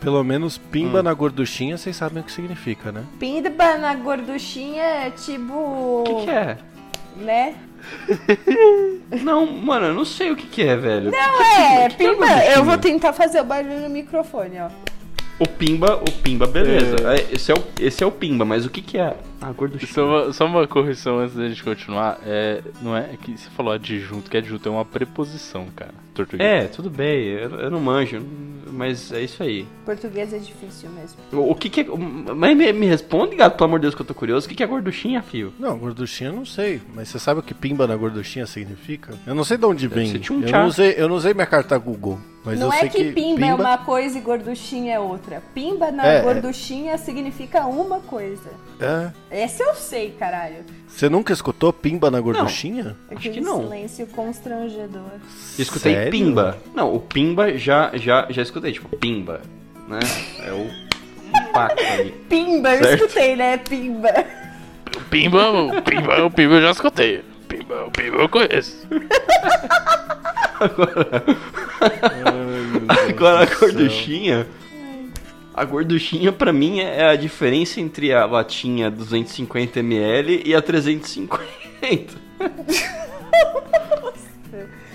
pelo 0.00 0.22
menos 0.22 0.58
pimba 0.58 1.02
na 1.02 1.12
gorduchinha, 1.12 1.76
vocês 1.76 1.96
sabem 1.96 2.22
o 2.22 2.24
que 2.24 2.32
significa, 2.32 2.92
né? 2.92 3.04
Pimba 3.18 3.78
na 3.78 3.94
gorduchinha 3.94 4.82
é 4.82 5.10
tipo. 5.10 5.52
O 6.00 6.04
que, 6.04 6.24
que 6.24 6.30
é? 6.30 6.58
Né? 7.16 7.54
Não, 9.22 9.46
mano, 9.46 9.86
eu 9.86 9.94
não 9.94 10.04
sei 10.04 10.30
o 10.30 10.36
que, 10.36 10.46
que 10.46 10.62
é, 10.62 10.76
velho. 10.76 11.10
Não 11.10 11.42
é, 11.42 11.88
que 11.88 11.94
é 11.94 11.96
pimba. 11.96 12.26
gorduchinha? 12.26 12.50
eu 12.52 12.64
vou 12.64 12.76
tentar 12.76 13.12
fazer 13.12 13.40
o 13.40 13.44
barulho 13.44 13.80
no 13.80 13.88
microfone, 13.88 14.58
ó. 14.60 14.68
O 15.38 15.46
Pimba, 15.46 15.96
o 15.96 16.10
Pimba, 16.20 16.48
beleza. 16.48 16.96
É, 17.14 17.32
Esse, 17.32 17.52
é 17.52 17.54
o, 17.54 17.62
esse 17.78 18.02
é 18.02 18.06
o 18.06 18.10
Pimba, 18.10 18.44
mas 18.44 18.66
o 18.66 18.70
que 18.70 18.82
que 18.82 18.98
é? 18.98 19.14
Ah, 19.40 19.52
gorduchinha. 19.52 19.92
Só 19.92 20.04
uma, 20.04 20.32
só 20.32 20.46
uma 20.46 20.66
correção 20.66 21.18
antes 21.20 21.36
da 21.36 21.48
gente 21.48 21.62
continuar. 21.62 22.18
É, 22.26 22.60
não 22.82 22.96
é 22.96 23.10
que 23.22 23.36
você 23.36 23.48
falou 23.50 23.72
adjunto, 23.72 24.30
que 24.30 24.36
adjunto 24.36 24.68
é 24.68 24.72
uma 24.72 24.84
preposição, 24.84 25.66
cara. 25.76 25.94
Tortuguita. 26.14 26.42
É, 26.44 26.64
tudo 26.66 26.90
bem, 26.90 27.24
eu, 27.28 27.50
eu 27.60 27.70
não 27.70 27.78
manjo, 27.78 28.20
mas 28.72 29.12
é 29.12 29.22
isso 29.22 29.40
aí. 29.40 29.64
Português 29.84 30.32
é 30.32 30.38
difícil 30.38 30.90
mesmo. 30.90 31.16
O, 31.32 31.52
o 31.52 31.54
que 31.54 31.70
que 31.70 31.82
é... 31.82 31.86
Mas 32.34 32.56
me, 32.56 32.72
me 32.72 32.86
responde, 32.86 33.36
gato, 33.36 33.56
pelo 33.56 33.68
amor 33.68 33.78
de 33.78 33.82
Deus, 33.82 33.94
que 33.94 34.02
eu 34.02 34.06
tô 34.06 34.14
curioso. 34.14 34.46
O 34.46 34.48
que 34.48 34.56
que 34.56 34.62
é 34.64 34.66
gorduchinha, 34.66 35.22
fio? 35.22 35.52
Não, 35.58 35.78
gorduchinha 35.78 36.30
eu 36.30 36.34
não 36.34 36.44
sei, 36.44 36.80
mas 36.92 37.08
você 37.08 37.20
sabe 37.20 37.38
o 37.38 37.42
que 37.42 37.54
pimba 37.54 37.86
na 37.86 37.94
gorduchinha 37.94 38.46
significa? 38.46 39.14
Eu 39.24 39.34
não 39.36 39.44
sei 39.44 39.56
de 39.56 39.64
onde 39.64 39.86
vem. 39.86 40.20
Eu 40.28 40.50
não 40.50 40.66
usei, 40.66 40.94
eu 40.96 41.08
não 41.08 41.14
usei 41.14 41.32
minha 41.32 41.46
carta 41.46 41.78
Google, 41.78 42.18
mas 42.44 42.58
não 42.58 42.66
eu 42.66 42.72
é 42.72 42.80
sei 42.80 42.88
que, 42.88 43.12
pimba, 43.12 43.46
é 43.46 43.54
uma 43.54 43.78
coisa 43.78 44.18
e 44.18 44.20
gorduchinha 44.20 44.94
é 44.94 44.98
outra. 44.98 45.40
Pimba 45.54 45.92
na 45.92 46.04
É, 46.04 46.16
é. 46.16 46.22
gorduchinha 46.22 46.98
significa 46.98 47.64
uma 47.66 48.00
coisa. 48.00 48.50
É. 48.80 49.10
Esse 49.44 49.62
eu 49.62 49.74
sei, 49.74 50.10
caralho. 50.18 50.64
Você 50.86 51.08
nunca 51.08 51.32
escutou 51.32 51.72
pimba 51.72 52.10
na 52.10 52.20
gorduchinha? 52.20 52.96
Acho 53.08 53.18
Aquele 53.18 53.34
que 53.34 53.40
não. 53.40 53.62
silêncio 53.62 54.06
constrangedor. 54.08 55.10
Eu 55.58 55.62
escutei 55.62 55.94
Sério? 55.94 56.10
Pimba. 56.12 56.58
Não, 56.74 56.94
o 56.94 57.00
Pimba 57.00 57.56
já, 57.58 57.90
já, 57.94 58.26
já 58.30 58.42
escutei, 58.42 58.72
tipo, 58.72 58.88
Pimba, 58.96 59.40
né? 59.88 59.98
É 60.44 60.52
o 60.52 60.70
impacto 61.36 61.82
ali. 61.84 62.12
Pimba, 62.28 62.74
eu 62.74 62.84
Certo. 62.84 63.04
escutei, 63.04 63.36
né? 63.36 63.56
Pimba. 63.58 64.12
O 64.96 65.00
Pimba, 65.10 65.50
o 65.50 65.82
Pimba, 65.82 66.24
o 66.24 66.30
Pimba 66.30 66.54
eu 66.54 66.62
já 66.62 66.70
escutei. 66.70 67.18
O 67.18 67.46
Pimba, 67.48 67.84
o 67.84 67.90
Pimba 67.90 68.16
eu 68.18 68.28
conheço. 68.28 68.86
Agora 73.08 73.42
a 73.42 73.66
do 73.72 73.90
céu. 73.90 74.46
A 75.58 75.64
gorduchinha 75.64 76.32
pra 76.32 76.52
mim 76.52 76.80
é 76.80 77.08
a 77.08 77.16
diferença 77.16 77.80
entre 77.80 78.12
a 78.12 78.24
latinha 78.26 78.90
250ml 78.90 80.42
e 80.44 80.54
a 80.54 80.62
350. 80.62 82.14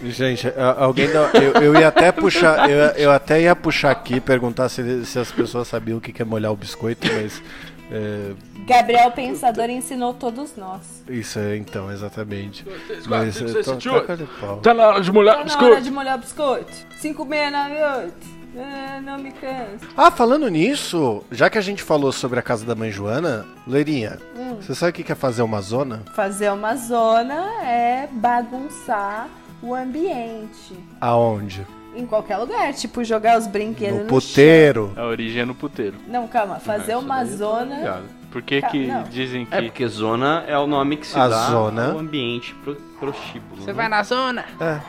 Gente, 0.05 0.47
a- 0.49 0.75
alguém 0.83 1.09
dá, 1.09 1.29
eu, 1.33 1.53
eu 1.61 1.75
ia 1.79 1.87
até 1.87 2.11
puxar, 2.11 2.69
eu, 2.69 2.77
eu 2.97 3.11
até 3.11 3.41
ia 3.41 3.55
puxar 3.55 3.91
aqui 3.91 4.19
perguntar 4.19 4.67
se, 4.67 5.05
se 5.05 5.17
as 5.17 5.31
pessoas 5.31 5.67
sabiam 5.69 5.97
o 5.97 6.01
que 6.01 6.21
é 6.21 6.25
molhar 6.25 6.51
o 6.51 6.57
biscoito, 6.57 7.07
mas 7.13 7.41
é, 7.89 8.31
Gabriel 8.67 9.11
Pensador 9.11 9.69
ensinou 9.69 10.13
todos 10.13 10.57
nós. 10.57 10.81
isso 11.07 11.39
é 11.39 11.55
então 11.55 11.89
exatamente. 11.89 12.65
quatro, 12.65 13.09
Mas 13.09 13.35
cinco, 13.35 13.49
é, 13.57 13.63
seis, 13.63 13.83
toca 13.83 14.17
de 14.17 14.25
pau. 14.41 14.57
Tá 14.57 14.73
na 14.73 14.87
hora 14.87 14.99
de 15.01 15.09
molhar 15.11 15.37
Tá 15.45 15.57
na 15.57 15.65
hora 15.67 15.81
de 15.81 15.91
molhar 15.91 16.17
o 16.17 16.21
biscoito. 16.21 16.71
5698. 16.99 18.42
Ah, 18.57 19.01
não 19.01 19.17
me 19.17 19.31
canso. 19.31 19.85
Ah, 19.97 20.11
falando 20.11 20.47
nisso, 20.47 21.23
já 21.31 21.49
que 21.49 21.57
a 21.57 21.61
gente 21.61 21.81
falou 21.81 22.11
sobre 22.11 22.37
a 22.39 22.41
casa 22.41 22.65
da 22.65 22.75
mãe 22.75 22.91
Joana, 22.91 23.45
Leirinha, 23.67 24.19
Hum. 24.35 24.57
você 24.61 24.75
sabe 24.75 24.91
o 24.91 24.93
que 25.03 25.11
é 25.11 25.15
fazer 25.15 25.41
uma 25.41 25.61
zona? 25.61 26.03
Fazer 26.15 26.51
uma 26.51 26.75
zona 26.75 27.63
é 27.63 28.07
bagunçar 28.11 29.27
o 29.61 29.73
ambiente. 29.73 30.75
Aonde? 31.01 31.65
Em 31.95 32.05
qualquer 32.05 32.37
lugar, 32.37 32.73
tipo 32.73 33.03
jogar 33.03 33.37
os 33.37 33.45
brinquedos 33.47 33.97
No 33.97 34.03
no, 34.05 34.09
puteiro. 34.09 34.91
A 34.95 35.03
origem 35.05 35.41
é 35.41 35.45
no 35.45 35.53
puteiro. 35.55 35.95
chão. 35.97 36.05
Não, 36.07 36.27
calma, 36.27 36.59
fazer 36.59 36.95
uma 36.95 37.23
zona. 37.25 38.01
Por 38.31 38.41
que 38.41 38.61
Tá, 38.61 38.69
que 38.69 38.87
não. 38.87 39.03
dizem 39.03 39.45
que... 39.45 39.53
É 39.53 39.61
porque 39.61 39.87
zona 39.87 40.43
é 40.47 40.57
o 40.57 40.65
nome 40.65 40.97
que 40.97 41.05
se 41.05 41.17
A 41.17 41.27
dá 41.27 41.49
zona. 41.51 41.91
ao 41.91 41.99
ambiente 41.99 42.55
pro, 42.63 42.75
prostíbulo. 42.99 43.61
Você 43.61 43.67
né? 43.67 43.73
vai 43.73 43.87
na 43.87 44.01
zona, 44.01 44.43
É. 44.59 44.79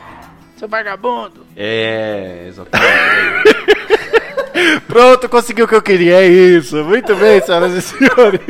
seu 0.57 0.67
vagabundo. 0.67 1.44
É, 1.55 2.45
exatamente. 2.47 3.55
Pronto, 4.87 5.29
conseguiu 5.29 5.65
o 5.65 5.67
que 5.67 5.75
eu 5.75 5.81
queria, 5.81 6.21
é 6.21 6.27
isso. 6.27 6.83
Muito 6.83 7.15
bem, 7.15 7.41
senhoras 7.41 7.73
e 7.73 7.81
senhores. 7.81 8.41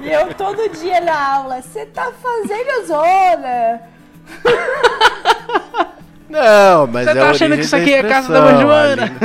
E 0.00 0.10
eu 0.10 0.32
todo 0.34 0.68
dia 0.70 1.00
na 1.00 1.36
aula, 1.36 1.60
você 1.60 1.84
tá 1.86 2.12
fazendo 2.22 2.86
zona. 2.86 3.80
Não, 6.28 6.86
mas 6.86 7.06
Você 7.06 7.10
é 7.10 7.14
tá 7.14 7.30
achando 7.30 7.56
que 7.56 7.62
isso 7.62 7.74
aqui 7.74 7.94
é 7.94 8.02
casa 8.02 8.28
da 8.28 8.60
Joana? 8.60 9.10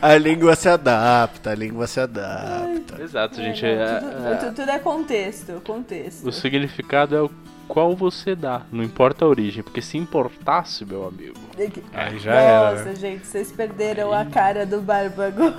A 0.00 0.16
língua 0.16 0.54
se 0.56 0.68
adapta, 0.68 1.50
a 1.50 1.54
língua 1.54 1.86
se 1.86 2.00
adapta. 2.00 3.02
Exato, 3.02 3.36
gente. 3.36 3.64
É- 3.66 4.00
tudo, 4.00 4.26
é- 4.26 4.34
tudo- 4.36 4.54
tudo 4.54 4.70
é 4.70 4.78
contexto, 4.78 5.62
contexto. 5.64 6.26
o 6.28 6.32
significado 6.32 7.16
é 7.16 7.22
o 7.22 7.30
qual 7.66 7.94
você 7.94 8.34
dá, 8.34 8.62
não 8.72 8.82
importa 8.82 9.24
a 9.24 9.28
origem, 9.28 9.62
porque 9.62 9.82
se 9.82 9.98
importasse, 9.98 10.84
meu 10.86 11.06
amigo. 11.06 11.34
Aí 11.92 12.18
já 12.18 12.34
era, 12.34 12.70
Nossa, 12.72 12.84
né? 12.84 12.94
gente, 12.96 13.26
vocês 13.26 13.52
perderam 13.52 14.12
a 14.12 14.24
cara 14.24 14.64
do 14.64 14.80
Barba 14.80 15.26
agora. 15.26 15.54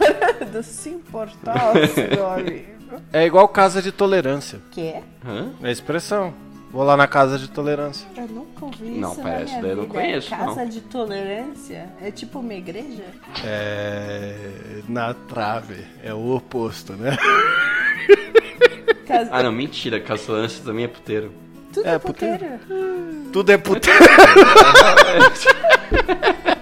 Do 0.51 0.63
se 0.63 0.89
importasse, 0.89 2.01
meu 2.15 2.27
amigo. 2.31 2.79
É 3.13 3.23
igual 3.25 3.47
casa 3.47 3.81
de 3.83 3.91
tolerância. 3.91 4.59
Que? 4.71 4.95
Hã? 5.23 5.49
É 5.61 5.67
a 5.67 5.71
expressão. 5.71 6.33
Vou 6.71 6.83
lá 6.83 6.95
na 6.95 7.07
casa 7.07 7.39
de 7.39 7.47
tolerância. 7.47 8.07
Eu 8.15 8.27
nunca 8.27 8.65
ouvi 8.65 8.91
Não, 8.91 9.11
isso 9.11 9.21
isso 9.21 9.23
minha 9.23 9.61
daí 9.61 9.71
eu 9.71 9.77
não 9.77 9.85
conheço, 9.87 10.29
Casa 10.29 10.61
não. 10.63 10.69
de 10.69 10.81
tolerância? 10.81 11.89
É 11.99 12.11
tipo 12.11 12.39
uma 12.39 12.53
igreja? 12.53 13.05
É. 13.43 14.81
Na 14.87 15.13
trave. 15.13 15.83
É 16.03 16.13
o 16.13 16.35
oposto, 16.35 16.93
né? 16.93 17.17
Casa... 19.07 19.29
Ah, 19.33 19.41
não, 19.41 19.51
mentira. 19.51 19.99
Castellança 19.99 20.61
também 20.63 20.85
é 20.85 20.87
puteiro. 20.87 21.31
Tudo 21.73 21.87
É, 21.87 21.95
é 21.95 21.99
puteiro. 21.99 22.45
Tudo 23.33 23.51
é 23.51 23.57
puteiro. 23.57 23.99
Tudo 23.99 24.11
é 25.07 25.19
puteiro. 25.27 26.49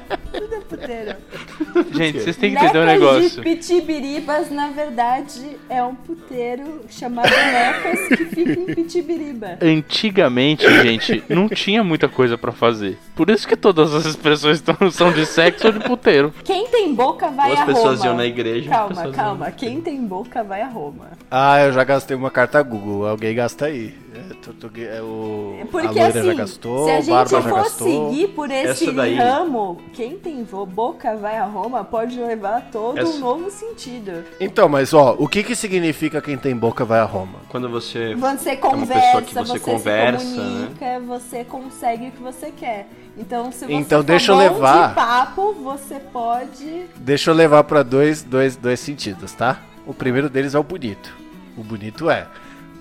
Gente, 1.92 2.20
vocês 2.20 2.36
têm 2.38 2.54
que 2.56 2.64
entender 2.64 2.80
um 2.80 2.86
Necas 2.86 3.00
negócio. 3.02 3.30
de 3.30 3.42
Pitibiribas, 3.42 4.50
na 4.52 4.70
verdade, 4.70 5.58
é 5.70 5.84
um 5.84 5.96
puteiro 5.96 6.82
chamado 6.90 7.30
Necas 7.30 8.08
que 8.10 8.26
fica 8.26 8.52
em 8.52 8.66
Pitibiriba. 8.76 9.58
Antigamente, 9.62 10.66
gente, 10.84 11.24
não 11.30 11.48
tinha 11.50 11.84
muita 11.84 12.08
coisa 12.08 12.38
pra 12.38 12.52
fazer. 12.52 12.98
Por 13.16 13.30
isso 13.30 13.48
que 13.48 13.56
todas 13.56 13.94
as 13.94 14.06
expressões 14.06 14.64
são 14.92 15.12
de 15.12 15.26
sexo 15.26 15.68
ou 15.68 15.74
de 15.74 15.80
puteiro. 15.80 16.34
Quem 16.44 16.68
tem 16.68 16.94
boca 16.94 17.30
vai 17.30 17.52
Ou 17.52 17.56
as 17.58 17.62
a 17.62 17.66
pessoas 17.66 17.98
Roma. 18.00 18.06
iam 18.10 18.18
na 18.18 18.26
igreja, 18.26 18.70
as 18.70 18.78
Calma, 18.78 19.12
calma. 19.12 19.46
iam- 19.48 19.56
Quem 19.56 19.82
tem 19.82 20.06
boca 20.06 20.44
vai 20.44 20.62
a 20.62 20.68
Roma. 20.68 21.12
Ah, 21.32 21.60
eu 21.64 21.72
já 21.72 21.84
gastei 21.84 22.16
uma 22.16 22.30
carta 22.32 22.62
Google. 22.62 23.08
Alguém 23.08 23.34
gasta 23.36 23.66
aí. 23.66 23.94
É, 24.18 24.98
é 24.98 25.02
o... 25.02 25.60
Porque 25.70 25.88
a 25.88 25.92
loira 25.92 26.08
assim, 26.08 26.24
já 26.24 26.34
gastou, 26.34 26.86
se 26.86 26.92
a 26.92 26.98
o 27.00 27.02
gente 27.04 27.30
for 27.44 27.54
gastou. 27.56 28.10
seguir 28.12 28.28
por 28.30 28.50
esse 28.50 28.92
daí- 28.92 29.16
ramo, 29.16 29.80
quem 29.94 30.18
tem 30.18 30.44
vo- 30.58 30.66
boca 30.66 31.16
vai 31.16 31.38
a 31.38 31.46
Roma 31.46 31.84
pode 31.84 32.20
levar 32.20 32.70
todo 32.72 32.98
Essa- 32.98 33.10
um 33.12 33.20
novo 33.20 33.52
sentido. 33.52 34.24
Então, 34.40 34.68
mas 34.68 34.94
ó, 34.94 35.16
o 35.20 35.28
que 35.28 35.44
que 35.44 35.56
significa 35.56 36.22
quem 36.22 36.38
tem 36.38 36.56
boca 36.56 36.84
vai 36.84 37.00
a 37.00 37.04
Roma? 37.04 37.40
Quando 37.50 37.70
você. 37.70 38.16
Você 38.16 38.50
É 38.50 38.54
uma 38.54 38.62
conversa, 38.62 38.94
pessoa 39.22 39.22
que 39.24 39.34
você 39.34 39.60
você, 39.60 39.60
conversa, 39.60 40.26
se 40.26 40.38
né? 40.38 40.44
comunica, 40.78 41.00
você 41.02 41.44
consegue 41.44 42.08
o 42.08 42.12
que 42.12 42.22
você 42.24 42.52
quer. 42.52 42.88
Então, 43.18 43.52
se 43.52 43.66
você 43.66 43.74
Então, 43.74 44.00
for 44.00 44.06
deixa 44.06 44.32
eu 44.32 44.38
levar. 44.38 44.90
de 44.90 44.96
papo, 44.96 45.54
você 45.54 45.96
pode... 46.00 46.86
Deixa 46.98 47.32
eu 47.32 47.36
levar 47.36 47.64
pra 47.64 47.82
dois, 47.84 48.22
dois, 48.24 48.56
dois 48.56 48.80
sentidos, 48.80 49.34
tá? 49.34 49.60
O 49.88 49.94
primeiro 49.94 50.30
deles 50.30 50.54
é 50.54 50.60
o 50.60 50.64
bonito. 50.64 51.16
O 51.58 51.64
bonito 51.64 52.10
é, 52.12 52.28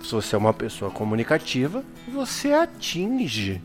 se 0.03 0.13
você 0.13 0.35
é 0.35 0.39
uma 0.39 0.53
pessoa 0.53 0.91
comunicativa, 0.91 1.83
você 2.09 2.53
atinge 2.53 3.63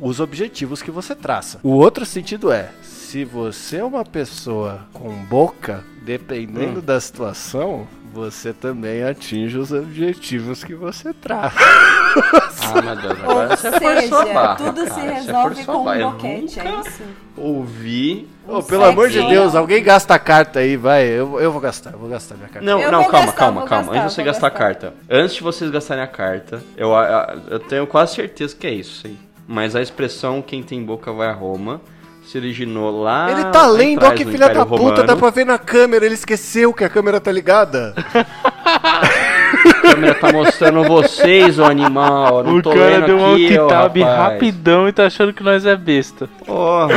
os 0.00 0.20
objetivos 0.20 0.82
que 0.82 0.90
você 0.90 1.14
traça. 1.14 1.58
O 1.62 1.70
outro 1.72 2.04
sentido 2.06 2.52
é, 2.52 2.70
se 2.82 3.24
você 3.24 3.78
é 3.78 3.84
uma 3.84 4.04
pessoa 4.04 4.80
com 4.92 5.10
boca, 5.24 5.82
dependendo 6.02 6.80
da 6.82 7.00
situação, 7.00 7.86
você 8.12 8.52
também 8.52 9.02
atinge 9.04 9.58
os 9.58 9.72
objetivos 9.72 10.64
que 10.64 10.74
você 10.74 11.12
traça. 11.12 11.56
Ah, 11.58 12.80
meu 12.82 12.96
Deus, 12.96 13.18
Ou 13.24 13.30
agora 13.30 13.56
você 13.56 13.70
forçou 13.72 13.88
a 13.90 14.00
seja, 14.22 14.34
barra, 14.34 14.54
tudo 14.56 14.80
se 14.84 14.86
cara, 14.90 15.00
você 15.02 15.06
resolve 15.12 15.64
com 15.64 15.84
barra. 15.84 15.96
um 15.96 16.00
Eu 16.00 16.10
boquete, 16.12 16.60
é 16.60 16.80
isso? 16.80 17.02
Ouvi. 17.36 18.28
Um 18.48 18.62
pelo 18.62 18.84
amor 18.84 19.08
de 19.10 19.20
Deus, 19.26 19.54
alguém 19.54 19.82
gasta 19.82 20.14
a 20.14 20.18
carta 20.18 20.60
aí, 20.60 20.76
vai. 20.76 21.04
Eu, 21.04 21.38
eu 21.40 21.52
vou 21.52 21.60
gastar, 21.60 21.92
eu 21.92 21.98
vou 21.98 22.08
gastar 22.08 22.36
minha 22.36 22.48
carta. 22.48 22.64
Não, 22.66 22.80
Eu 22.80 22.90
não, 22.90 23.02
calma, 23.04 23.26
gastar, 23.26 23.32
calma, 23.38 23.66
calma. 23.66 23.92
gastar, 23.92 23.98
Antes 24.00 24.08
de 24.08 24.14
você 24.14 24.22
vou 24.22 24.32
gastar 24.32 24.46
a 24.46 24.50
gastar. 24.50 24.64
carta. 24.64 24.94
Antes 25.10 25.34
de 25.36 25.42
vocês 25.42 25.70
gastarem 25.70 26.02
a 26.04 26.06
carta, 26.06 26.62
eu, 26.76 26.94
a- 26.96 27.36
eu 27.50 27.58
tenho 27.58 27.86
quase 27.86 28.14
certeza 28.14 28.54
que 28.56 28.66
é 28.66 28.72
isso 28.72 29.06
aí. 29.06 29.18
Mas 29.46 29.76
a 29.76 29.82
expressão 29.82 30.42
quem 30.42 30.62
tem 30.62 30.82
boca 30.82 31.12
vai 31.12 31.28
a 31.28 31.32
Roma 31.32 31.80
se 32.26 32.36
originou 32.36 33.02
lá. 33.02 33.30
Ele 33.30 33.44
tá 33.46 33.66
lendo, 33.68 34.04
ó 34.04 34.10
que 34.10 34.24
filha 34.24 34.48
da 34.48 34.66
puta, 34.66 34.82
Romano. 34.82 35.04
dá 35.04 35.14
pra 35.16 35.30
ver 35.30 35.46
na 35.46 35.58
câmera, 35.58 36.04
ele 36.04 36.14
esqueceu 36.14 36.74
que 36.74 36.82
a 36.82 36.88
câmera 36.88 37.20
tá 37.20 37.30
ligada. 37.30 37.94
A 38.12 39.80
câmera 39.80 40.14
tá 40.14 40.32
mostrando 40.32 40.82
vocês, 40.82 41.58
ô 41.60 41.64
animal. 41.64 42.42
Não 42.42 42.56
o 42.56 42.62
tô 42.62 42.70
cara 42.70 42.84
lendo 42.84 43.06
deu 43.06 43.18
um 43.18 43.24
alt-tab 43.24 44.00
rapaz. 44.00 44.32
rapidão 44.32 44.88
e 44.88 44.92
tá 44.92 45.06
achando 45.06 45.32
que 45.32 45.42
nós 45.42 45.64
é 45.64 45.76
besta. 45.76 46.28
Porra. 46.44 46.88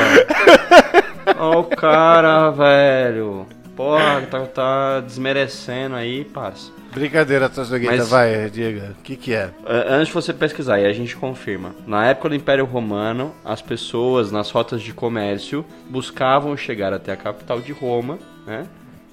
Ó 1.37 1.59
o 1.59 1.63
cara, 1.65 2.49
velho. 2.49 3.45
Porra, 3.79 4.27
tá, 4.29 4.45
tá 4.45 4.99
desmerecendo 4.99 5.95
aí, 5.95 6.25
parça. 6.25 6.69
Brincadeira, 6.93 7.47
Tassogueita, 7.47 7.95
Mas- 7.95 8.09
vai, 8.09 8.49
diga. 8.49 8.93
O 8.99 9.01
que 9.01 9.15
que 9.15 9.33
é? 9.33 9.51
A- 9.65 9.93
Antes 9.95 10.07
de 10.09 10.13
você 10.15 10.33
pesquisar, 10.33 10.81
e 10.81 10.85
a 10.85 10.91
gente 10.91 11.15
confirma. 11.15 11.73
Na 11.87 12.05
época 12.05 12.27
do 12.27 12.35
Império 12.35 12.65
Romano, 12.65 13.33
as 13.45 13.61
pessoas 13.61 14.33
nas 14.33 14.51
rotas 14.51 14.81
de 14.81 14.91
comércio 14.91 15.63
buscavam 15.89 16.57
chegar 16.57 16.91
até 16.91 17.13
a 17.13 17.15
capital 17.15 17.61
de 17.61 17.71
Roma, 17.71 18.19
né? 18.45 18.67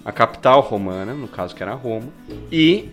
A 0.04 0.10
capital 0.10 0.60
romana, 0.62 1.14
no 1.14 1.28
caso 1.28 1.54
que 1.54 1.62
era 1.62 1.72
Roma. 1.72 2.08
E 2.50 2.88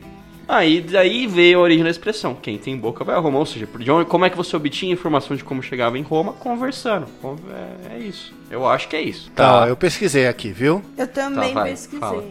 aí 0.47 0.81
daí 0.81 1.27
veio 1.27 1.59
a 1.59 1.61
origem 1.61 1.83
da 1.83 1.89
expressão: 1.89 2.35
quem 2.35 2.57
tem 2.57 2.77
boca 2.77 3.03
vai 3.03 3.15
a 3.15 3.19
Roma. 3.19 3.39
Ou 3.39 3.45
seja, 3.45 3.67
de 3.79 3.91
onde, 3.91 4.09
como 4.09 4.25
é 4.25 4.29
que 4.29 4.37
você 4.37 4.55
obtinha 4.55 4.93
informação 4.93 5.35
de 5.35 5.43
como 5.43 5.61
chegava 5.63 5.97
em 5.97 6.01
Roma? 6.01 6.33
Conversando. 6.33 7.07
Con- 7.21 7.37
É, 7.89 7.95
é 7.95 7.99
isso. 7.99 8.33
Eu 8.49 8.67
acho 8.67 8.87
que 8.87 8.95
é 8.95 9.01
isso. 9.01 9.29
Tá, 9.31 9.65
eu 9.67 9.75
pesquisei 9.75 10.27
aqui, 10.27 10.51
viu? 10.51 10.81
Eu 10.97 11.07
também 11.07 11.53
Tá, 11.53 11.61
vai, 11.61 11.69
pesquisei. 11.71 11.99
fala. 11.99 12.23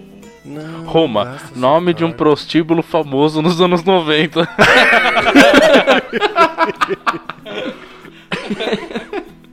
Não, 0.44 0.84
Roma, 0.86 1.38
nome 1.54 1.94
de 1.94 2.04
um 2.04 2.10
prostíbulo 2.10 2.82
famoso 2.82 3.40
nos 3.40 3.60
anos 3.60 3.84
90. 3.84 4.48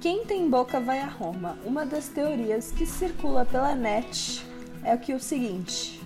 Quem 0.01 0.23
tem 0.25 0.49
boca 0.49 0.79
vai 0.79 0.99
a 0.99 1.05
Roma. 1.07 1.57
Uma 1.65 1.85
das 1.85 2.07
teorias 2.07 2.71
que 2.71 2.85
circula 2.85 3.45
pela 3.45 3.75
net 3.75 4.41
é 4.83 4.95
o 4.95 4.97
que 4.97 5.13
o 5.13 5.19
seguinte: 5.19 5.99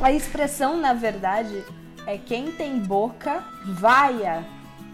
a 0.00 0.12
expressão, 0.12 0.76
na 0.76 0.92
verdade, 0.92 1.64
é 2.06 2.18
quem 2.18 2.52
tem 2.52 2.78
boca 2.78 3.42
vaia 3.64 4.44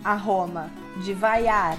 a 0.05 0.15
Roma, 0.15 0.71
de 1.03 1.13
vaiar, 1.13 1.77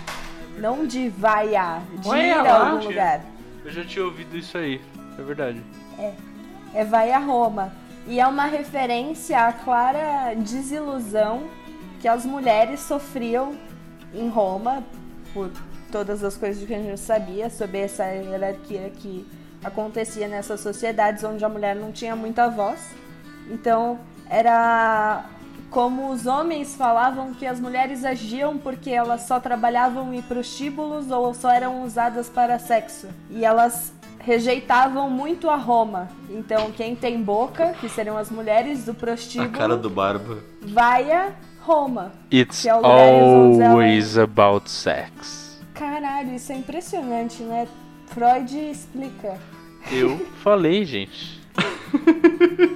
não 0.57 0.85
de 0.85 1.09
vaiar, 1.09 1.81
de 1.99 2.07
Vai 2.07 2.27
ir 2.27 2.31
a 2.33 2.71
algum 2.71 2.85
lugar. 2.87 3.21
Eu 3.65 3.71
já 3.71 3.83
tinha 3.83 4.05
ouvido 4.05 4.37
isso 4.37 4.57
aí, 4.57 4.81
é 5.17 5.21
verdade. 5.21 5.61
É 6.73 6.83
vai 6.85 7.11
a 7.11 7.19
Roma. 7.19 7.71
E 8.05 8.19
é 8.19 8.27
uma 8.27 8.45
referência 8.45 9.47
à 9.47 9.53
clara 9.53 10.33
desilusão 10.35 11.43
que 12.01 12.07
as 12.07 12.25
mulheres 12.25 12.81
sofriam 12.81 13.55
em 14.13 14.27
Roma, 14.27 14.83
por 15.33 15.49
todas 15.91 16.23
as 16.23 16.35
coisas 16.35 16.65
que 16.65 16.73
a 16.73 16.81
gente 16.81 16.99
sabia 16.99 17.49
sobre 17.49 17.79
essa 17.79 18.03
hierarquia 18.05 18.91
que 18.97 19.25
acontecia 19.63 20.27
nessas 20.27 20.59
sociedades 20.59 21.23
onde 21.23 21.45
a 21.45 21.49
mulher 21.49 21.75
não 21.75 21.91
tinha 21.91 22.15
muita 22.15 22.49
voz. 22.49 22.79
Então, 23.49 23.99
era 24.29 25.25
como 25.69 26.11
os 26.11 26.25
homens 26.27 26.75
falavam 26.75 27.33
que 27.33 27.45
as 27.47 27.59
mulheres 27.59 28.05
agiam 28.05 28.57
porque 28.57 28.91
elas 28.91 29.21
só 29.23 29.39
trabalhavam 29.39 30.13
em 30.13 30.21
prostíbulos 30.21 31.09
ou 31.09 31.33
só 31.33 31.49
eram 31.51 31.83
usadas 31.83 32.29
para 32.29 32.59
sexo. 32.59 33.07
E 33.31 33.43
elas 33.43 33.91
rejeitavam 34.19 35.09
muito 35.09 35.49
a 35.49 35.55
Roma. 35.55 36.07
Então, 36.29 36.71
quem 36.71 36.95
tem 36.95 37.21
boca, 37.21 37.73
que 37.81 37.89
seriam 37.89 38.17
as 38.17 38.29
mulheres 38.29 38.85
do 38.85 38.91
A 38.91 38.95
prostíbulo, 38.95 39.49
cara 39.51 39.75
do 39.75 39.89
Barba. 39.89 40.37
vai 40.61 41.11
a 41.11 41.31
Roma. 41.61 42.11
It's 42.31 42.61
Que 42.61 42.69
é 42.69 42.71
ela- 42.71 42.87
always 43.67 44.17
about 44.17 44.69
sex. 44.69 45.59
Caralho, 45.73 46.35
isso 46.35 46.51
é 46.51 46.55
impressionante, 46.55 47.41
né? 47.43 47.67
Freud 48.07 48.55
explica. 48.69 49.37
Eu 49.91 50.17
falei, 50.43 50.85
gente. 50.85 51.41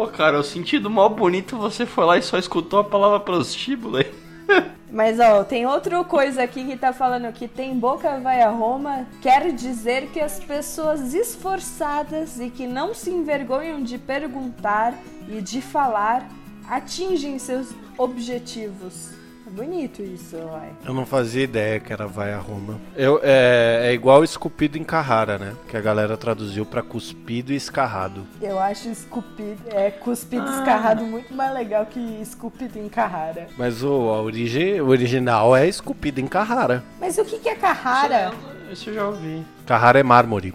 Pô, 0.00 0.06
cara, 0.06 0.40
o 0.40 0.42
sentido 0.42 0.88
mó 0.88 1.06
bonito 1.10 1.58
você 1.58 1.84
foi 1.84 2.06
lá 2.06 2.16
e 2.16 2.22
só 2.22 2.38
escutou 2.38 2.78
a 2.78 2.84
palavra 2.84 3.20
prostíbulo 3.20 3.98
aí. 3.98 4.10
Mas 4.90 5.20
ó, 5.20 5.44
tem 5.44 5.66
outra 5.66 6.02
coisa 6.04 6.42
aqui 6.42 6.64
que 6.64 6.74
tá 6.74 6.90
falando 6.90 7.30
que 7.34 7.46
tem 7.46 7.78
boca 7.78 8.18
vai 8.18 8.40
a 8.40 8.48
Roma, 8.48 9.06
quer 9.20 9.52
dizer 9.52 10.06
que 10.06 10.18
as 10.18 10.40
pessoas 10.40 11.12
esforçadas 11.12 12.40
e 12.40 12.48
que 12.48 12.66
não 12.66 12.94
se 12.94 13.10
envergonham 13.10 13.82
de 13.82 13.98
perguntar 13.98 14.94
e 15.28 15.42
de 15.42 15.60
falar 15.60 16.26
atingem 16.66 17.38
seus 17.38 17.68
objetivos. 17.98 19.19
Bonito 19.50 20.00
isso, 20.02 20.36
uai. 20.36 20.70
Eu 20.84 20.94
não 20.94 21.04
fazia 21.04 21.42
ideia 21.42 21.80
que 21.80 21.92
era 21.92 22.06
vai 22.06 22.32
a 22.32 22.38
Roma. 22.38 22.80
Eu, 22.96 23.20
é, 23.22 23.88
é 23.88 23.92
igual 23.92 24.22
esculpido 24.22 24.78
em 24.78 24.84
Carrara, 24.84 25.38
né? 25.38 25.54
Que 25.68 25.76
a 25.76 25.80
galera 25.80 26.16
traduziu 26.16 26.64
pra 26.64 26.82
cuspido 26.82 27.52
e 27.52 27.56
escarrado. 27.56 28.24
Eu 28.40 28.58
acho 28.58 28.88
esculpido, 28.88 29.60
é 29.70 29.90
cuspido 29.90 30.48
escarrado 30.50 31.04
muito 31.04 31.34
mais 31.34 31.52
legal 31.52 31.84
que 31.86 31.98
esculpido 32.22 32.78
em 32.78 32.88
Carrara. 32.88 33.48
Mas 33.58 33.82
o, 33.82 33.88
a 34.10 34.22
origem, 34.22 34.80
o 34.80 34.88
original 34.88 35.56
é 35.56 35.68
esculpido 35.68 36.20
em 36.20 36.26
Carrara. 36.26 36.84
Mas 37.00 37.18
o 37.18 37.24
que 37.24 37.38
que 37.38 37.48
é 37.48 37.54
Carrara? 37.54 38.32
Isso 38.70 38.90
eu 38.90 38.94
já 38.94 39.06
ouvi. 39.08 39.44
Carrara 39.66 39.98
é 39.98 40.02
mármore. 40.02 40.54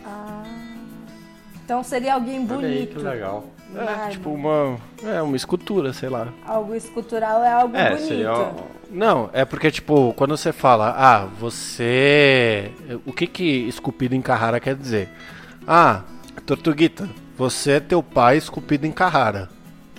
Então 1.64 1.84
seria 1.84 2.14
alguém 2.14 2.48
Olha 2.50 2.68
aí, 2.68 2.86
que 2.88 2.94
bonito. 2.94 3.04
legal. 3.04 3.46
É 3.74 3.84
Mármore. 3.84 4.12
tipo 4.12 4.30
uma. 4.30 4.78
É 5.04 5.22
uma 5.22 5.36
escultura, 5.36 5.92
sei 5.94 6.10
lá. 6.10 6.28
Algo 6.46 6.76
escultural 6.76 7.44
é 7.44 7.52
algo 7.52 7.76
É, 7.76 7.90
bonito. 7.92 8.08
seria. 8.08 8.52
Não, 8.92 9.30
é 9.34 9.44
porque, 9.44 9.70
tipo, 9.72 10.14
quando 10.16 10.38
você 10.38 10.54
fala, 10.54 10.94
ah, 10.98 11.26
você. 11.40 12.72
O 13.06 13.12
que 13.12 13.28
que 13.28 13.44
esculpido 13.68 14.16
em 14.16 14.22
Carrara 14.22 14.60
quer 14.60 14.76
dizer? 14.76 15.10
Ah, 15.68 16.02
Tortuguita, 16.46 17.10
você 17.38 17.72
é 17.74 17.80
teu 17.80 18.04
pai 18.04 18.38
esculpido 18.38 18.86
em 18.86 18.92
Carrara. 18.92 19.50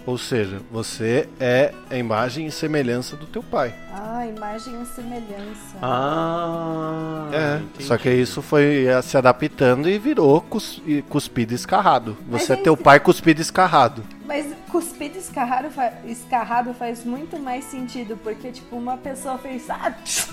Ou 0.07 0.17
seja, 0.17 0.61
você 0.71 1.29
é 1.41 1.75
a 1.91 1.97
imagem 1.97 2.47
e 2.47 2.53
semelhança 2.53 3.17
do 3.17 3.27
teu 3.27 3.43
pai. 3.43 3.75
Ah, 3.93 4.25
imagem 4.25 4.81
e 4.81 4.87
semelhança. 4.87 5.77
Ah. 5.83 7.29
é, 7.33 7.57
entendi. 7.57 7.85
só 7.85 7.99
que 7.99 8.09
isso 8.11 8.41
foi 8.41 8.85
eh, 8.87 9.03
se 9.03 9.17
adaptando 9.17 9.89
e 9.89 9.99
virou 9.99 10.41
cus, 10.41 10.81
e 10.87 11.03
cuspido 11.03 11.53
e 11.53 11.57
escarrado. 11.57 12.17
Você 12.29 12.53
é 12.53 12.57
Mas 12.57 12.65
teu 12.65 12.77
pai 12.77 13.01
cuspido 13.01 13.41
e 13.41 13.43
escarrado. 13.43 14.05
Mas 14.25 14.47
cuspido 14.71 15.19
escarrado, 15.19 15.69
escarrado 16.05 16.73
faz 16.73 17.05
muito 17.05 17.37
mais 17.41 17.65
sentido, 17.65 18.17
porque, 18.23 18.53
tipo, 18.53 18.77
uma 18.77 18.97
pessoa 18.97 19.37
fez. 19.39 19.69
Ah, 19.69 19.91
tch", 19.91 20.29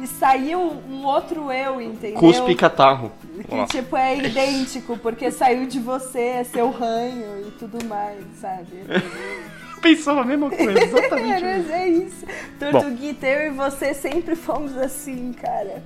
e 0.00 0.06
saiu 0.06 0.58
um 0.60 1.04
outro 1.04 1.52
eu, 1.52 1.80
entendeu? 1.80 2.18
Cuspe 2.18 2.52
e 2.52 2.54
catarro. 2.54 3.12
Que, 3.48 3.66
tipo, 3.66 3.96
é 3.96 4.16
idêntico, 4.16 4.96
porque 4.98 5.30
saiu 5.30 5.66
de 5.66 5.80
você, 5.80 6.20
é 6.20 6.44
seu 6.44 6.70
ranho 6.70 7.46
e 7.46 7.50
tudo 7.52 7.84
mais, 7.86 8.24
sabe? 8.40 8.84
Pensava 9.82 10.20
a 10.20 10.24
mesma 10.24 10.48
coisa, 10.48 10.84
exatamente. 10.84 11.42
Mas 11.42 11.70
é 11.70 11.88
isso. 11.88 12.24
Tortuguita, 12.58 13.26
eu 13.26 13.48
e 13.48 13.56
você 13.56 13.92
sempre 13.92 14.36
fomos 14.36 14.76
assim, 14.76 15.32
cara. 15.32 15.82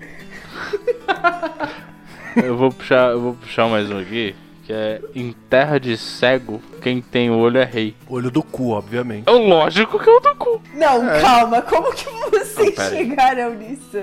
Eu 2.37 2.57
vou 2.57 2.71
puxar, 2.71 3.13
eu 3.13 3.21
vou 3.21 3.35
puxar 3.35 3.67
mais 3.69 3.91
um 3.91 3.99
aqui, 3.99 4.37
que 4.65 4.73
é 4.73 5.01
em 5.15 5.33
terra 5.49 5.79
de 5.81 5.97
cego, 5.97 6.61
quem 6.83 7.01
tem 7.01 7.31
olho 7.31 7.57
é 7.59 7.65
rei. 7.65 7.97
Olho 8.07 8.31
do 8.31 8.43
cu, 8.43 8.73
obviamente. 8.73 9.27
É 9.27 9.33
lógico 9.33 9.99
que 9.99 10.11
é 10.11 10.13
o 10.13 10.21
do 10.21 10.35
cu. 10.35 10.61
Não, 10.75 11.01
calma, 11.23 11.63
como 11.63 11.91
que 11.95 12.07
vocês 12.57 12.77
Não, 12.79 12.91
chegaram 12.91 13.55
nisso? 13.55 14.03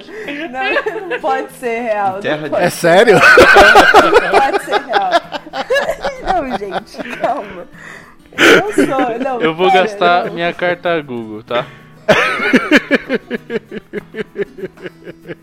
Não, 0.51 1.10
não 1.10 1.20
pode 1.20 1.51
ser 1.54 1.82
real. 1.82 2.20
Terra 2.20 2.49
de- 2.49 2.56
É 2.56 2.70
sério? 2.70 3.16
não 3.16 4.39
pode 4.39 4.64
ser 4.66 4.82
real. 4.82 5.12
Não, 6.24 6.58
gente, 6.58 7.18
calma. 7.20 7.68
Eu 8.36 8.74
sou, 8.74 9.20
não. 9.20 9.41
Eu 9.41 9.54
vou 9.54 9.70
pera, 9.70 9.84
gastar 9.84 10.26
não. 10.26 10.34
minha 10.34 10.51
carta 10.54 10.99
Google, 11.01 11.43
tá? 11.43 11.66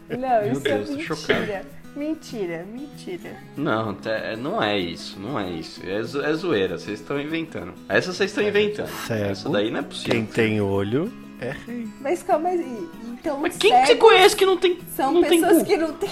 Não, 0.08 0.42
Meu 0.42 0.52
isso 0.52 0.60
Deus, 0.62 0.88
tô 0.88 0.96
é 0.96 1.00
chocado. 1.00 1.40
mentira. 1.40 1.62
Mentira, 1.96 2.64
mentira. 2.72 3.30
Não, 3.56 3.94
te- 3.94 4.36
não 4.38 4.62
é 4.62 4.78
isso, 4.78 5.18
não 5.20 5.38
é 5.38 5.50
isso. 5.50 5.80
É, 5.86 6.02
zo- 6.02 6.22
é 6.24 6.32
zoeira, 6.34 6.78
vocês 6.78 7.00
estão 7.00 7.20
inventando. 7.20 7.74
Essa 7.88 8.12
vocês 8.12 8.30
estão 8.30 8.44
inventando. 8.44 8.88
Cego. 9.06 9.24
Essa 9.30 9.48
daí 9.48 9.70
não 9.70 9.80
é 9.80 9.82
possível. 9.82 10.12
Quem 10.14 10.24
tem 10.24 10.60
olho 10.60 11.12
é. 11.40 11.54
Mas 12.00 12.22
calma 12.22 12.48
aí. 12.50 12.88
Então, 13.12 13.38
Mas 13.40 13.56
quem 13.56 13.72
que 13.72 13.86
você 13.86 13.94
conhece 13.96 14.36
que 14.36 14.46
não 14.46 14.56
tem. 14.56 14.78
São 14.96 15.12
não 15.12 15.22
tem 15.22 15.40
pessoas 15.40 15.62
cu? 15.62 15.68
que 15.68 15.76
não 15.76 15.92
têm. 15.94 16.10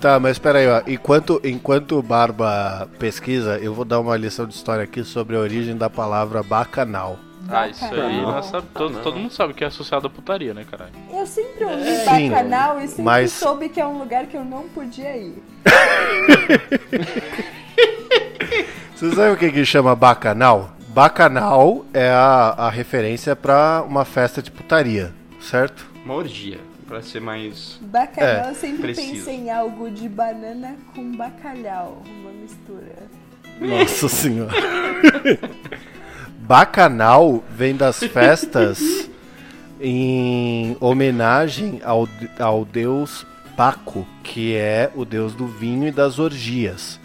Tá, 0.00 0.18
mas 0.18 0.38
peraí, 0.38 0.66
ó. 0.66 0.82
Enquanto, 0.86 1.40
enquanto 1.44 1.98
o 1.98 2.02
Barba 2.02 2.88
pesquisa, 2.98 3.58
eu 3.58 3.74
vou 3.74 3.84
dar 3.84 4.00
uma 4.00 4.16
lição 4.16 4.46
de 4.46 4.54
história 4.54 4.84
aqui 4.84 5.04
sobre 5.04 5.36
a 5.36 5.40
origem 5.40 5.76
da 5.76 5.90
palavra 5.90 6.42
bacanal. 6.42 7.18
Ah, 7.52 7.66
isso 7.68 7.84
aí, 7.84 8.42
sabe- 8.44 8.66
todo, 8.72 9.02
todo 9.02 9.18
mundo 9.18 9.32
sabe 9.32 9.52
que 9.54 9.64
é 9.64 9.66
associado 9.66 10.06
à 10.06 10.10
putaria, 10.10 10.54
né, 10.54 10.64
caralho? 10.70 10.92
Eu 11.12 11.26
sempre 11.26 11.64
ouvi 11.64 11.84
Sim, 11.96 12.30
bacanal 12.30 12.78
e 12.80 12.86
sempre 12.86 13.02
mas- 13.02 13.32
soube 13.32 13.68
que 13.68 13.80
é 13.80 13.86
um 13.86 13.98
lugar 13.98 14.26
que 14.26 14.36
eu 14.36 14.44
não 14.44 14.68
podia 14.68 15.16
ir. 15.16 15.42
Você 18.94 19.10
sabe 19.14 19.32
o 19.32 19.36
que 19.36 19.50
que 19.50 19.64
chama 19.64 19.96
bacanal? 19.96 20.70
Bacanal 20.92 21.84
é 21.94 22.08
a, 22.10 22.54
a 22.58 22.68
referência 22.70 23.36
pra 23.36 23.84
uma 23.86 24.04
festa 24.04 24.42
de 24.42 24.50
putaria, 24.50 25.12
certo? 25.40 25.86
Uma 26.04 26.14
orgia, 26.14 26.58
pra 26.88 27.00
ser 27.00 27.20
mais. 27.20 27.78
Bacalhau, 27.80 28.46
É, 28.46 28.50
eu 28.50 28.54
sempre 28.56 28.78
preciso. 28.82 29.12
pensei 29.12 29.34
em 29.36 29.50
algo 29.52 29.88
de 29.88 30.08
banana 30.08 30.74
com 30.92 31.16
bacalhau, 31.16 32.02
uma 32.06 32.30
mistura. 32.32 32.96
Nossa 33.60 34.08
senhora. 34.08 34.52
Bacanal 36.40 37.44
vem 37.50 37.76
das 37.76 38.00
festas 38.00 38.80
em 39.80 40.76
homenagem 40.80 41.80
ao, 41.84 42.08
ao 42.38 42.64
deus 42.64 43.24
Baco, 43.56 44.04
que 44.24 44.56
é 44.56 44.90
o 44.96 45.04
deus 45.04 45.34
do 45.34 45.46
vinho 45.46 45.86
e 45.86 45.92
das 45.92 46.18
orgias. 46.18 46.98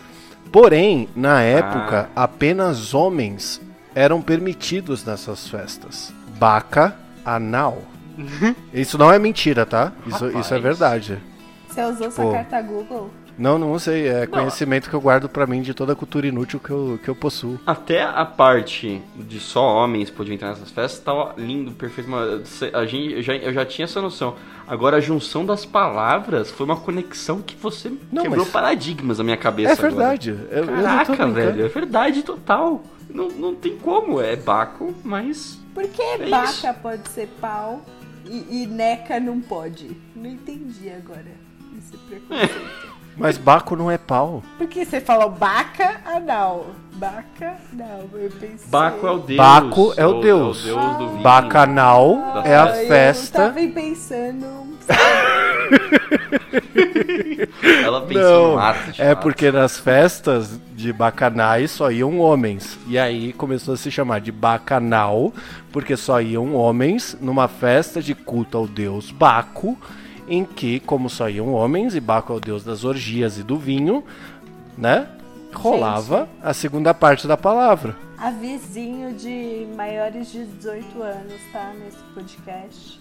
Porém, 0.52 1.08
na 1.16 1.42
época, 1.42 2.10
apenas 2.16 2.94
homens 2.94 3.62
eram 3.96 4.22
permitidos 4.22 5.04
nessas 5.06 5.48
festas. 5.48 6.14
Baca 6.38 6.96
anal. 7.26 7.82
Isso 8.74 8.98
não 8.98 9.12
é 9.12 9.18
mentira, 9.18 9.66
tá? 9.66 9.92
Isso, 10.06 10.28
isso 10.38 10.54
é 10.54 10.60
verdade. 10.60 11.18
Você 11.68 11.84
usou 11.84 12.06
Pô. 12.08 12.12
sua 12.12 12.32
carta 12.34 12.62
Google? 12.62 13.10
Não, 13.38 13.60
não 13.60 13.78
sei. 13.78 14.08
É 14.08 14.26
conhecimento 14.26 14.90
que 14.90 14.96
eu 14.96 15.02
guardo 15.02 15.28
pra 15.28 15.46
mim 15.46 15.62
de 15.62 15.74
toda 15.74 15.92
a 15.92 15.96
cultura 15.96 16.26
inútil 16.26 16.58
que 16.58 16.70
eu, 16.70 16.98
que 17.04 17.10
eu 17.10 17.16
possuo. 17.16 17.60
Até 17.68 18.02
a 18.04 18.24
parte 18.24 19.02
de 19.18 19.42
só 19.42 19.84
homens 19.84 20.10
podiam 20.10 20.36
entrar 20.36 20.50
nessas 20.52 20.72
festas 20.72 21.04
tava 21.04 21.34
lindo, 21.38 21.72
perfeito. 21.72 22.10
A 22.74 22.86
gente, 22.86 23.14
eu, 23.16 23.22
já, 23.22 23.36
eu 23.36 23.52
já 23.54 23.66
tinha 23.66 23.84
essa 23.84 24.02
noção. 24.02 24.36
Agora 24.66 24.98
a 24.98 25.02
junção 25.02 25.46
das 25.46 25.66
palavras 25.66 26.50
foi 26.50 26.66
uma 26.66 26.78
conexão 26.78 27.42
que 27.42 27.58
você 27.58 27.92
Não, 28.10 28.24
quebrou 28.24 28.46
mas- 28.46 28.54
paradigmas 28.54 29.18
na 29.18 29.26
minha 29.26 29.38
cabeça. 29.38 29.74
É 29.74 29.76
verdade. 29.76 30.30
Eu, 30.50 30.58
eu 30.60 30.66
não 30.68 30.74
Agora. 30.76 30.84
Caraca, 30.88 31.06
brincando. 31.12 31.34
velho, 31.34 31.66
é 31.66 31.68
verdade 31.68 32.24
total. 32.24 32.82
Não, 33.16 33.30
não 33.30 33.56
tem 33.56 33.78
como, 33.78 34.20
é 34.22 34.36
Baco, 34.36 34.94
mas. 35.04 35.58
Por 35.74 35.88
que 35.88 36.02
É 36.02 36.30
baca 36.30 36.50
isso. 36.52 36.74
pode 36.82 37.08
ser 37.10 37.28
pau 37.42 37.82
e, 38.26 38.64
e 38.64 38.68
neca 38.68 39.20
não 39.20 39.40
pode? 39.42 39.96
Não 40.16 40.30
entendi 40.30 40.90
agora 40.90 41.26
esse 41.78 41.98
preconceito. 41.98 42.96
Mas 43.18 43.38
Baco 43.38 43.78
não 43.78 43.90
é 43.90 43.98
pau. 43.98 44.44
Por 44.58 44.68
que 44.68 44.84
você 44.84 45.00
falou 45.00 45.30
baca 45.32 46.02
anal? 46.06 46.66
Baca 46.96 47.56
não, 47.72 48.02
eu 48.20 48.30
pensei... 48.30 48.68
Baco 48.70 49.08
é 49.08 49.12
o 49.12 49.20
deus. 49.20 49.38
Baco 49.38 49.94
é 49.96 50.06
o 50.06 50.20
deus. 50.20 50.68
É 50.68 50.74
o 50.74 50.76
deus 50.76 50.98
do 50.98 51.10
vinho. 51.12 51.24
Bacanal 51.24 52.16
Da 52.34 52.44
é 52.46 52.56
a 52.58 52.64
Ah, 52.66 52.84
Eu 52.84 52.88
festa. 52.90 53.38
tava 53.44 53.56
pensando... 53.70 54.76
Ela 57.84 58.02
pensou 58.02 58.58
Não, 58.58 58.74
no 58.74 58.92
de 58.92 59.02
é 59.02 59.16
porque 59.16 59.52
nas 59.52 59.78
festas 59.78 60.60
de 60.76 60.92
bacanais 60.92 61.72
só 61.72 61.92
iam 61.92 62.20
homens. 62.20 62.78
E 62.88 62.98
aí 62.98 63.34
começou 63.34 63.74
a 63.74 63.78
se 63.78 63.92
chamar 63.92 64.20
de 64.20 64.32
bacanal, 64.32 65.34
porque 65.72 65.96
só 65.96 66.22
iam 66.22 66.54
homens 66.54 67.18
numa 67.20 67.48
festa 67.48 68.02
de 68.02 68.14
culto 68.14 68.58
ao 68.58 68.68
deus 68.68 69.12
Baco, 69.12 69.78
em 70.28 70.44
que, 70.44 70.80
como 70.80 71.10
só 71.10 71.30
iam 71.30 71.54
homens, 71.54 71.96
e 71.96 72.00
Baco 72.00 72.34
é 72.34 72.36
o 72.36 72.40
deus 72.40 72.64
das 72.64 72.84
orgias 72.84 73.38
e 73.38 73.44
do 73.44 73.58
vinho, 73.58 74.04
né? 74.78 75.08
Rolava 75.54 76.28
a 76.44 76.54
segunda 76.54 76.94
parte 76.94 77.28
da 77.28 77.38
palavra. 77.38 77.96
Avisinho 78.18 79.14
de 79.14 79.68
maiores 79.76 80.32
de 80.32 80.46
18 80.46 81.02
anos, 81.02 81.42
tá? 81.52 81.74
Nesse 81.80 81.98
podcast. 82.14 83.00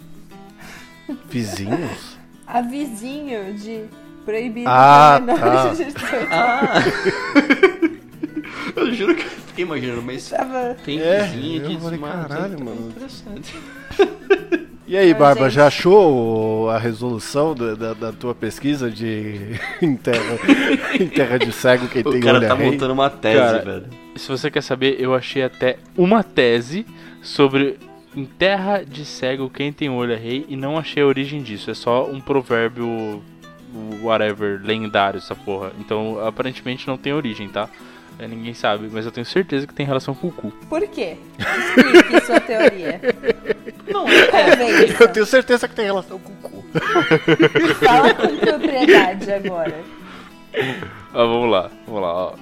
Vizinhos? 1.28 2.18
Avisinho 2.46 3.54
de 3.54 3.84
proibido 4.24 4.68
Ah, 4.68 5.20
pra 5.24 5.34
menores 5.34 5.78
tá. 5.78 5.84
de 5.84 5.92
18 5.92 6.14
anos. 6.16 6.28
Ah! 6.30 6.74
eu 8.76 8.92
juro 8.94 9.14
que 9.14 9.22
eu 9.24 9.30
fiquei 9.30 9.64
imaginando, 9.64 10.02
mas 10.02 10.28
Tava... 10.30 10.76
tem 10.84 11.00
É, 11.00 11.22
vizinha 11.24 11.60
disso, 11.60 11.80
falei, 11.80 11.98
mano. 11.98 12.28
caralho, 12.28 12.56
tá 12.58 12.64
mano. 12.64 12.88
Interessante. 12.90 13.54
E 14.86 14.98
aí, 14.98 15.14
Barba, 15.14 15.44
gente. 15.44 15.54
já 15.54 15.66
achou 15.68 16.68
a 16.68 16.76
resolução 16.78 17.54
da, 17.54 17.74
da- 17.74 17.94
da 17.94 18.12
tua 18.12 18.34
pesquisa 18.34 18.90
de 18.90 19.58
em 19.80 19.96
terra, 19.96 20.38
em 21.00 21.06
terra 21.08 21.38
de 21.38 21.50
cego 21.52 21.88
quem 21.88 22.02
O 22.02 22.10
tem 22.12 22.20
cara 22.20 22.36
olho 22.36 22.46
tá 22.46 22.54
é 22.54 22.58
rei? 22.58 22.70
montando 22.70 22.92
uma 22.92 23.08
tese, 23.08 23.38
Cara, 23.38 23.58
velho. 23.64 23.84
Se 24.14 24.28
você 24.28 24.50
quer 24.50 24.60
saber, 24.62 24.96
eu 25.00 25.14
achei 25.14 25.42
até 25.42 25.78
uma 25.96 26.22
tese 26.22 26.84
sobre 27.22 27.78
em 28.16 28.24
terra 28.24 28.84
de 28.84 29.04
cego 29.04 29.50
quem 29.50 29.72
tem 29.72 29.90
olho 29.90 30.12
é 30.12 30.16
rei 30.16 30.46
e 30.48 30.56
não 30.56 30.78
achei 30.78 31.02
a 31.02 31.06
origem 31.06 31.42
disso. 31.42 31.70
É 31.70 31.74
só 31.74 32.06
um 32.06 32.20
provérbio 32.20 33.22
whatever, 34.02 34.60
lendário 34.62 35.18
essa 35.18 35.34
porra. 35.34 35.72
Então, 35.78 36.24
aparentemente 36.24 36.86
não 36.86 36.96
tem 36.96 37.12
origem, 37.12 37.48
tá? 37.48 37.68
É, 38.18 38.28
ninguém 38.28 38.54
sabe, 38.54 38.88
mas 38.92 39.04
eu 39.04 39.10
tenho 39.10 39.26
certeza 39.26 39.66
que 39.66 39.74
tem 39.74 39.84
relação 39.84 40.14
com 40.14 40.28
o 40.28 40.32
cu. 40.32 40.52
Por 40.68 40.86
quê? 40.86 41.16
Explique 41.38 42.24
sua 42.24 42.38
teoria. 42.40 43.00
Não, 43.88 44.08
é, 44.08 44.26
Convença. 44.26 45.02
Eu 45.02 45.08
tenho 45.08 45.26
certeza 45.26 45.66
que 45.66 45.74
tem 45.74 45.84
relação 45.84 46.18
com 46.20 46.32
o 46.32 46.36
cu. 46.36 46.64
Fala 47.84 48.14
com 48.14 48.36
propriedade 48.36 49.32
agora. 49.32 49.80
Ah, 51.12 51.24
vamos 51.24 51.50
lá, 51.50 51.70
vamos 51.86 52.02
lá, 52.02 52.14
ó. 52.14 52.34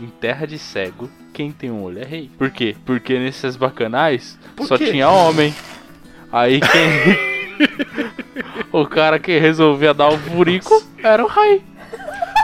Em 0.00 0.06
terra 0.06 0.46
de 0.46 0.58
cego, 0.58 1.10
quem 1.36 1.52
tem 1.52 1.70
um 1.70 1.82
olho 1.82 1.98
é 2.00 2.04
rei. 2.04 2.30
Por 2.38 2.48
quê? 2.50 2.74
Porque 2.86 3.18
nesses 3.18 3.56
bacanais 3.56 4.38
Por 4.56 4.66
só 4.66 4.78
quê? 4.78 4.90
tinha 4.90 5.10
homem. 5.10 5.54
Aí 6.32 6.60
quem. 6.60 8.08
o 8.72 8.86
cara 8.86 9.18
que 9.18 9.38
resolvia 9.38 9.92
dar 9.92 10.08
o 10.08 10.16
furico 10.16 10.82
era 11.02 11.22
o 11.22 11.28
rei. 11.28 11.62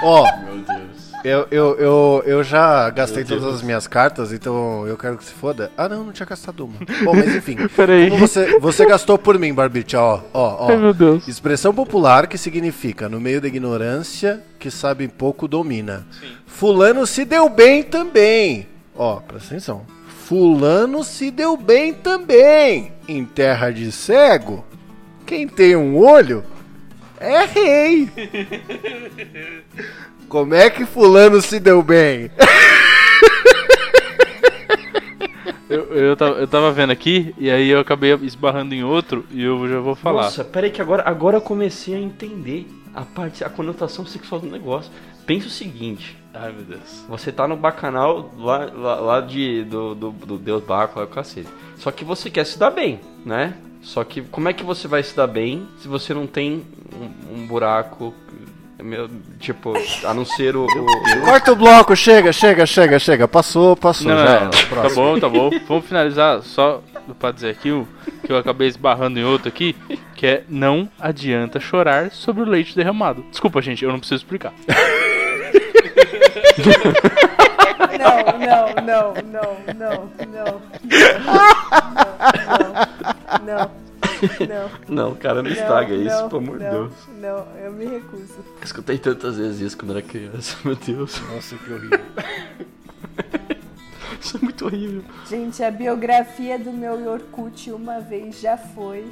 Ó, 0.05 0.27
Meu 0.45 0.57
Deus. 0.59 1.11
eu, 1.25 1.47
eu, 1.51 1.79
eu, 1.79 2.23
eu 2.27 2.45
já 2.45 2.91
gastei 2.91 3.25
todas 3.25 3.45
as 3.45 3.63
minhas 3.63 3.87
cartas, 3.87 4.31
então 4.31 4.87
eu 4.87 4.99
quero 4.99 5.17
que 5.17 5.25
se 5.25 5.33
foda. 5.33 5.73
Ah, 5.75 5.89
não, 5.89 6.05
não 6.05 6.13
tinha 6.13 6.27
gastado 6.27 6.67
uma. 6.67 6.75
Bom, 7.03 7.15
mas 7.15 7.35
enfim. 7.35 7.57
Peraí. 7.75 8.11
Como 8.11 8.29
você, 8.29 8.59
você 8.59 8.85
gastou 8.85 9.17
por 9.17 9.39
mim, 9.39 9.55
Barbite, 9.55 9.97
ó, 9.97 10.21
ó, 10.35 10.69
Ai 10.69 10.77
meu 10.77 10.91
ó. 10.91 10.93
Deus. 10.93 11.27
Expressão 11.27 11.73
popular 11.73 12.27
que 12.27 12.37
significa 12.37 13.09
no 13.09 13.19
meio 13.19 13.41
da 13.41 13.49
ignorância 13.49 14.43
que 14.59 14.71
sabe 14.71 15.09
pouco 15.09 15.49
domina. 15.49 16.07
Fulano 16.45 17.07
se 17.07 17.25
deu 17.25 17.49
bem 17.49 17.83
também. 17.83 18.71
Ó, 18.95 19.17
presta 19.21 19.55
atenção. 19.55 19.87
Fulano 20.07 21.03
se 21.03 21.31
deu 21.31 21.57
bem 21.57 21.93
também. 21.93 22.93
Em 23.09 23.25
terra 23.25 23.71
de 23.71 23.91
cego, 23.91 24.65
quem 25.27 25.49
tem 25.49 25.77
um 25.77 25.97
olho 25.97 26.45
é 27.19 27.45
rei. 27.45 28.09
Como 30.29 30.55
é 30.55 30.71
que 30.71 30.87
fulano 30.87 31.43
se 31.43 31.61
deu 31.61 31.83
bem? 31.83 32.31
Eu, 35.69 35.85
eu, 35.95 36.15
tava, 36.15 36.35
eu 36.39 36.47
tava 36.47 36.71
vendo 36.71 36.91
aqui 36.91 37.35
e 37.39 37.51
aí 37.51 37.71
eu 37.71 37.81
acabei 37.81 38.13
esbarrando 38.17 38.75
em 38.75 38.85
outro 38.85 39.25
e 39.31 39.43
eu 39.43 39.67
já 39.67 39.81
vou 39.81 39.95
falar. 39.95 40.25
Nossa, 40.25 40.45
peraí 40.45 40.71
que 40.71 40.83
agora, 40.83 41.03
agora 41.07 41.39
eu 41.39 41.41
comecei 41.41 41.95
a 41.95 41.99
entender 41.99 42.67
a 42.95 43.07
parte, 43.07 43.43
a 43.43 43.49
conotação 43.49 44.05
sexual 44.05 44.39
do 44.39 44.49
negócio. 44.49 44.93
Pensa 45.25 45.47
o 45.47 45.51
seguinte, 45.51 46.15
Ai 46.35 46.53
meu 46.53 46.63
Deus. 46.65 47.05
você 47.09 47.31
tá 47.31 47.47
no 47.47 47.57
bacanal 47.57 48.31
lá, 48.39 48.69
lá, 48.75 48.95
lá 48.97 49.21
de, 49.21 49.65
do, 49.65 49.95
do, 49.95 50.11
do 50.11 50.39
Deus 50.39 50.63
Baco, 50.65 50.99
lá 50.99 51.07
com 51.07 51.13
a 51.13 51.17
cacete. 51.17 51.49
Só 51.77 51.91
que 51.91 52.05
você 52.05 52.31
quer 52.31 52.47
se 52.47 52.59
dar 52.59 52.71
bem, 52.71 53.01
né? 53.25 53.55
Só 53.83 54.03
que 54.05 54.23
como 54.23 54.49
é 54.49 54.53
que 54.53 54.63
você 54.65 54.87
vai 54.89 55.03
se 55.03 55.15
dar 55.17 55.27
bem 55.27 55.67
se 55.81 55.89
você 55.89 56.15
não 56.15 56.27
tem 56.27 56.65
um, 56.95 57.35
um 57.43 57.47
buraco, 57.47 58.15
meu, 58.83 59.11
tipo, 59.41 59.75
a 60.05 60.15
não 60.15 60.25
ser 60.25 60.57
o... 60.57 60.65
o- 60.65 60.67
Corta 61.25 61.53
o 61.53 61.57
bloco, 61.57 61.95
chega, 61.95 62.33
chega, 62.33 62.65
chega, 62.65 62.99
chega. 62.99 63.29
Passou, 63.29 63.77
passou. 63.77 64.09
Não, 64.11 64.19
já 64.19 64.41
não, 64.41 64.45
não. 64.47 64.51
Tá 64.51 64.95
bom, 64.95 65.19
tá 65.21 65.29
bom. 65.29 65.51
Vamos 65.69 65.85
finalizar 65.87 66.43
só 66.43 66.83
pra 67.19 67.31
dizer 67.33 67.51
aqui 67.51 67.71
o 67.73 67.87
que 68.25 68.33
eu 68.33 68.37
acabei 68.39 68.69
esbarrando 68.69 69.19
em 69.19 69.25
outro 69.25 69.49
aqui, 69.49 69.75
que 70.15 70.27
é 70.27 70.45
não 70.49 70.89
adianta 71.01 71.59
chorar 71.61 72.11
sobre 72.13 72.43
o 72.43 72.47
leite 72.47 72.75
derramado. 72.77 73.25
Desculpa, 73.31 73.61
gente, 73.61 73.85
eu 73.85 73.91
não 73.91 73.99
preciso 73.99 74.23
explicar. 74.23 74.53
Não, 77.99 78.17
não, 78.39 78.65
não, 78.85 79.15
não, 79.23 79.57
não, 79.75 80.11
não. 80.29 80.63
Não, 83.45 83.47
não, 83.47 83.71
não. 84.47 84.71
Não, 84.89 85.15
cara, 85.17 85.43
não 85.43 85.43
não, 85.43 85.51
estraga 85.51 85.95
isso, 85.95 86.23
não, 86.23 86.29
pelo 86.29 86.43
amor 86.43 86.59
de 86.59 86.65
Deus. 86.71 86.93
Não, 87.21 87.47
eu 87.59 87.73
me 87.73 87.87
recuso. 87.87 88.39
Escutei 88.63 88.99
tantas 88.99 89.37
vezes 89.37 89.61
isso 89.61 89.79
quando 89.79 89.93
era 89.93 90.03
criança, 90.03 90.57
meu 90.65 90.77
Deus. 90.77 91.21
Nossa, 91.33 91.57
que 91.57 91.73
horrível. 91.73 92.01
Isso 94.21 94.37
é 94.37 94.41
muito 94.41 94.65
horrível. 94.67 95.03
Gente, 95.29 95.63
a 95.65 95.71
biografia 95.71 96.59
do 96.59 96.73
meu 96.73 97.01
Yorkut 97.01 97.73
uma 97.73 98.01
vez 98.01 98.41
já 98.41 98.57
foi. 98.57 99.05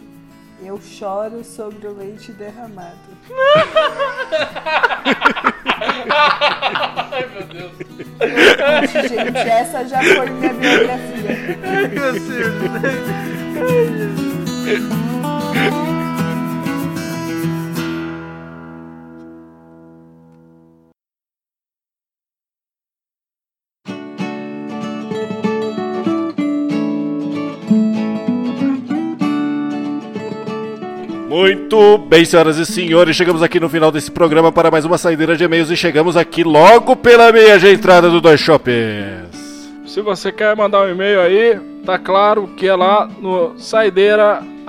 Eu 0.62 0.80
choro 0.80 1.42
sobre 1.42 1.86
o 1.86 1.96
leite 1.96 2.32
derramado. 2.32 2.96
Ai, 7.10 7.26
meu 7.28 7.42
Deus. 7.46 7.72
gente, 9.08 9.38
essa 9.38 9.86
já 9.86 10.02
foi 10.02 10.28
minha 10.30 10.52
biografia. 10.52 11.36
Muito 31.30 31.96
bem, 31.96 32.24
senhoras 32.24 32.58
e 32.58 32.66
senhores, 32.66 33.14
chegamos 33.14 33.40
aqui 33.40 33.60
no 33.60 33.68
final 33.68 33.92
desse 33.92 34.10
programa 34.10 34.50
para 34.50 34.68
mais 34.68 34.84
uma 34.84 34.98
saideira 34.98 35.36
de 35.36 35.44
e-mails 35.44 35.70
e 35.70 35.76
chegamos 35.76 36.16
aqui 36.16 36.42
logo 36.42 36.96
pela 36.96 37.30
meia 37.30 37.56
de 37.56 37.72
entrada 37.72 38.10
do 38.10 38.20
Dois 38.20 38.40
Shoppers. 38.40 39.70
Se 39.86 40.02
você 40.02 40.32
quer 40.32 40.56
mandar 40.56 40.82
um 40.82 40.90
e-mail 40.90 41.20
aí, 41.20 41.60
tá 41.86 42.00
claro 42.00 42.48
que 42.56 42.66
é 42.66 42.74
lá 42.74 43.08
no 43.20 43.56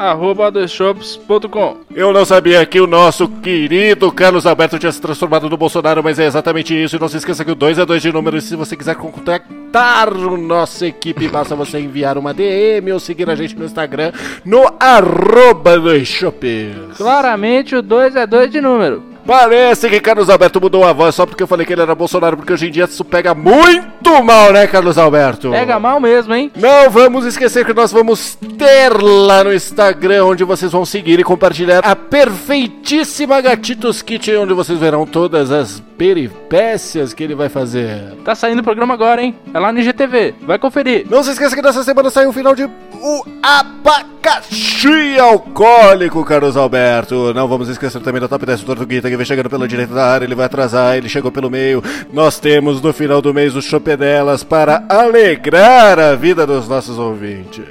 saideira@doisshops.com. 0.01 1.77
Eu 1.93 2.11
não 2.11 2.25
sabia 2.25 2.65
que 2.65 2.79
o 2.81 2.87
nosso 2.87 3.27
querido 3.27 4.11
Carlos 4.11 4.45
Alberto 4.45 4.79
tinha 4.79 4.91
se 4.91 5.01
transformado 5.01 5.49
no 5.49 5.57
Bolsonaro, 5.57 6.03
mas 6.03 6.17
é 6.17 6.25
exatamente 6.25 6.73
isso. 6.73 6.95
E 6.95 6.99
não 6.99 7.07
se 7.07 7.17
esqueça 7.17 7.45
que 7.45 7.51
o 7.51 7.55
2 7.55 7.77
é 7.77 7.85
2 7.85 8.01
de 8.01 8.11
número. 8.11 8.37
E 8.37 8.41
se 8.41 8.55
você 8.55 8.75
quiser 8.75 8.95
contactar 8.95 10.11
nossa 10.11 10.87
equipe, 10.87 11.27
basta 11.27 11.55
você 11.55 11.79
enviar 11.79 12.17
uma 12.17 12.33
DM 12.33 12.91
ou 12.91 12.99
seguir 12.99 13.29
a 13.29 13.35
gente 13.35 13.55
no 13.55 13.65
Instagram 13.65 14.11
no 14.43 14.65
arroba 14.79 15.79
Dois 15.79 16.07
Shoppers. 16.07 16.97
Claramente 16.97 17.75
o 17.75 17.81
2 17.81 18.15
é 18.15 18.25
2 18.25 18.51
de 18.51 18.59
número. 18.59 19.10
Parece 19.31 19.89
que 19.89 20.01
Carlos 20.01 20.29
Alberto 20.29 20.59
mudou 20.59 20.83
a 20.83 20.91
voz 20.91 21.15
só 21.15 21.25
porque 21.25 21.41
eu 21.41 21.47
falei 21.47 21.65
que 21.65 21.71
ele 21.71 21.81
era 21.81 21.95
Bolsonaro, 21.95 22.35
porque 22.35 22.51
hoje 22.51 22.67
em 22.67 22.71
dia 22.71 22.83
isso 22.83 23.05
pega 23.05 23.33
muito 23.33 24.21
mal, 24.21 24.51
né, 24.51 24.67
Carlos 24.67 24.97
Alberto? 24.97 25.51
Pega 25.51 25.79
mal 25.79 26.01
mesmo, 26.01 26.35
hein? 26.35 26.51
Não 26.53 26.89
vamos 26.89 27.23
esquecer 27.25 27.65
que 27.65 27.73
nós 27.73 27.93
vamos 27.93 28.37
ter 28.57 28.91
lá 29.01 29.41
no 29.41 29.53
Instagram, 29.53 30.25
onde 30.25 30.43
vocês 30.43 30.69
vão 30.73 30.83
seguir 30.83 31.17
e 31.17 31.23
compartilhar 31.23 31.79
a 31.79 31.95
perfeitíssima 31.95 33.39
Gatitos 33.39 34.01
Kitchen, 34.01 34.35
onde 34.35 34.53
vocês 34.53 34.77
verão 34.77 35.05
todas 35.05 35.49
as 35.49 35.81
peripécias 35.97 37.13
que 37.13 37.23
ele 37.23 37.35
vai 37.35 37.47
fazer. 37.47 38.15
Tá 38.25 38.35
saindo 38.35 38.59
o 38.59 38.63
programa 38.63 38.93
agora, 38.93 39.21
hein? 39.21 39.33
É 39.53 39.59
lá 39.59 39.71
no 39.71 39.79
IGTV. 39.79 40.33
Vai 40.41 40.59
conferir. 40.59 41.05
Não 41.09 41.23
se 41.23 41.31
esqueça 41.31 41.55
que 41.55 41.61
nessa 41.61 41.83
semana 41.83 42.09
saiu 42.09 42.31
o 42.31 42.33
final 42.33 42.53
de 42.53 42.63
O 42.63 43.23
Abacaxi 43.41 45.19
Alcoólico, 45.19 46.25
Carlos 46.25 46.57
Alberto. 46.57 47.33
Não 47.35 47.47
vamos 47.47 47.69
esquecer 47.69 48.01
também 48.01 48.19
da 48.19 48.27
top 48.27 48.45
10 48.45 48.61
do 48.61 48.65
Tortuguita, 48.65 49.09
que 49.09 49.20
vem 49.21 49.25
chegando 49.25 49.49
pela 49.49 49.67
direita 49.67 49.93
da 49.93 50.05
área, 50.05 50.25
ele 50.25 50.33
vai 50.35 50.45
atrasar, 50.47 50.95
ele 50.97 51.07
chegou 51.07 51.31
pelo 51.31 51.49
meio. 51.49 51.83
Nós 52.11 52.39
temos 52.39 52.81
no 52.81 52.91
final 52.91 53.21
do 53.21 53.33
mês 53.33 53.55
o 53.55 53.61
Chopedelas 53.61 54.43
para 54.43 54.83
alegrar 54.89 55.99
a 55.99 56.15
vida 56.15 56.45
dos 56.47 56.67
nossos 56.67 56.97
ouvintes. 56.97 57.65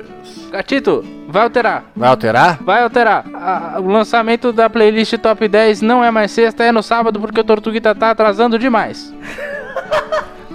Gatito, 0.53 1.05
vai 1.29 1.43
alterar. 1.45 1.85
Vai 1.95 2.09
alterar? 2.09 2.59
Vai 2.63 2.83
alterar. 2.83 3.25
A- 3.35 3.77
o 3.81 3.89
lançamento 3.89 4.53
da 4.53 4.69
playlist 4.71 5.15
Top 5.19 5.47
10 5.47 5.81
não 5.83 6.03
é 6.05 6.11
mais 6.11 6.31
sexta, 6.33 6.65
é 6.65 6.73
no 6.73 6.83
sábado 6.83 7.21
porque 7.21 7.41
o 7.41 7.45
Tortuguita 7.45 7.95
tá 7.95 8.11
atrasando 8.11 8.59
demais. 8.59 9.13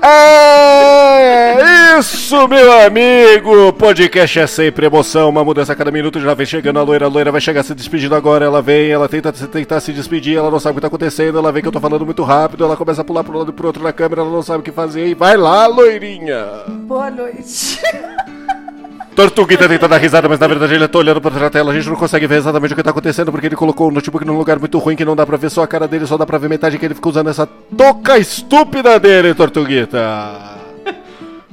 É 0.01 0.74
isso, 1.97 2.47
meu 2.47 2.71
amigo! 2.85 3.73
Podcast 3.73 4.39
é 4.39 4.47
sempre 4.47 4.85
emoção, 4.85 5.29
uma 5.29 5.43
mudança 5.43 5.73
a 5.73 5.75
cada 5.75 5.91
minuto. 5.91 6.19
Já 6.19 6.33
vem 6.33 6.45
chegando 6.45 6.79
a 6.79 6.83
loira, 6.83 7.05
a 7.05 7.09
loira 7.09 7.31
vai 7.31 7.41
chegar 7.41 7.63
se 7.63 7.73
despedindo 7.73 8.15
agora. 8.15 8.45
Ela 8.45 8.61
vem, 8.61 8.89
ela 8.89 9.07
tenta 9.07 9.31
tentar 9.31 9.79
se 9.79 9.93
despedir, 9.93 10.37
ela 10.37 10.51
não 10.51 10.59
sabe 10.59 10.73
o 10.73 10.75
que 10.75 10.81
tá 10.81 10.87
acontecendo. 10.87 11.37
Ela 11.37 11.51
vê 11.51 11.61
que 11.61 11.67
eu 11.67 11.71
tô 11.71 11.79
falando 11.79 12.05
muito 12.05 12.23
rápido, 12.23 12.63
ela 12.63 12.77
começa 12.77 13.01
a 13.01 13.03
pular 13.05 13.23
pro 13.23 13.37
lado 13.37 13.51
e 13.51 13.53
pro 13.53 13.67
outro 13.67 13.83
na 13.83 13.93
câmera, 13.93 14.21
ela 14.21 14.31
não 14.31 14.41
sabe 14.41 14.59
o 14.59 14.63
que 14.63 14.71
fazer. 14.71 15.07
E 15.07 15.13
vai 15.13 15.37
lá, 15.37 15.67
loirinha! 15.67 16.45
Boa 16.67 17.09
noite. 17.09 17.79
Tortuguita 19.15 19.69
tenta 19.69 19.87
dar 19.87 19.97
risada, 19.97 20.27
mas 20.27 20.37
na 20.37 20.47
verdade 20.47 20.73
ele 20.73 20.87
tá 20.89 20.99
olhando 20.99 21.21
pra 21.21 21.49
tela. 21.49 21.71
A 21.71 21.73
gente 21.73 21.87
não 21.87 21.95
consegue 21.95 22.27
ver 22.27 22.35
exatamente 22.35 22.73
o 22.73 22.75
que 22.75 22.83
tá 22.83 22.89
acontecendo 22.89 23.31
porque 23.31 23.47
ele 23.47 23.55
colocou 23.55 23.87
o 23.87 23.91
notebook 23.91 24.25
num 24.25 24.37
lugar 24.37 24.59
muito 24.59 24.77
ruim 24.77 24.95
que 24.95 25.05
não 25.05 25.15
dá 25.15 25.25
pra 25.25 25.37
ver 25.37 25.49
só 25.49 25.63
a 25.63 25.67
cara 25.67 25.87
dele, 25.87 26.05
só 26.05 26.17
dá 26.17 26.25
pra 26.25 26.37
ver 26.37 26.49
metade 26.49 26.77
que 26.77 26.85
ele 26.85 26.93
fica 26.93 27.09
usando 27.09 27.29
essa 27.29 27.47
touca 27.77 28.17
estúpida 28.17 28.99
dele, 28.99 29.33
Tortuguita. 29.33 30.54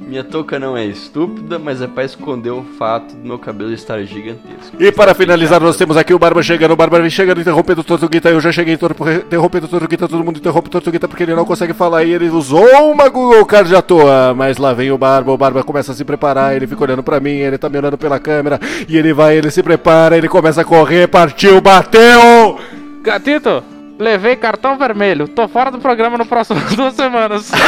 Minha 0.07 0.23
touca 0.23 0.59
não 0.59 0.77
é 0.77 0.85
estúpida, 0.85 1.57
mas 1.57 1.81
é 1.81 1.87
pra 1.87 2.03
esconder 2.03 2.51
o 2.51 2.63
fato 2.77 3.15
do 3.15 3.27
meu 3.27 3.39
cabelo 3.39 3.73
estar 3.73 3.99
gigantesco. 4.03 4.75
E 4.79 4.91
para 4.91 5.13
finalizar, 5.15 5.59
nós 5.59 5.75
temos 5.75 5.97
aqui 5.97 6.13
o 6.13 6.19
Barba 6.19 6.43
chegando. 6.43 6.71
O 6.71 6.75
Barba 6.75 6.99
vem 7.01 7.09
chegando, 7.09 7.41
interrompendo 7.41 7.81
o 7.81 7.83
Tortuguita. 7.83 8.29
Eu 8.29 8.39
já 8.39 8.51
cheguei 8.51 8.75
interromp- 8.75 9.01
interrompendo 9.25 9.65
o 9.65 9.69
Tortuguita. 9.69 10.07
Todo 10.07 10.23
mundo 10.23 10.37
interrompe 10.37 10.67
o 10.67 10.71
Tortuguita 10.71 11.07
porque 11.07 11.23
ele 11.23 11.33
não 11.33 11.45
consegue 11.45 11.73
falar. 11.73 12.03
E 12.03 12.11
ele 12.11 12.29
usou 12.29 12.91
uma 12.91 13.09
Google 13.09 13.43
Card 13.45 13.75
à 13.75 13.81
toa. 13.81 14.33
Mas 14.35 14.57
lá 14.57 14.71
vem 14.73 14.91
o 14.91 14.97
Barba. 14.99 15.31
O 15.31 15.37
Barba 15.37 15.63
começa 15.63 15.91
a 15.93 15.95
se 15.95 16.05
preparar. 16.05 16.55
Ele 16.55 16.67
fica 16.67 16.83
olhando 16.83 17.01
pra 17.01 17.19
mim. 17.19 17.31
Ele 17.37 17.57
tá 17.57 17.67
me 17.67 17.77
olhando 17.79 17.97
pela 17.97 18.19
câmera. 18.19 18.59
E 18.87 18.95
ele 18.95 19.13
vai, 19.13 19.35
ele 19.37 19.49
se 19.49 19.63
prepara. 19.63 20.15
Ele 20.15 20.29
começa 20.29 20.61
a 20.61 20.65
correr. 20.65 21.07
Partiu, 21.07 21.59
bateu! 21.59 22.59
Gatito, 23.01 23.63
levei 23.97 24.35
cartão 24.35 24.77
vermelho. 24.77 25.27
Tô 25.27 25.47
fora 25.47 25.71
do 25.71 25.79
programa 25.79 26.17
no 26.17 26.25
próximo 26.25 26.59
duas 26.75 26.93
semanas. 26.93 27.51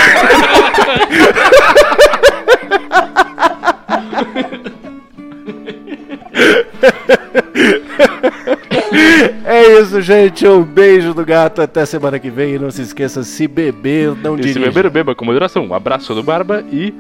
É 9.46 9.80
isso, 9.80 10.02
gente. 10.02 10.48
Um 10.48 10.64
beijo 10.64 11.14
do 11.14 11.26
gato. 11.26 11.62
Até 11.62 11.86
semana 11.86 12.20
que 12.20 12.30
vem. 12.30 12.56
E 12.56 12.60
não 12.60 12.72
se 12.72 12.82
esqueça: 12.82 13.24
se 13.24 13.48
beber, 13.48 14.16
não 14.16 14.36
E 14.36 14.44
se 14.44 14.54
dirija. 14.54 14.72
beber, 14.72 14.90
beba 14.90 15.16
com 15.16 15.26
moderação. 15.26 15.66
Um 15.66 15.74
abraço 15.74 16.14
do 16.14 16.24
Barba 16.24 16.64
e 16.72 16.94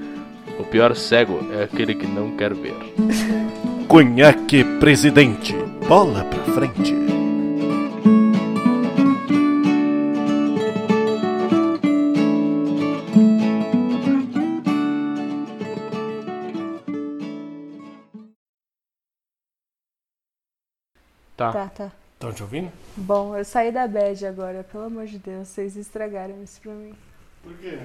o 0.59 0.63
pior 0.63 0.95
cego 0.95 1.39
é 1.57 1.63
aquele 1.63 1.95
que 1.95 2.07
não 2.07 2.31
quer 2.31 2.53
ver. 2.53 2.75
Conhaque 3.87 4.63
presidente. 4.79 5.55
Bola 5.87 6.23
pra 6.23 6.53
frente. 6.53 6.95
Tá. 21.35 21.51
Tá, 21.51 21.67
tá. 21.69 21.91
Estão 22.13 22.31
te 22.31 22.41
ouvindo? 22.43 22.71
Bom, 22.95 23.35
eu 23.37 23.43
saí 23.43 23.71
da 23.71 23.87
bad 23.87 24.25
agora, 24.25 24.63
pelo 24.63 24.85
amor 24.85 25.05
de 25.05 25.17
Deus, 25.19 25.49
vocês 25.49 25.75
estragaram 25.75 26.41
isso 26.41 26.61
pra 26.61 26.71
mim. 26.71 26.93
Por 27.43 27.53
quê? 27.57 27.77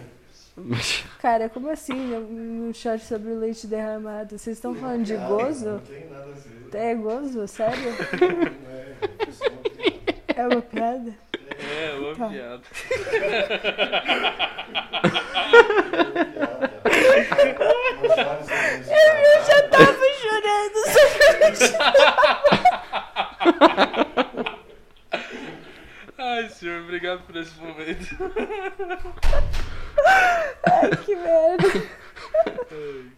Cara, 1.21 1.49
como 1.49 1.69
assim 1.71 1.95
um 2.15 2.71
shot 2.73 3.03
sobre 3.05 3.31
o 3.33 3.39
leite 3.39 3.67
derramado? 3.67 4.39
Vocês 4.39 4.57
estão 4.57 4.75
falando 4.75 5.05
de 5.05 5.17
gozo? 5.17 5.81
tem 5.89 6.09
nada 6.09 6.27
a 6.31 6.35
ver. 6.35 6.77
É 6.79 6.95
gozo? 6.95 7.47
Sério? 7.49 7.95
É 10.37 10.47
uma 10.47 10.63
piada? 10.63 11.13
É, 11.59 11.93
uma 11.99 12.15
Tá. 12.17 12.29
piada. 12.29 12.63
Eu 18.89 19.45
já 19.45 19.63
tava 19.69 20.05
chorando 20.21 20.79
sobre 20.87 21.57
Ai, 26.19 26.49
senhor, 26.51 26.83
obrigado 26.83 27.23
por 27.27 27.37
esse 27.37 27.59
momento. 27.59 28.17
Ai, 30.67 30.91
que 31.05 31.17
merda. 31.17 31.69